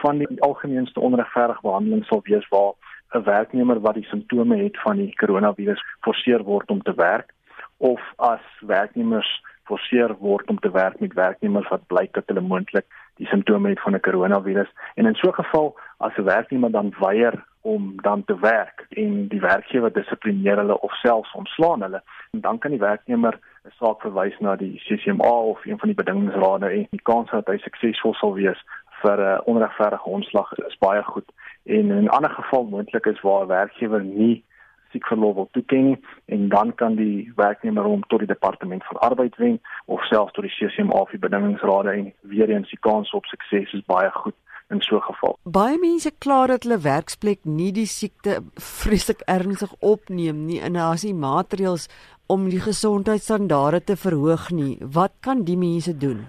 Van 0.02 0.18
die 0.18 0.40
algemeenste 0.40 1.00
onregverdige 1.00 1.62
behandeling 1.62 2.04
sal 2.04 2.22
wees 2.24 2.48
waar 2.48 2.72
'n 3.14 3.24
werknemer 3.24 3.80
wat 3.80 3.94
die 3.94 4.08
simptome 4.10 4.56
het 4.56 4.80
van 4.80 4.96
die 4.96 5.14
koronavirus 5.14 5.82
forceer 6.00 6.42
word 6.42 6.70
om 6.70 6.82
te 6.82 6.94
werk 6.94 7.32
of 7.76 8.00
as 8.16 8.44
werknemers 8.60 9.42
forceer 9.66 10.14
word 10.18 10.48
om 10.50 10.58
te 10.58 10.70
werk 10.70 11.00
met 11.00 11.14
werknemers 11.14 11.68
wat 11.68 11.86
blyk 11.86 12.12
dat 12.12 12.24
hulle 12.26 12.40
moontlik 12.40 12.86
die 13.20 13.26
simptome 13.26 13.68
het 13.68 13.80
van 13.80 13.94
'n 13.94 14.00
koronavirus 14.00 14.70
en 14.94 15.06
in 15.06 15.14
so 15.14 15.28
'n 15.28 15.40
geval 15.42 15.76
as 15.98 16.16
'n 16.16 16.24
werknemer 16.24 16.70
dan 16.70 16.94
weier 16.98 17.44
om 17.74 17.92
dan 18.02 18.24
te 18.24 18.38
werk 18.38 18.86
en 18.88 19.28
die 19.28 19.40
werkgewer 19.40 19.92
dissiplineer 19.92 20.56
hulle 20.56 20.80
of 20.80 20.94
selfs 20.94 21.32
ontslaan 21.34 21.82
hulle. 21.82 22.02
En 22.30 22.40
dan 22.40 22.58
kan 22.58 22.70
die 22.70 22.80
werknemer 22.80 23.38
'n 23.64 23.72
saak 23.78 24.00
verwys 24.00 24.38
na 24.38 24.56
die 24.56 24.82
CCMA 24.84 25.34
of 25.52 25.64
een 25.64 25.78
van 25.78 25.88
die 25.88 26.00
bedingingsrade 26.02 26.66
en 26.66 26.86
die 26.90 27.02
kans 27.02 27.30
dat 27.30 27.46
hy 27.46 27.56
suksesvol 27.58 28.14
sal 28.14 28.34
wees 28.34 28.60
vir 29.02 29.18
'n 29.20 29.42
onregverdige 29.52 30.08
ontslag 30.18 30.52
is 30.52 30.78
baie 30.78 31.02
goed. 31.02 31.28
En 31.64 31.90
in 31.90 32.04
'n 32.04 32.14
ander 32.18 32.30
geval 32.30 32.64
moontlik 32.64 33.06
is 33.06 33.20
waar 33.20 33.42
'n 33.42 33.54
werkgewer 33.58 34.04
nie 34.04 34.44
siekverlof 34.90 35.34
wil 35.34 35.48
toeken 35.50 36.00
en 36.24 36.48
dan 36.48 36.74
kan 36.74 36.94
die 36.94 37.32
werknemer 37.36 37.84
hom 37.84 38.02
tot 38.06 38.18
die 38.18 38.34
departement 38.34 38.84
van 38.84 38.98
arbeid 38.98 39.36
wen 39.36 39.60
of 39.84 40.04
selfs 40.04 40.32
tot 40.32 40.44
die 40.44 40.56
CCMA 40.58 41.00
of 41.00 41.10
die 41.10 41.24
bedingingsrade 41.26 41.90
en 41.90 42.12
weer 42.20 42.50
eens 42.50 42.70
die 42.70 42.78
kans 42.78 43.10
op 43.10 43.24
sukses 43.24 43.72
is 43.72 43.84
baie 43.84 44.10
goed 44.10 44.34
in 44.70 44.80
so 44.80 44.96
'n 44.96 45.02
geval. 45.02 45.38
Baie 45.42 45.78
mense 45.78 46.10
kla 46.18 46.46
dat 46.46 46.62
hulle 46.62 46.78
werksplek 46.78 47.44
nie 47.44 47.72
die 47.72 47.86
siekte 47.86 48.42
vreeslik 48.54 49.20
ernstig 49.26 49.72
opneem 49.78 50.44
nie 50.46 50.60
en 50.60 50.72
daar 50.72 50.94
is 50.94 51.04
nie 51.04 51.14
maatreëls 51.14 51.88
om 52.26 52.48
die 52.48 52.60
gesondheidsstandaarde 52.60 53.84
te 53.84 53.96
verhoog 53.96 54.50
nie. 54.50 54.78
Wat 54.80 55.12
kan 55.20 55.44
die 55.44 55.56
mense 55.56 55.96
doen? 55.96 56.26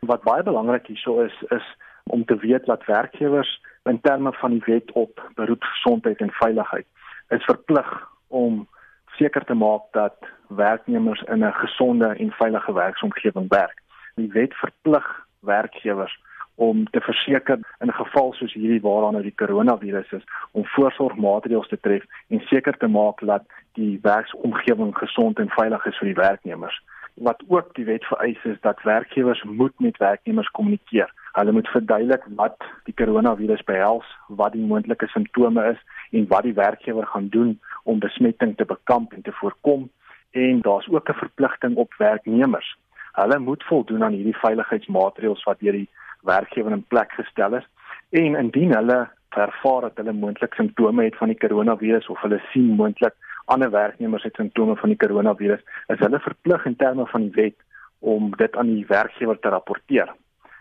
Wat 0.00 0.22
baie 0.22 0.42
belangrik 0.42 0.86
hierso 0.86 1.20
is 1.20 1.42
is 1.50 1.66
om 2.04 2.24
te 2.24 2.36
weet 2.36 2.66
dat 2.66 2.84
werkgewers 2.84 3.60
in 3.84 4.00
terme 4.00 4.32
van 4.32 4.50
die 4.50 4.62
wet 4.66 4.92
op 4.92 5.30
beroepsgesondheid 5.34 6.20
en 6.20 6.30
veiligheid 6.30 6.86
is 7.28 7.44
verplig 7.44 8.08
om 8.28 8.68
seker 9.16 9.44
te 9.44 9.54
maak 9.54 9.82
dat 9.92 10.16
werknemers 10.48 11.22
in 11.22 11.44
'n 11.44 11.52
gesonde 11.52 12.06
en 12.06 12.30
veilige 12.30 12.72
werksomgewing 12.72 13.48
werk. 13.48 13.82
Die 14.14 14.30
wet 14.32 14.54
verplig 14.54 15.26
werkgewers 15.40 16.20
om 16.54 16.84
te 16.90 17.00
verseker 17.00 17.58
in 17.80 17.88
'n 17.88 18.00
geval 18.02 18.32
soos 18.32 18.52
hierdie 18.52 18.80
waaraan 18.80 19.12
nou 19.12 19.22
die 19.22 19.40
koronavirus 19.42 20.12
is 20.12 20.24
om 20.50 20.66
voorsorgmaatreëls 20.66 21.68
te 21.68 21.80
tref 21.80 22.04
en 22.28 22.40
seker 22.40 22.76
te 22.76 22.86
maak 22.86 23.20
dat 23.20 23.44
die 23.72 23.98
werksomgewing 24.02 24.98
gesond 24.98 25.38
en 25.38 25.48
veilig 25.48 25.86
is 25.86 25.98
vir 25.98 26.06
die 26.06 26.22
werknemers. 26.22 26.82
Wat 27.14 27.42
ook 27.48 27.74
die 27.74 27.84
wet 27.84 28.04
vereis 28.04 28.44
is 28.44 28.60
dat 28.60 28.82
werkgewers 28.82 29.42
moet 29.42 29.80
met 29.80 29.96
werknemers 29.96 30.50
kommunikeer. 30.50 31.12
Hulle 31.32 31.52
moet 31.52 31.68
verduidelik 31.68 32.24
wat 32.36 32.56
die 32.84 32.94
koronavirus 32.94 33.64
behels, 33.64 34.06
wat 34.28 34.52
die 34.52 34.64
moontlike 34.64 35.06
simptome 35.06 35.64
is 35.72 35.80
en 36.10 36.26
wat 36.28 36.42
die 36.42 36.54
werkgewer 36.54 37.06
gaan 37.06 37.28
doen 37.28 37.60
om 37.82 37.98
besmetting 37.98 38.56
te 38.56 38.64
bekamp 38.64 39.12
en 39.12 39.22
te 39.22 39.32
voorkom. 39.32 39.90
En 40.30 40.60
daar's 40.60 40.88
ook 40.88 41.08
'n 41.08 41.22
verpligting 41.24 41.76
op 41.76 41.94
werknemers. 41.98 42.76
Hulle 43.12 43.38
moet 43.38 43.64
voldoen 43.64 44.04
aan 44.04 44.12
hierdie 44.12 44.36
veiligheidsmaatreëls 44.36 45.44
wat 45.44 45.58
deur 45.60 45.72
die 45.72 45.88
werkgewer 46.28 46.72
in 46.72 46.86
plek 46.88 47.12
gestel 47.18 47.58
is 47.58 47.66
en 48.10 48.36
indien 48.36 48.74
hulle 48.74 49.00
ervaar 49.28 49.88
dat 49.88 50.00
hulle 50.00 50.12
moontlik 50.12 50.54
simptome 50.54 51.04
het 51.04 51.16
van 51.16 51.32
die 51.32 51.38
koronavirus 51.38 52.08
of 52.12 52.20
hulle 52.20 52.40
sien 52.52 52.74
moontlik 52.76 53.14
ander 53.44 53.70
werknemers 53.70 54.22
het 54.22 54.34
simptome 54.34 54.76
van 54.76 54.92
die 54.92 54.98
koronavirus, 54.98 55.62
is 55.88 55.98
hulle 55.98 56.20
verplig 56.20 56.66
in 56.66 56.76
terme 56.76 57.06
van 57.06 57.26
die 57.26 57.34
wet 57.34 57.56
om 57.98 58.30
dit 58.36 58.56
aan 58.56 58.70
die 58.74 58.86
werkgewer 58.86 59.38
te 59.38 59.48
rapporteer. 59.48 60.12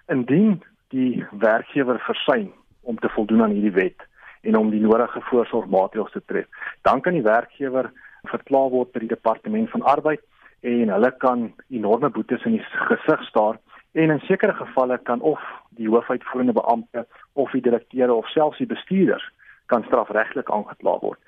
Indien 0.07 0.61
die 0.93 1.25
werkgewer 1.31 1.99
versuim 1.99 2.51
om 2.81 2.99
te 2.99 3.09
voldoen 3.09 3.43
aan 3.43 3.55
hierdie 3.55 3.75
wet 3.77 4.07
en 4.41 4.57
om 4.57 4.71
die 4.73 4.81
nodige 4.81 5.21
voorsorgmaatreëls 5.29 6.11
te 6.11 6.23
tref, 6.25 6.47
dan 6.81 7.01
kan 7.01 7.13
die 7.13 7.25
werkgewer 7.25 7.91
verklaar 8.29 8.69
word 8.73 8.91
by 8.93 9.03
die 9.03 9.13
departement 9.13 9.69
van 9.69 9.85
arbeid 9.95 10.23
en 10.61 10.93
hulle 10.93 11.11
kan 11.21 11.47
enorme 11.69 12.09
boetes 12.09 12.43
in 12.45 12.57
die 12.57 12.65
gesig 12.89 13.23
staar 13.29 13.57
En 13.93 14.09
in 14.09 14.19
sekere 14.27 14.53
gevalle 14.53 14.97
kan 15.03 15.21
of 15.21 15.39
die 15.69 15.89
hoofuitvoerende 15.89 16.53
beampte 16.55 17.05
of 17.33 17.51
die 17.51 17.61
direkteure 17.61 18.13
of 18.13 18.29
selfs 18.31 18.57
die 18.57 18.69
bestuurders 18.69 19.25
kan 19.71 19.83
strafregtelik 19.87 20.51
aangekla 20.51 20.97
word. 21.01 21.19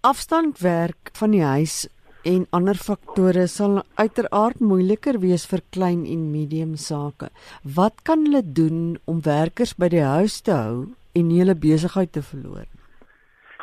Afstandwerk 0.00 1.10
van 1.16 1.34
die 1.36 1.44
huis 1.44 1.88
en 2.24 2.46
ander 2.56 2.76
faktore 2.76 3.46
sal 3.48 3.80
uiteraard 3.96 4.60
moeiliker 4.60 5.20
wees 5.20 5.46
vir 5.48 5.62
klein 5.72 6.04
en 6.04 6.30
medium 6.32 6.76
sake. 6.76 7.30
Wat 7.64 8.02
kan 8.04 8.26
hulle 8.26 8.42
doen 8.44 8.98
om 9.08 9.22
werkers 9.24 9.72
by 9.76 9.88
die 9.92 10.04
huis 10.04 10.40
te 10.44 10.52
hou 10.52 10.90
en 11.16 11.28
nie 11.28 11.40
hulle 11.40 11.56
besigheid 11.56 12.12
te 12.12 12.22
verloor? 12.24 12.68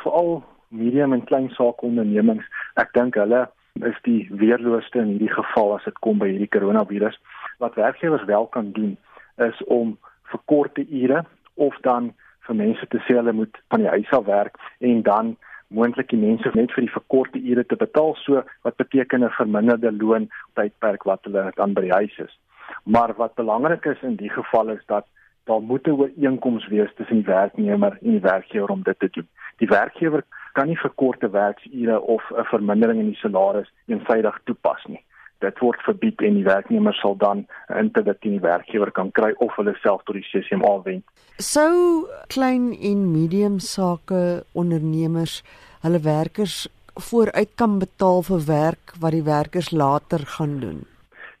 Veral 0.02 0.42
medium 0.74 1.14
en 1.14 1.24
klein 1.26 1.48
sake 1.54 1.86
ondernemings, 1.86 2.44
ek 2.76 2.92
dink 2.94 3.16
hulle 3.18 3.46
is 3.86 3.98
die 4.04 4.26
weerlooste 4.34 4.98
in 4.98 5.14
hierdie 5.14 5.30
geval 5.30 5.76
as 5.76 5.86
dit 5.86 5.98
kom 6.02 6.18
by 6.18 6.32
hierdie 6.32 6.50
koronavirus. 6.50 7.14
Wat 7.58 7.74
werkgewers 7.74 8.24
wel 8.24 8.46
kan 8.46 8.72
doen 8.72 8.96
is 9.36 9.64
om 9.64 9.98
vir 10.30 10.40
korte 10.44 10.86
ure 10.88 11.24
of 11.54 11.76
dan 11.80 12.14
vir 12.46 12.56
mense 12.56 12.86
te 12.86 12.98
sê 13.06 13.18
hulle 13.18 13.32
moet 13.32 13.60
van 13.68 13.84
die 13.84 13.92
huis 13.94 14.10
af 14.10 14.24
werk 14.24 14.56
en 14.78 15.02
dan 15.02 15.36
moontlik 15.68 16.08
die 16.08 16.20
mense 16.20 16.50
net 16.54 16.72
vir 16.72 16.86
die 16.86 16.94
verkorte 16.94 17.40
ure 17.40 17.64
te 17.66 17.76
betaal 17.76 18.14
so 18.24 18.42
wat 18.66 18.76
beteken 18.82 19.24
'n 19.24 19.36
verminderde 19.40 19.92
loon 19.92 20.28
tydperk 20.54 21.04
wat 21.04 21.24
hulle 21.24 21.52
dan 21.56 21.74
by 21.74 21.82
die 21.82 21.96
huis 22.00 22.18
is. 22.18 22.38
Maar 22.84 23.14
wat 23.16 23.34
belangrik 23.34 23.84
is 23.84 24.02
in 24.02 24.16
die 24.16 24.30
geval 24.30 24.70
is 24.76 24.84
dat 24.86 25.06
daar 25.44 25.62
moet 25.62 25.86
'n 25.86 25.98
ooreenkoms 26.00 26.68
wees 26.68 26.94
tussen 26.94 27.16
die 27.16 27.32
werknemer 27.32 27.98
en 28.02 28.10
die 28.10 28.26
werkgewer 28.32 28.70
om 28.70 28.82
dit 28.82 28.98
te 28.98 29.08
doen. 29.10 29.28
Die 29.56 29.68
werkgewer 29.68 30.22
kan 30.52 30.66
nie 30.66 30.78
verkorte 30.78 31.30
werksure 31.30 32.00
of 32.00 32.22
'n 32.30 32.44
vermindering 32.44 32.98
in 33.00 33.10
die 33.12 33.22
salaris 33.22 33.72
eensydig 33.86 34.40
toepas 34.44 34.84
nie. 34.86 35.04
Dit 35.38 35.58
word 35.62 35.82
verbied 35.86 36.22
en 36.26 36.34
die 36.34 36.44
werknemer 36.44 36.94
sal 36.94 37.16
dan 37.16 37.46
'n 37.68 37.78
interdikt 37.78 38.20
teen 38.20 38.36
die 38.38 38.48
werkgewer 38.48 38.90
kan 38.90 39.10
kry 39.12 39.34
of 39.38 39.54
hulle 39.56 39.74
self 39.82 40.02
tot 40.02 40.14
die 40.14 40.26
CCMA 40.30 40.82
wend. 40.82 41.04
Sou 41.36 42.06
klein 42.26 42.74
en 42.82 43.12
medium 43.12 43.58
sake 43.58 44.44
ondernemers 44.52 45.42
hulle 45.82 46.00
werkers 46.00 46.68
vooruit 46.94 47.50
kan 47.54 47.78
betaal 47.78 48.22
vir 48.22 48.42
werk 48.46 48.92
wat 49.00 49.12
die 49.12 49.22
werkers 49.22 49.70
later 49.70 50.18
gaan 50.26 50.60
doen? 50.60 50.80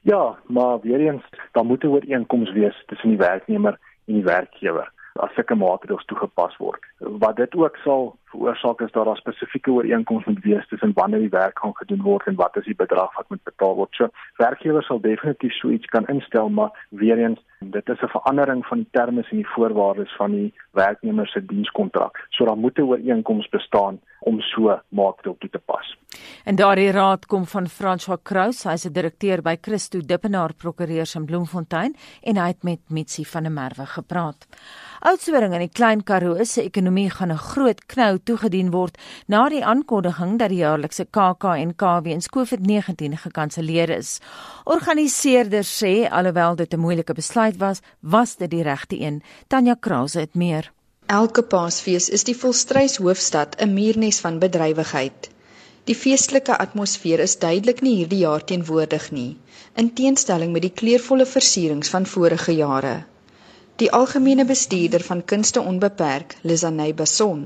Ja, 0.00 0.38
maar 0.46 0.80
weer 0.80 1.00
eens, 1.00 1.24
daar 1.52 1.64
moet 1.64 1.82
'n 1.84 1.86
ooreenkoms 1.86 2.52
wees 2.52 2.84
tussen 2.86 3.08
die 3.08 3.18
werknemer 3.18 3.78
en 4.06 4.14
die 4.14 4.24
werkgewer 4.24 4.92
as 5.14 5.34
sulke 5.34 5.54
maatreëls 5.54 6.04
toegepas 6.04 6.56
word. 6.56 6.80
Wat 6.98 7.36
dit 7.36 7.54
ook 7.54 7.76
sal 7.76 8.16
veroorsaak 8.30 8.80
is 8.80 8.92
daar 8.92 9.16
spesifieke 9.16 9.70
ooreenkomste 9.70 10.30
moet 10.30 10.44
wees 10.44 10.68
tussen 10.68 10.92
wanneer 10.94 11.20
die 11.20 11.34
werk 11.34 11.58
gaan 11.58 11.76
gedoen 11.76 12.02
word 12.02 12.26
en 12.26 12.34
wat 12.34 12.56
is 12.56 12.64
die 12.64 12.74
bedrag 12.74 13.14
wat 13.16 13.28
moet 13.28 13.42
betaal 13.44 13.74
word. 13.74 13.94
So 13.94 14.08
werkgewers 14.36 14.86
sal 14.86 15.00
definitief 15.00 15.52
so 15.52 15.70
iets 15.70 15.86
kan 15.86 16.06
instel, 16.06 16.48
maar 16.48 16.86
weer 16.88 17.18
eens 17.18 17.40
dit 17.60 17.88
is 17.88 18.02
'n 18.02 18.14
verandering 18.16 18.66
van 18.66 18.78
die 18.78 18.88
terme 18.90 19.24
en 19.30 19.36
die 19.36 19.52
voorwaardes 19.54 20.16
van 20.16 20.30
die 20.30 20.54
werknemer 20.70 21.26
se 21.26 21.44
dienskontrak. 21.44 22.26
So 22.30 22.44
daar 22.44 22.56
moet 22.56 22.78
'n 22.78 22.82
ooreenkoms 22.82 23.48
bestaan 23.48 24.00
om 24.20 24.40
so 24.40 24.80
maatreël 24.88 25.36
toe 25.38 25.50
te 25.50 25.58
pas. 25.58 25.96
En 26.44 26.56
daardie 26.56 26.90
raad 26.90 27.26
kom 27.26 27.46
van 27.46 27.68
François 27.68 28.22
Kraus, 28.22 28.64
hy's 28.64 28.86
'n 28.86 28.92
direkteur 28.92 29.42
by 29.42 29.56
Christo 29.60 30.00
Dippenaar 30.00 30.54
Prokureurs 30.54 31.14
in 31.14 31.24
Bloemfontein 31.24 31.96
en 32.22 32.36
hy 32.36 32.46
het 32.46 32.62
met 32.62 32.80
Mitsi 32.88 33.24
van 33.24 33.42
der 33.42 33.52
Merwe 33.52 33.86
gepraat. 33.86 34.46
Oudtshoorn 35.00 35.52
in 35.52 35.60
die 35.60 35.70
Klein 35.70 36.02
Karoo 36.02 36.44
se 36.44 36.62
ekonomie 36.62 37.10
gaan 37.10 37.30
'n 37.32 37.36
groot 37.36 37.86
knou 37.86 38.17
toegedien 38.24 38.70
word 38.70 38.98
na 39.26 39.48
die 39.48 39.64
aankondiging 39.64 40.38
dat 40.38 40.48
die 40.48 40.62
jaarlikse 40.62 41.06
KAK&K 41.10 41.92
weens 42.02 42.28
COVID-19 42.36 43.18
gekanselleer 43.24 43.90
is. 43.90 44.18
Organiseerders 44.64 45.70
sê 45.82 46.08
alhoewel 46.10 46.56
dit 46.56 46.74
'n 46.74 46.80
moeilike 46.80 47.14
besluit 47.14 47.56
was, 47.56 47.80
was 48.00 48.36
dit 48.36 48.50
die 48.50 48.62
regte 48.62 49.00
een. 49.00 49.22
Tanya 49.48 49.74
Krause 49.74 50.20
het 50.20 50.34
meer. 50.34 50.72
Elke 51.06 51.42
Paasfees 51.42 52.08
is 52.08 52.24
die 52.24 52.36
Volstruis 52.36 52.96
hoofstad 52.96 53.54
'n 53.60 53.74
muurnes 53.74 54.20
van 54.20 54.38
bedrywigheid. 54.38 55.30
Die 55.84 55.94
feestelike 55.94 56.56
atmosfeer 56.64 57.20
is 57.24 57.38
duidelik 57.38 57.78
nie 57.80 57.94
hierdie 57.96 58.18
jaar 58.18 58.44
teenwoordig 58.44 59.10
nie, 59.10 59.36
in 59.74 59.94
teenstelling 60.00 60.52
met 60.52 60.62
die 60.62 60.74
kleurvolle 60.80 61.26
versierings 61.26 61.88
van 61.88 62.06
vorige 62.06 62.52
jare. 62.52 62.92
Die 63.78 63.92
algemene 63.94 64.42
bestuurder 64.44 65.04
van 65.06 65.20
Kunste 65.24 65.60
Onbeperk, 65.60 66.32
Lizanay 66.42 66.90
Bason, 66.98 67.44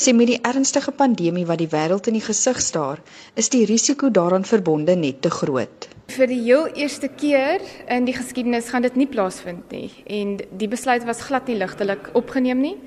sê 0.00 0.14
met 0.16 0.30
die 0.30 0.38
ernstige 0.40 0.94
pandemie 0.96 1.44
wat 1.44 1.60
die 1.60 1.68
wêreld 1.68 2.08
in 2.08 2.16
die 2.16 2.22
gesig 2.24 2.62
staar, 2.64 3.02
is 3.36 3.52
die 3.52 3.66
risiko 3.68 4.08
daaraan 4.08 4.48
verbonde 4.48 4.94
net 4.96 5.20
te 5.26 5.28
groot. 5.34 5.88
Vir 6.14 6.30
die 6.32 6.40
heel 6.40 6.70
eerste 6.72 7.10
keer 7.12 7.60
in 7.92 8.08
die 8.08 8.16
geskiedenis 8.16 8.70
gaan 8.72 8.86
dit 8.88 8.96
nie 8.96 9.08
plaasvind 9.12 9.76
nie 9.76 9.90
en 10.08 10.38
die 10.56 10.70
besluit 10.72 11.04
was 11.04 11.20
glad 11.28 11.52
nie 11.52 11.58
ligtelik 11.60 12.08
opgeneem 12.16 12.64
nie. 12.64 12.78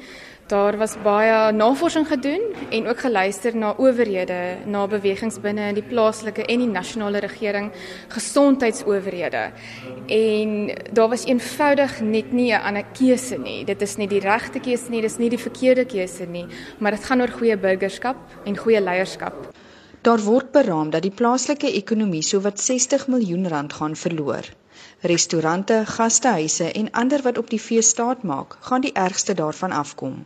Daar 0.47 0.77
was 0.77 0.93
baie 1.03 1.51
navorsing 1.51 2.05
gedoen 2.07 2.41
en 2.71 2.86
ook 2.88 2.99
geluister 2.99 3.55
na 3.55 3.73
owerhede, 3.77 4.57
na 4.65 4.86
bewegings 4.88 5.39
binne 5.43 5.65
in 5.67 5.75
die 5.75 5.83
plaaslike 5.83 6.45
en 6.45 6.62
die 6.63 6.69
nasionale 6.71 7.19
regering, 7.19 7.67
gesondheidsowerhede. 8.07 9.41
En 10.07 10.53
daar 10.91 11.10
was 11.10 11.25
eenvoudig 11.25 11.99
net 12.01 12.31
nie 12.31 12.53
'n 12.53 12.62
ander 12.62 12.86
keuse 12.93 13.38
nie. 13.38 13.65
Dit 13.65 13.81
is 13.81 13.97
nie 13.97 14.07
die 14.07 14.19
regte 14.19 14.60
keuse 14.60 14.89
nie, 14.89 15.01
dis 15.01 15.17
nie 15.17 15.29
die 15.29 15.38
verkeerde 15.39 15.86
keuse 15.86 16.25
nie, 16.25 16.45
maar 16.77 16.91
dit 16.91 17.03
gaan 17.03 17.21
oor 17.21 17.33
goeie 17.39 17.57
burgerskap 17.57 18.15
en 18.45 18.57
goeie 18.57 18.81
leierskap. 18.81 19.33
Daar 20.01 20.19
word 20.19 20.51
beraam 20.51 20.89
dat 20.89 21.01
die 21.01 21.12
plaaslike 21.12 21.73
ekonomie 21.73 22.21
sowat 22.21 22.60
60 22.60 23.07
miljoen 23.07 23.47
rand 23.47 23.73
gaan 23.73 23.95
verloor. 23.95 24.45
Restaurante, 25.01 25.83
gastehuise 25.86 26.71
en 26.71 26.91
ander 26.91 27.21
wat 27.21 27.38
op 27.38 27.49
die 27.49 27.60
fees 27.60 27.89
staat 27.89 28.23
maak, 28.23 28.57
gaan 28.60 28.81
die 28.81 28.93
ergste 28.93 29.33
daarvan 29.33 29.71
afkom. 29.71 30.25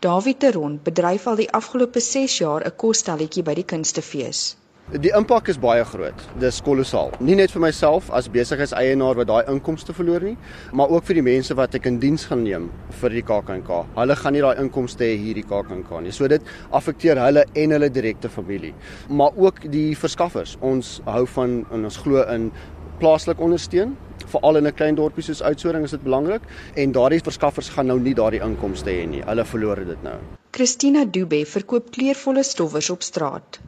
David 0.00 0.38
Teron 0.38 0.76
bedryf 0.86 1.24
al 1.26 1.40
die 1.40 1.48
afgelope 1.50 1.98
6 2.00 2.36
jaar 2.38 2.62
'n 2.62 2.70
kostelletjie 2.76 3.42
by 3.42 3.54
die 3.54 3.64
kunstefees. 3.64 4.56
Die 5.02 5.10
impak 5.10 5.48
is 5.48 5.58
baie 5.58 5.84
groot. 5.84 6.22
Dis 6.38 6.60
kolossaal. 6.62 7.10
Nie 7.20 7.34
net 7.34 7.50
vir 7.50 7.60
myself 7.60 8.10
as 8.10 8.28
besigheidseienaar 8.28 9.16
wat 9.16 9.26
daai 9.26 9.50
inkomste 9.50 9.92
verloor 9.92 10.20
nie, 10.20 10.36
maar 10.72 10.88
ook 10.88 11.04
vir 11.04 11.14
die 11.14 11.22
mense 11.22 11.54
wat 11.54 11.74
ek 11.74 11.86
in 11.86 11.98
diens 11.98 12.24
gaan 12.24 12.44
neem 12.44 12.70
vir 13.00 13.10
die 13.10 13.22
KAKNK. 13.22 13.84
Hulle 13.96 14.16
gaan 14.16 14.32
nie 14.32 14.40
daai 14.40 14.58
inkomste 14.62 15.04
hê 15.04 15.18
hierdie 15.18 15.48
KAKNK 15.48 16.00
nie. 16.02 16.12
So 16.12 16.28
dit 16.28 16.42
affekteer 16.70 17.18
hulle 17.18 17.44
en 17.54 17.70
hulle 17.70 17.90
direkte 17.90 18.28
familie, 18.28 18.74
maar 19.08 19.32
ook 19.36 19.72
die 19.72 19.96
verskaffers. 19.96 20.56
Ons 20.60 21.00
hou 21.06 21.26
van 21.26 21.66
en 21.72 21.84
ons 21.84 21.96
glo 21.96 22.22
in 22.22 22.52
plaaslik 23.00 23.40
ondersteun 23.40 23.96
veral 24.28 24.56
in 24.56 24.66
'n 24.66 24.74
klein 24.74 24.94
dorpie 24.94 25.22
soos 25.22 25.42
Oudtshoorn 25.42 25.84
is 25.84 25.90
dit 25.90 26.02
belangrik 26.02 26.42
en 26.74 26.92
daardie 26.92 27.20
verskaffers 27.20 27.68
gaan 27.68 27.86
nou 27.86 27.98
nie 28.00 28.14
daardie 28.14 28.40
inkomste 28.40 28.90
hê 28.90 29.06
nie. 29.06 29.22
Hulle 29.22 29.44
verloor 29.44 29.84
dit 29.84 30.02
nou. 30.02 30.18
Christina 30.50 31.04
Dube 31.04 31.44
verkoop 31.46 31.90
kleurvolle 31.90 32.42
stowwers 32.42 32.90
op 32.90 33.02
straat. 33.02 33.60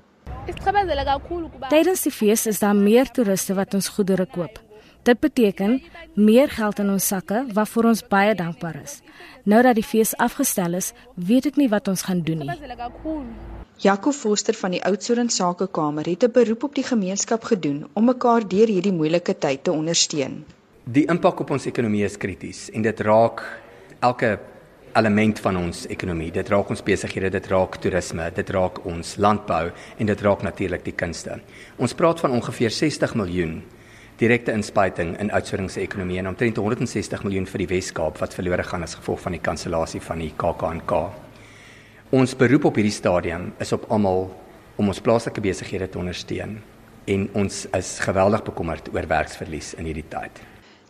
Tydens 1.68 2.03
die 2.03 2.12
fees 2.12 2.46
is 2.46 2.59
daar 2.59 2.77
meer 2.77 3.11
toeriste 3.11 3.55
wat 3.55 3.75
ons 3.75 3.88
goedere 3.88 4.27
koop. 4.27 4.59
Dit 5.03 5.20
beteken 5.20 5.83
meer 6.14 6.49
geld 6.49 6.79
in 6.79 6.90
ons 6.90 7.07
sakke 7.07 7.44
waarvoor 7.53 7.85
ons 7.92 8.03
baie 8.09 8.35
dankbaar 8.35 8.83
is. 8.83 9.01
Nou 9.44 9.62
dat 9.62 9.75
die 9.75 9.87
fees 9.87 10.16
afgestel 10.16 10.77
is, 10.81 10.92
weet 11.14 11.46
ek 11.53 11.57
nie 11.57 11.70
wat 11.73 11.88
ons 11.88 12.05
gaan 12.09 12.20
doen 12.20 12.44
nie. 12.44 13.60
Jaco 13.81 14.12
Foster 14.12 14.53
van 14.61 14.75
die 14.75 14.81
Oudtshoorn 14.85 15.31
Sakekamer 15.33 16.05
het 16.05 16.25
'n 16.25 16.31
beroep 16.33 16.62
op 16.62 16.75
die 16.75 16.85
gemeenskap 16.85 17.45
gedoen 17.45 17.88
om 17.93 18.05
mekaar 18.05 18.49
deur 18.49 18.66
hierdie 18.66 18.93
moeilike 18.93 19.38
tyd 19.38 19.64
te 19.64 19.73
ondersteun. 19.73 20.45
Die 20.85 21.07
impak 21.07 21.40
op 21.40 21.51
ons 21.51 21.66
ekonomie 21.66 22.05
is 22.05 22.16
krities 22.16 22.71
en 22.71 22.83
dit 22.83 23.01
raak 23.01 23.40
elke 24.01 24.38
element 24.93 25.40
van 25.40 25.57
ons 25.57 25.87
ekonomie. 25.87 26.31
Dit 26.31 26.49
raak 26.49 26.69
ons 26.69 26.83
besighede, 26.83 27.31
dit 27.31 27.47
raak 27.47 27.77
toerisme, 27.77 28.31
dit 28.35 28.51
raak 28.51 28.85
ons 28.85 29.16
landbou 29.16 29.71
en 29.99 30.07
dit 30.07 30.21
raak 30.21 30.43
natuurlik 30.43 30.85
die 30.85 30.95
kunste. 30.97 31.40
Ons 31.77 31.95
praat 31.95 32.21
van 32.21 32.31
ongeveer 32.31 32.71
60 32.71 33.14
miljoen 33.14 33.62
direkte 34.16 34.53
inspuiting 34.53 35.19
in 35.19 35.31
Oudtshoorn 35.31 35.69
se 35.69 35.81
ekonomie 35.81 36.19
en 36.19 36.29
omtrent 36.29 36.57
160 36.57 37.23
miljoen 37.23 37.47
vir 37.47 37.59
die 37.59 37.66
Wes-Kaap 37.66 38.19
wat 38.19 38.35
verlore 38.35 38.62
gaan 38.62 38.83
as 38.83 38.95
gevolg 38.95 39.21
van 39.21 39.33
die 39.33 39.40
kansellasie 39.40 40.01
van 40.01 40.19
die 40.19 40.33
KAKNK. 40.37 41.30
Ons 42.11 42.33
beroep 42.35 42.64
op 42.66 42.75
hierdie 42.75 42.90
stadium 42.90 43.53
is 43.62 43.70
op 43.70 43.85
almal 43.94 44.25
om 44.83 44.88
ons 44.90 44.99
plaaslike 44.99 45.42
besighede 45.44 45.87
te 45.87 45.99
ondersteun 46.01 46.57
en 47.14 47.27
ons 47.38 47.59
is 47.79 47.90
geweldig 48.03 48.42
bekommerd 48.49 48.88
oor 48.90 49.07
werksverlies 49.12 49.68
in 49.79 49.87
hierdie 49.87 50.09
tyd. 50.11 50.40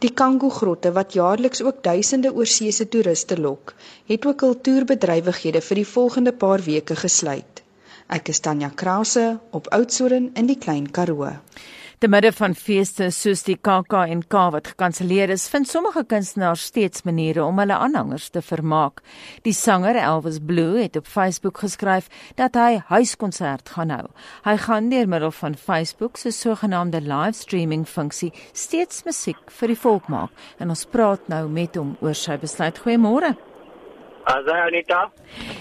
Die 0.01 0.15
Kango 0.17 0.49
grotte 0.49 0.95
wat 0.97 1.13
jaarliks 1.13 1.61
ook 1.61 1.83
duisende 1.85 2.33
oorseese 2.33 2.87
toeriste 2.89 3.37
lok, 3.37 3.75
het 4.09 4.25
ook 4.25 4.41
kultuurbedrywighede 4.41 5.61
vir 5.61 5.83
die 5.83 5.91
volgende 5.91 6.33
paar 6.33 6.65
weke 6.65 6.97
gesluit. 6.97 7.61
Ek 8.09 8.33
is 8.33 8.41
Tanya 8.41 8.73
Krause 8.73 9.27
op 9.53 9.69
Oudtshoorn 9.77 10.33
in 10.41 10.49
die 10.49 10.57
Klein 10.57 10.89
Karoo. 10.89 11.35
Te 12.01 12.09
midde 12.09 12.31
van 12.33 12.55
feeste 12.57 13.11
soos 13.13 13.43
die 13.45 13.59
KAK&K 13.61 14.45
wat 14.55 14.71
gekanselleer 14.71 15.29
is, 15.35 15.43
vind 15.53 15.69
sommige 15.69 16.01
kunstenaars 16.09 16.63
steeds 16.71 17.03
maniere 17.05 17.43
om 17.45 17.61
hulle 17.61 17.77
aanhangers 17.77 18.31
te 18.33 18.41
vermaak. 18.41 19.03
Die 19.45 19.53
sanger 19.53 19.99
Elvis 20.01 20.39
Blue 20.41 20.81
het 20.81 20.97
op 20.97 21.05
Facebook 21.05 21.61
geskryf 21.61 22.09
dat 22.41 22.57
hy 22.57 22.81
huiskonsert 22.89 23.75
gaan 23.75 23.93
hou. 23.93 24.07
Hy 24.49 24.57
gaan 24.65 24.89
deur 24.89 25.13
middel 25.13 25.37
van 25.43 25.59
Facebook 25.61 26.17
se 26.17 26.33
sogenaamde 26.33 27.05
livestreaming 27.05 27.85
funksie 27.85 28.33
steeds 28.57 29.05
musiek 29.05 29.53
vir 29.61 29.75
die 29.75 29.81
volk 29.85 30.09
maak. 30.09 30.33
En 30.57 30.73
ons 30.73 30.89
praat 30.89 31.29
nou 31.29 31.45
met 31.53 31.77
hom 31.77 31.99
oor 32.01 32.17
sy 32.17 32.41
besluit. 32.41 32.81
Goeiemôre. 32.81 33.37
Asai 34.25 34.61
Anita. 34.67 35.11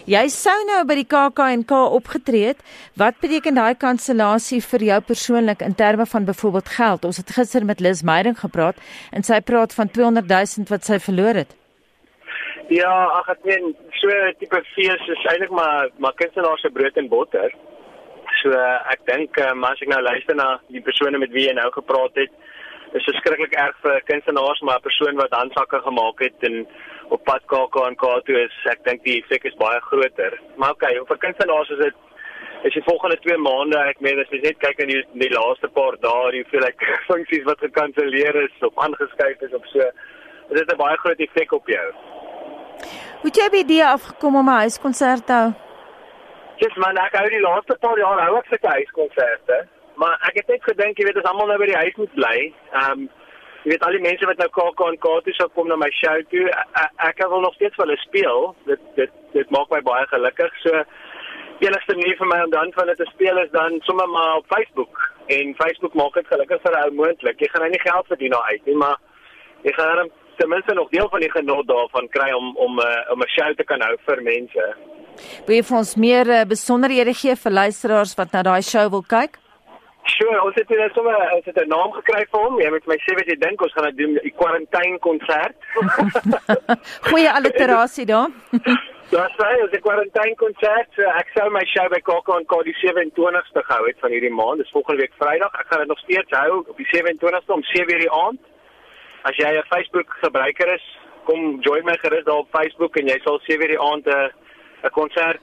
Jy 0.09 0.23
sou 0.33 0.55
nou 0.67 0.81
by 0.89 0.95
die 0.99 1.07
KAK&K 1.07 1.77
opgetree 1.95 2.51
het. 2.51 2.63
Wat 2.99 3.19
beteken 3.21 3.55
daai 3.59 3.75
kansellasie 3.79 4.59
vir 4.65 4.85
jou 4.89 4.99
persoonlik 5.11 5.61
in 5.61 5.75
terme 5.75 6.05
van 6.09 6.25
byvoorbeeld 6.25 6.69
geld? 6.75 7.05
Ons 7.05 7.21
het 7.21 7.31
gister 7.37 7.65
met 7.65 7.79
Liz 7.79 8.01
Meyding 8.03 8.39
gepraat 8.39 8.75
en 9.13 9.23
sy 9.23 9.39
praat 9.41 9.73
van 9.73 9.89
200 9.89 10.27
000 10.27 10.67
wat 10.69 10.85
sy 10.85 10.99
verloor 10.99 11.43
het. 11.43 11.55
Ja, 12.69 12.91
ag 13.17 13.29
ek 13.33 13.45
meen 13.49 13.71
so 13.97 14.13
tipe 14.41 14.59
fees 14.75 15.07
is 15.09 15.25
eintlik 15.31 15.53
maar 15.55 15.89
maar 15.97 16.13
kunstenaars 16.19 16.61
se 16.61 16.69
brood 16.69 16.97
en 17.01 17.09
botter. 17.09 17.55
So 18.41 18.53
ek 18.93 19.05
dink 19.07 19.39
um, 19.41 19.63
as 19.65 19.81
ek 19.81 19.89
nou 19.89 20.01
luister 20.05 20.37
na 20.37 20.59
die 20.69 20.83
persone 20.85 21.17
met 21.17 21.33
wie 21.33 21.47
jy 21.47 21.55
nou 21.57 21.69
gepraat 21.73 22.19
het, 22.19 22.33
is 22.93 23.05
dit 23.05 23.17
skrikkelik 23.17 23.55
erg 23.57 23.77
vir 23.85 24.01
kunstenaars 24.11 24.61
maar 24.61 24.77
'n 24.77 24.87
persoon 24.87 25.17
wat 25.21 25.33
handsakke 25.33 25.81
gemaak 25.87 26.21
het 26.25 26.45
en 26.49 26.65
op 27.09 27.23
pad 27.23 27.45
KAK 27.51 27.75
en 27.87 27.95
K 27.95 28.11
toe 28.25 28.37
is 28.43 28.55
ek 28.71 28.83
dink 28.85 29.03
die 29.03 29.17
effek 29.21 29.47
is 29.49 29.57
baie 29.61 29.79
groter. 29.87 30.37
Maar 30.61 30.75
okay, 30.77 30.93
vir 31.11 31.21
kunstenaars 31.25 31.69
is 31.75 31.81
dit 31.85 32.05
is 32.67 32.75
die 32.75 32.83
volgende 32.83 33.17
2 33.23 33.37
maande, 33.37 33.79
ek 33.91 34.01
meen 34.03 34.19
as 34.19 34.31
jy 34.33 34.41
net 34.43 34.59
kyk 34.59 34.81
aan 34.83 34.91
die 34.91 34.99
die 35.21 35.31
laaste 35.31 35.69
paar 35.77 35.95
dae, 36.03 36.33
jy 36.35 36.43
voel 36.51 36.67
ek 36.67 36.85
funksies 37.09 37.47
wat 37.47 37.63
gekanselleer 37.63 38.35
is 38.43 38.67
of 38.67 38.83
aangeskuif 38.85 39.47
is 39.47 39.55
of 39.55 39.65
so, 39.73 39.87
is 40.49 40.59
dit 40.59 40.73
'n 40.73 40.81
baie 40.83 40.97
groot 41.03 41.25
effek 41.27 41.55
op 41.55 41.71
jou. 41.75 41.87
Hoe 43.21 43.31
jy 43.35 43.49
by 43.51 43.63
die 43.67 43.83
afgekom 43.85 44.35
om 44.35 44.49
'n 44.49 44.61
huiskonsert 44.65 45.25
te 45.25 45.33
hou? 45.33 45.51
Dis 46.59 46.75
man, 46.75 46.97
ek 46.97 47.15
hou 47.15 47.27
die 47.29 47.45
laaste 47.47 47.75
paar 47.79 47.97
jaar 47.97 48.19
hou 48.25 48.37
ek 48.37 48.51
sulke 48.51 48.67
huiskonserte, 48.67 49.67
maar 49.95 50.19
ek 50.27 50.35
het 50.35 50.47
net 50.47 50.63
gedink 50.63 50.99
jy 50.99 51.05
weet 51.05 51.17
as 51.17 51.31
almal 51.31 51.47
nou 51.47 51.57
by 51.57 51.65
die 51.71 51.81
huis 51.83 51.95
moet 51.97 52.13
bly, 52.13 52.53
ehm 52.73 52.91
um, 52.91 53.09
jy 53.63 53.73
weet 53.73 53.83
al 53.83 53.95
die 53.97 54.05
mense 54.05 54.25
wat 54.25 54.39
nou 54.41 54.49
KAK 54.55 54.81
en 54.87 54.97
K 55.03 55.13
toe 55.25 55.33
sou 55.35 55.47
kom 55.55 55.67
na 55.67 55.75
my 55.75 55.89
show 55.91 56.15
toe, 56.31 56.45
ek, 56.83 56.91
ek 57.11 57.23
wil 57.31 57.41
nog 57.43 57.55
steeds 57.57 57.75
vir 57.75 57.85
hulle 57.85 57.97
speel. 58.05 58.55
Dit 58.69 58.83
dit 58.95 59.15
dit 59.33 59.51
maak 59.55 59.69
my 59.73 59.81
baie 59.85 60.05
gelukkig. 60.13 60.53
So 60.63 60.83
enigste 61.59 61.95
manier 61.97 62.15
vir 62.19 62.29
my 62.31 62.39
om 62.45 62.53
dan 62.53 62.71
van 62.77 62.87
dit 62.87 62.97
te 62.97 63.07
speel 63.11 63.41
is 63.43 63.51
dan 63.51 63.79
sommer 63.87 64.07
maar 64.07 64.37
op 64.39 64.47
Facebook. 64.53 65.01
En 65.27 65.55
Facebook 65.59 65.93
maak 65.93 66.13
dit 66.13 66.27
gelukkig 66.27 66.61
vir 66.63 66.77
ou 66.83 66.91
moontlik. 67.01 67.39
Jy 67.39 67.51
gaan 67.51 67.65
nou 67.65 67.71
nie 67.73 67.83
geld 67.83 68.07
verdien 68.07 68.35
daar 68.35 68.47
uit 68.53 68.65
nie, 68.65 68.77
maar 68.79 68.97
jy 69.67 69.73
gaan 69.75 70.03
dan 70.03 70.11
ten 70.39 70.49
minste 70.49 70.73
nog 70.73 70.89
deel 70.89 71.09
van 71.09 71.19
die 71.19 71.31
genot 71.31 71.67
daarvan 71.67 72.07
kry 72.15 72.31
om 72.31 72.55
om 72.57 72.79
uh, 72.79 72.87
om 73.11 73.21
'n 73.21 73.33
show 73.35 73.51
te 73.55 73.63
kan 73.63 73.81
hou 73.81 73.95
vir 74.07 74.23
mense. 74.23 74.65
Wil 75.45 75.55
jy 75.55 75.63
vir 75.63 75.77
ons 75.77 75.95
meer 75.95 76.27
uh, 76.27 76.41
besonderhede 76.47 77.13
gee 77.13 77.35
vir 77.35 77.51
luisteraars 77.51 78.15
wat 78.15 78.31
na 78.31 78.41
daai 78.43 78.61
show 78.61 78.87
wil 78.89 79.03
kyk? 79.03 79.39
Sure, 80.09 80.41
ons 80.41 80.55
het 80.57 80.69
net 80.69 80.93
sommer 80.97 81.15
ons 81.35 81.45
het 81.45 81.57
'n 81.61 81.67
naam 81.67 81.91
gekry 81.91 82.25
vir 82.31 82.39
hom. 82.43 82.59
Jy 82.61 82.69
moet 82.69 82.85
my 82.87 82.97
sê 83.05 83.15
wat 83.19 83.27
jy 83.31 83.35
dink 83.39 83.61
ons 83.61 83.73
gaan 83.73 83.89
dit 83.89 83.97
doen, 83.97 84.13
die 84.23 84.37
quarantine 84.41 84.99
konsert. 84.99 85.55
Goeie 87.09 87.31
alliterasie 87.31 88.05
daar. 88.05 88.29
Daar 89.09 89.31
sê 89.37 89.61
ons 89.61 89.71
die 89.71 89.81
quarantine 89.81 90.35
konsert. 90.35 90.91
Ek 91.17 91.29
sou 91.33 91.49
my 91.49 91.63
show 91.65 91.87
by 91.89 91.99
KAK 92.09 92.27
en 92.35 92.45
KD 92.51 92.73
27ste 92.81 93.63
gehou 93.69 93.85
het 93.87 93.99
van 94.03 94.11
hierdie 94.13 94.33
maand. 94.39 94.61
Dis 94.61 94.75
volgende 94.75 95.01
week 95.01 95.15
Vrydag. 95.17 95.53
Ek 95.59 95.67
gaan 95.69 95.79
dit 95.79 95.87
nog 95.87 95.99
steeds 95.99 96.37
hou 96.37 96.59
op 96.59 96.77
die 96.77 96.89
27ste 96.93 97.53
om 97.53 97.63
7:00 97.73 98.03
die 98.05 98.11
aand. 98.23 98.41
As 99.23 99.35
jy 99.35 99.49
'n 99.57 99.69
Facebook 99.73 100.09
gebruiker 100.23 100.73
is, 100.73 100.85
kom 101.23 101.61
join 101.61 101.85
my 101.85 101.97
gerus 101.97 102.25
daar 102.25 102.43
op 102.43 102.55
Facebook 102.57 102.97
en 102.97 103.07
jy 103.07 103.19
sal 103.23 103.39
7:00 103.49 103.67
die 103.73 103.81
aand 103.89 104.05
'n 104.07 104.29
'n 104.83 104.89
konsert 104.99 105.41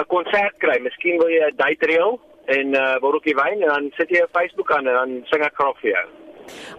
'n 0.00 0.06
konsert 0.06 0.56
kry. 0.58 0.78
Miskien 0.80 1.18
wil 1.18 1.28
jy 1.28 1.44
'n 1.44 1.56
date 1.56 1.86
reël 1.86 2.20
en 2.46 2.74
uh 2.74 2.98
botteltjie 3.00 3.36
wyn 3.38 3.62
en 3.62 3.68
dan 3.68 3.88
sit 3.96 4.10
jy 4.10 4.22
op 4.24 4.36
Facebook 4.36 4.72
aan 4.72 4.86
en 4.86 5.00
dan 5.00 5.16
sing 5.30 5.42
ek 5.42 5.54
graag 5.54 5.80
vir 5.80 5.90
jou. 5.94 6.06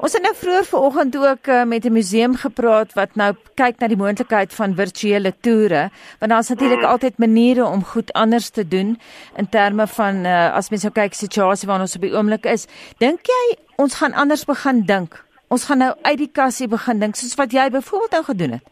Ons 0.06 0.14
het 0.14 0.22
nou 0.22 0.34
vroeër 0.38 0.68
vanoggend 0.70 1.16
ook 1.18 1.48
uh, 1.48 1.64
met 1.64 1.86
'n 1.86 1.94
museum 1.94 2.36
gepraat 2.36 2.94
wat 2.94 3.16
nou 3.16 3.34
kyk 3.56 3.80
na 3.80 3.88
die 3.88 3.98
moontlikheid 3.98 4.54
van 4.54 4.76
virtuele 4.76 5.34
toere, 5.42 5.90
want 6.20 6.32
daar's 6.32 6.50
natuurlik 6.50 6.82
hmm. 6.82 6.92
altyd 6.92 7.18
maniere 7.18 7.66
om 7.66 7.84
goed 7.84 8.14
anders 8.14 8.50
te 8.50 8.68
doen 8.68 9.00
in 9.36 9.50
terme 9.50 9.88
van 9.88 10.26
uh, 10.26 10.54
as 10.54 10.70
mens 10.70 10.84
nou 10.84 10.94
kyk 10.94 11.14
situasie 11.14 11.68
waarin 11.68 11.86
ons 11.86 11.96
op 11.96 12.02
die 12.02 12.14
oomblik 12.14 12.46
is. 12.46 12.68
Dink 12.98 13.20
jy 13.26 13.58
ons 13.76 13.96
gaan 13.96 14.14
anders 14.14 14.46
begin 14.46 14.86
dink? 14.86 15.26
Ons 15.48 15.66
gaan 15.66 15.78
nou 15.78 15.94
uit 16.02 16.18
die 16.18 16.32
kassie 16.32 16.68
begin 16.68 17.00
dink 17.00 17.16
soos 17.16 17.36
wat 17.36 17.52
jy 17.52 17.70
byvoorbeeld 17.70 18.12
nou 18.12 18.24
gedoen 18.24 18.52
het. 18.52 18.66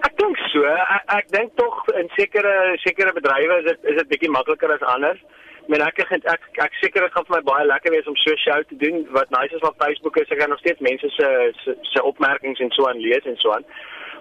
Ek 0.00 0.16
dink 0.16 0.36
so. 0.36 0.64
Ek, 0.64 1.04
ek 1.06 1.26
dink 1.28 1.56
tog 1.56 1.88
in 2.00 2.08
sekere 2.16 2.76
sekere 2.76 3.12
bedrywe 3.12 3.58
is 3.58 3.64
dit 3.64 3.78
is 3.92 3.96
dit 3.96 4.08
bietjie 4.08 4.30
makliker 4.30 4.72
as 4.72 4.82
anders 4.82 5.20
men 5.70 5.82
ek 5.86 6.00
ek 6.02 6.26
ek, 6.34 6.46
ek 6.66 6.74
seker 6.82 7.06
dit 7.06 7.14
gaan 7.14 7.26
vir 7.28 7.36
my 7.36 7.42
baie 7.46 7.66
lekker 7.68 7.94
wees 7.94 8.08
om 8.10 8.16
so 8.18 8.32
'n 8.34 8.42
show 8.44 8.58
te 8.68 8.76
doen. 8.82 9.06
Wat 9.16 9.30
nice 9.30 9.54
is 9.56 9.66
op 9.68 9.82
Facebook 9.82 10.16
is 10.16 10.30
ek 10.30 10.38
kan 10.38 10.50
nog 10.50 10.62
steeds 10.62 10.86
mense 10.88 11.10
se 11.16 11.28
se 11.92 12.02
opmerkings 12.02 12.60
en 12.60 12.70
so 12.70 12.88
aan 12.88 13.04
lees 13.06 13.24
en 13.24 13.36
so 13.36 13.52
aan. 13.54 13.64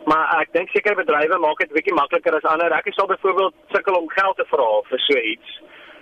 Maar 0.05 0.41
ek 0.41 0.53
dink 0.53 0.69
seker 0.69 0.95
bedrywe 0.95 1.37
maak 1.39 1.57
dit 1.59 1.73
bietjie 1.77 1.93
makliker 1.93 2.35
as 2.35 2.45
ander. 2.51 2.71
Ek 2.71 2.93
sal 2.93 3.07
byvoorbeeld 3.07 3.53
sukkel 3.73 3.95
om 3.95 4.09
geld 4.09 4.37
te 4.37 4.45
vra 4.51 4.69
vir 4.91 4.99
so 5.07 5.17
iets. 5.33 5.49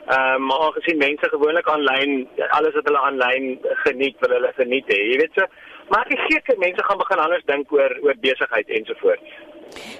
Ehm 0.07 0.35
um, 0.35 0.45
maar 0.47 0.59
aangesien 0.65 0.97
mense 0.97 1.29
gewoonlik 1.29 1.67
aanlyn 1.67 2.11
alles 2.57 2.75
wat 2.77 2.85
hulle 2.87 3.05
aanlyn 3.07 3.47
geniet 3.83 4.15
wil 4.19 4.35
hulle 4.37 4.51
geniet 4.55 4.87
hè 4.87 4.99
jy 4.99 5.17
weet 5.21 5.39
so. 5.39 5.47
Maar 5.89 6.07
ek 6.07 6.27
seker 6.31 6.59
mense 6.59 6.83
gaan 6.83 7.01
begin 7.03 7.23
anders 7.23 7.47
dink 7.51 7.71
oor 7.71 7.97
oor 8.03 8.19
besigheid 8.27 8.69
ensovoorts. 8.79 9.31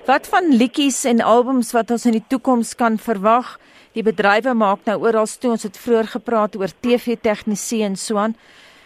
Wat 0.06 0.28
van 0.28 0.52
liedjies 0.62 1.04
en 1.12 1.22
albums 1.22 1.74
wat 1.76 1.92
ons 1.92 2.06
in 2.06 2.16
die 2.20 2.28
toekoms 2.28 2.76
kan 2.76 2.96
verwag? 3.10 3.58
Die 3.98 4.04
bedrywe 4.06 4.52
maak 4.54 4.84
nou 4.86 5.00
oral 5.02 5.26
toe 5.42 5.56
ons 5.56 5.64
het 5.66 5.78
vroeër 5.82 6.12
gepraat 6.12 6.56
oor 6.60 6.70
TV 6.86 7.16
tegnisie 7.18 7.80
en 7.82 7.96
so 7.98 8.20
aan. 8.22 8.36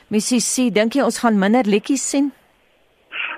Musisi, 0.08 0.70
dink 0.72 0.96
jy 0.96 1.04
ons 1.04 1.18
gaan 1.20 1.40
minder 1.40 1.68
liedjies 1.68 2.06
sien? 2.14 2.30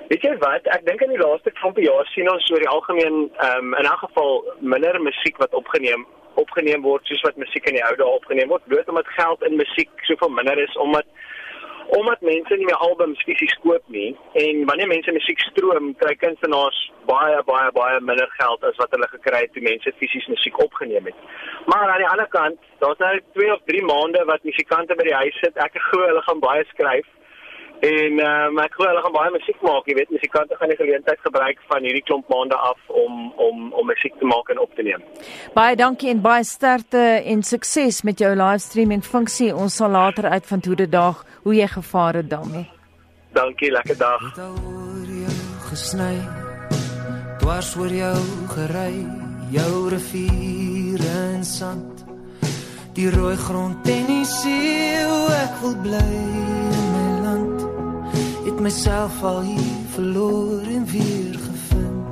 Weet 0.06 0.22
jy 0.22 0.36
wat? 0.38 0.68
Ek 0.70 0.84
dink 0.86 1.02
in 1.02 1.10
die 1.10 1.18
laaste 1.18 1.50
klompie 1.58 1.88
jaar 1.88 2.06
sien 2.12 2.30
ons 2.30 2.46
oor 2.54 2.62
die 2.62 2.70
algemeen 2.70 3.16
ehm 3.26 3.72
um, 3.72 3.74
in 3.80 3.90
'n 3.90 3.98
geval 4.04 4.38
minder 4.60 5.00
musiek 5.02 5.40
wat 5.42 5.54
opgeneem 5.60 6.06
opgeneem 6.38 6.82
word 6.82 7.06
soos 7.10 7.26
wat 7.26 7.42
musiek 7.42 7.66
in 7.66 7.74
die 7.78 7.84
ou 7.88 7.94
dae 7.96 8.06
opgeneem 8.06 8.48
word, 8.54 8.66
bloot 8.70 8.88
omdat 8.88 9.10
geld 9.18 9.42
in 9.42 9.56
musiek 9.56 9.90
soveel 10.06 10.30
minder 10.30 10.58
is 10.58 10.76
omdat 10.76 11.06
omdat 11.98 12.20
mense 12.20 12.56
nie 12.56 12.66
meer 12.68 12.82
albums 12.86 13.22
fisies 13.26 13.54
koop 13.62 13.84
nie 13.96 14.10
en 14.44 14.64
wanneer 14.68 14.90
mense 14.90 15.12
musiek 15.14 15.40
stroom, 15.48 15.92
kry 16.02 16.14
kunstenaars 16.18 16.80
baie 17.10 17.40
baie 17.48 17.70
baie 17.78 18.00
minder 18.00 18.30
geld 18.38 18.64
as 18.68 18.78
wat 18.82 18.94
hulle 18.96 19.08
gekry 19.12 19.42
het 19.44 19.52
toe 19.54 19.64
mense 19.66 19.92
fisies 20.00 20.26
musiek 20.32 20.58
opgeneem 20.66 21.10
het. 21.10 21.18
Maar 21.70 21.90
aan 21.90 22.02
die 22.04 22.12
ander 22.12 22.30
kant, 22.38 22.58
daar's 22.82 23.02
nou 23.02 23.12
2 23.38 23.52
of 23.56 23.66
3 23.72 23.84
maande 23.90 24.24
wat 24.30 24.48
musikante 24.50 24.96
by 24.98 25.06
die 25.10 25.20
huis 25.22 25.36
sit. 25.42 25.60
Ek 25.66 25.76
glo 25.90 26.08
hulle 26.08 26.24
gaan 26.28 26.42
baie 26.44 26.64
skryf. 26.72 27.10
En 27.84 28.20
um, 28.22 28.58
ek 28.62 28.76
glo 28.78 28.86
hulle 28.88 29.02
gaan 29.04 29.12
baie 29.12 29.32
musiek 29.34 29.58
maak, 29.66 29.88
jy 29.90 29.96
weet, 29.98 30.12
musikante 30.14 30.56
gaan 30.56 30.70
die 30.72 30.78
geleentheid 30.78 31.20
gebruik 31.26 31.58
van 31.68 31.84
hierdie 31.84 32.04
klomp 32.06 32.30
maande 32.32 32.56
af 32.56 32.78
om 32.88 33.32
om 33.46 33.72
om 33.74 33.90
musiek 33.90 34.14
te 34.20 34.28
maak 34.30 34.48
en 34.54 34.62
op 34.62 34.72
te 34.78 34.86
neem. 34.86 35.02
Baie 35.56 35.76
dankie 35.76 36.12
en 36.14 36.22
baie 36.24 36.46
sterkte 36.48 37.02
en 37.34 37.42
sukses 37.44 38.02
met 38.08 38.22
jou 38.22 38.30
livestreaming 38.38 39.04
funksie. 39.04 39.50
Ons 39.52 39.76
sal 39.82 39.92
later 39.92 40.30
uitvind 40.30 40.70
hoe 40.70 40.78
dit 40.84 40.92
dag, 40.92 41.24
hoe 41.44 41.54
jy 41.54 41.68
gevaar 41.68 42.14
het 42.20 42.30
daarmee. 42.30 42.68
Dankie, 43.32 43.70
lekker 43.70 43.98
dag. 43.98 44.22
gesny. 45.68 46.16
Dwars 47.38 47.74
oor 47.76 47.90
jou 47.90 48.18
gery, 48.54 49.06
jou 49.50 49.88
riviere 49.88 51.14
en 51.34 51.44
sand. 51.44 52.04
Die 52.94 53.10
rooi 53.10 53.36
grond 53.36 53.88
en 53.88 54.06
die 54.06 54.24
see, 54.24 55.02
ek 55.44 55.60
wil 55.62 55.76
bly 55.82 56.54
het 58.54 58.60
myself 58.60 59.22
al 59.22 59.40
hier 59.40 59.86
verloor 59.94 60.62
en 60.62 60.86
weer 60.86 61.34
gevind. 61.46 62.06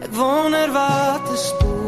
Ek 0.00 0.12
wonder 0.14 0.72
wat 0.72 1.32
is 1.32 1.52
toe. 1.58 1.81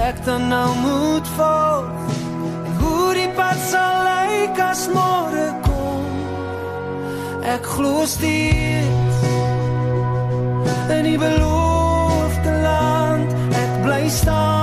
Ek 0.00 0.24
dan 0.24 0.48
nou 0.48 0.76
moet 0.76 1.28
volg 1.36 2.14
en 2.66 2.76
hoe 2.80 3.14
die 3.14 3.28
pad 3.36 3.58
sal 3.70 3.98
lyk 4.06 4.60
as 4.64 4.86
môre 4.94 5.48
kom. 5.66 6.06
Ek 7.44 7.68
glo 7.76 8.06
steeds 8.08 9.20
in 10.96 11.04
die 11.04 11.18
beloofde 11.20 12.56
land. 12.64 13.36
Ek 13.64 13.76
bly 13.84 14.08
staan 14.08 14.59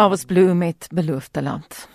land. 0.00 0.04
Alwas 0.04 0.24
Blue 0.24 0.54
met 0.54 0.88
beloofde 0.94 1.42
land. 1.42 1.88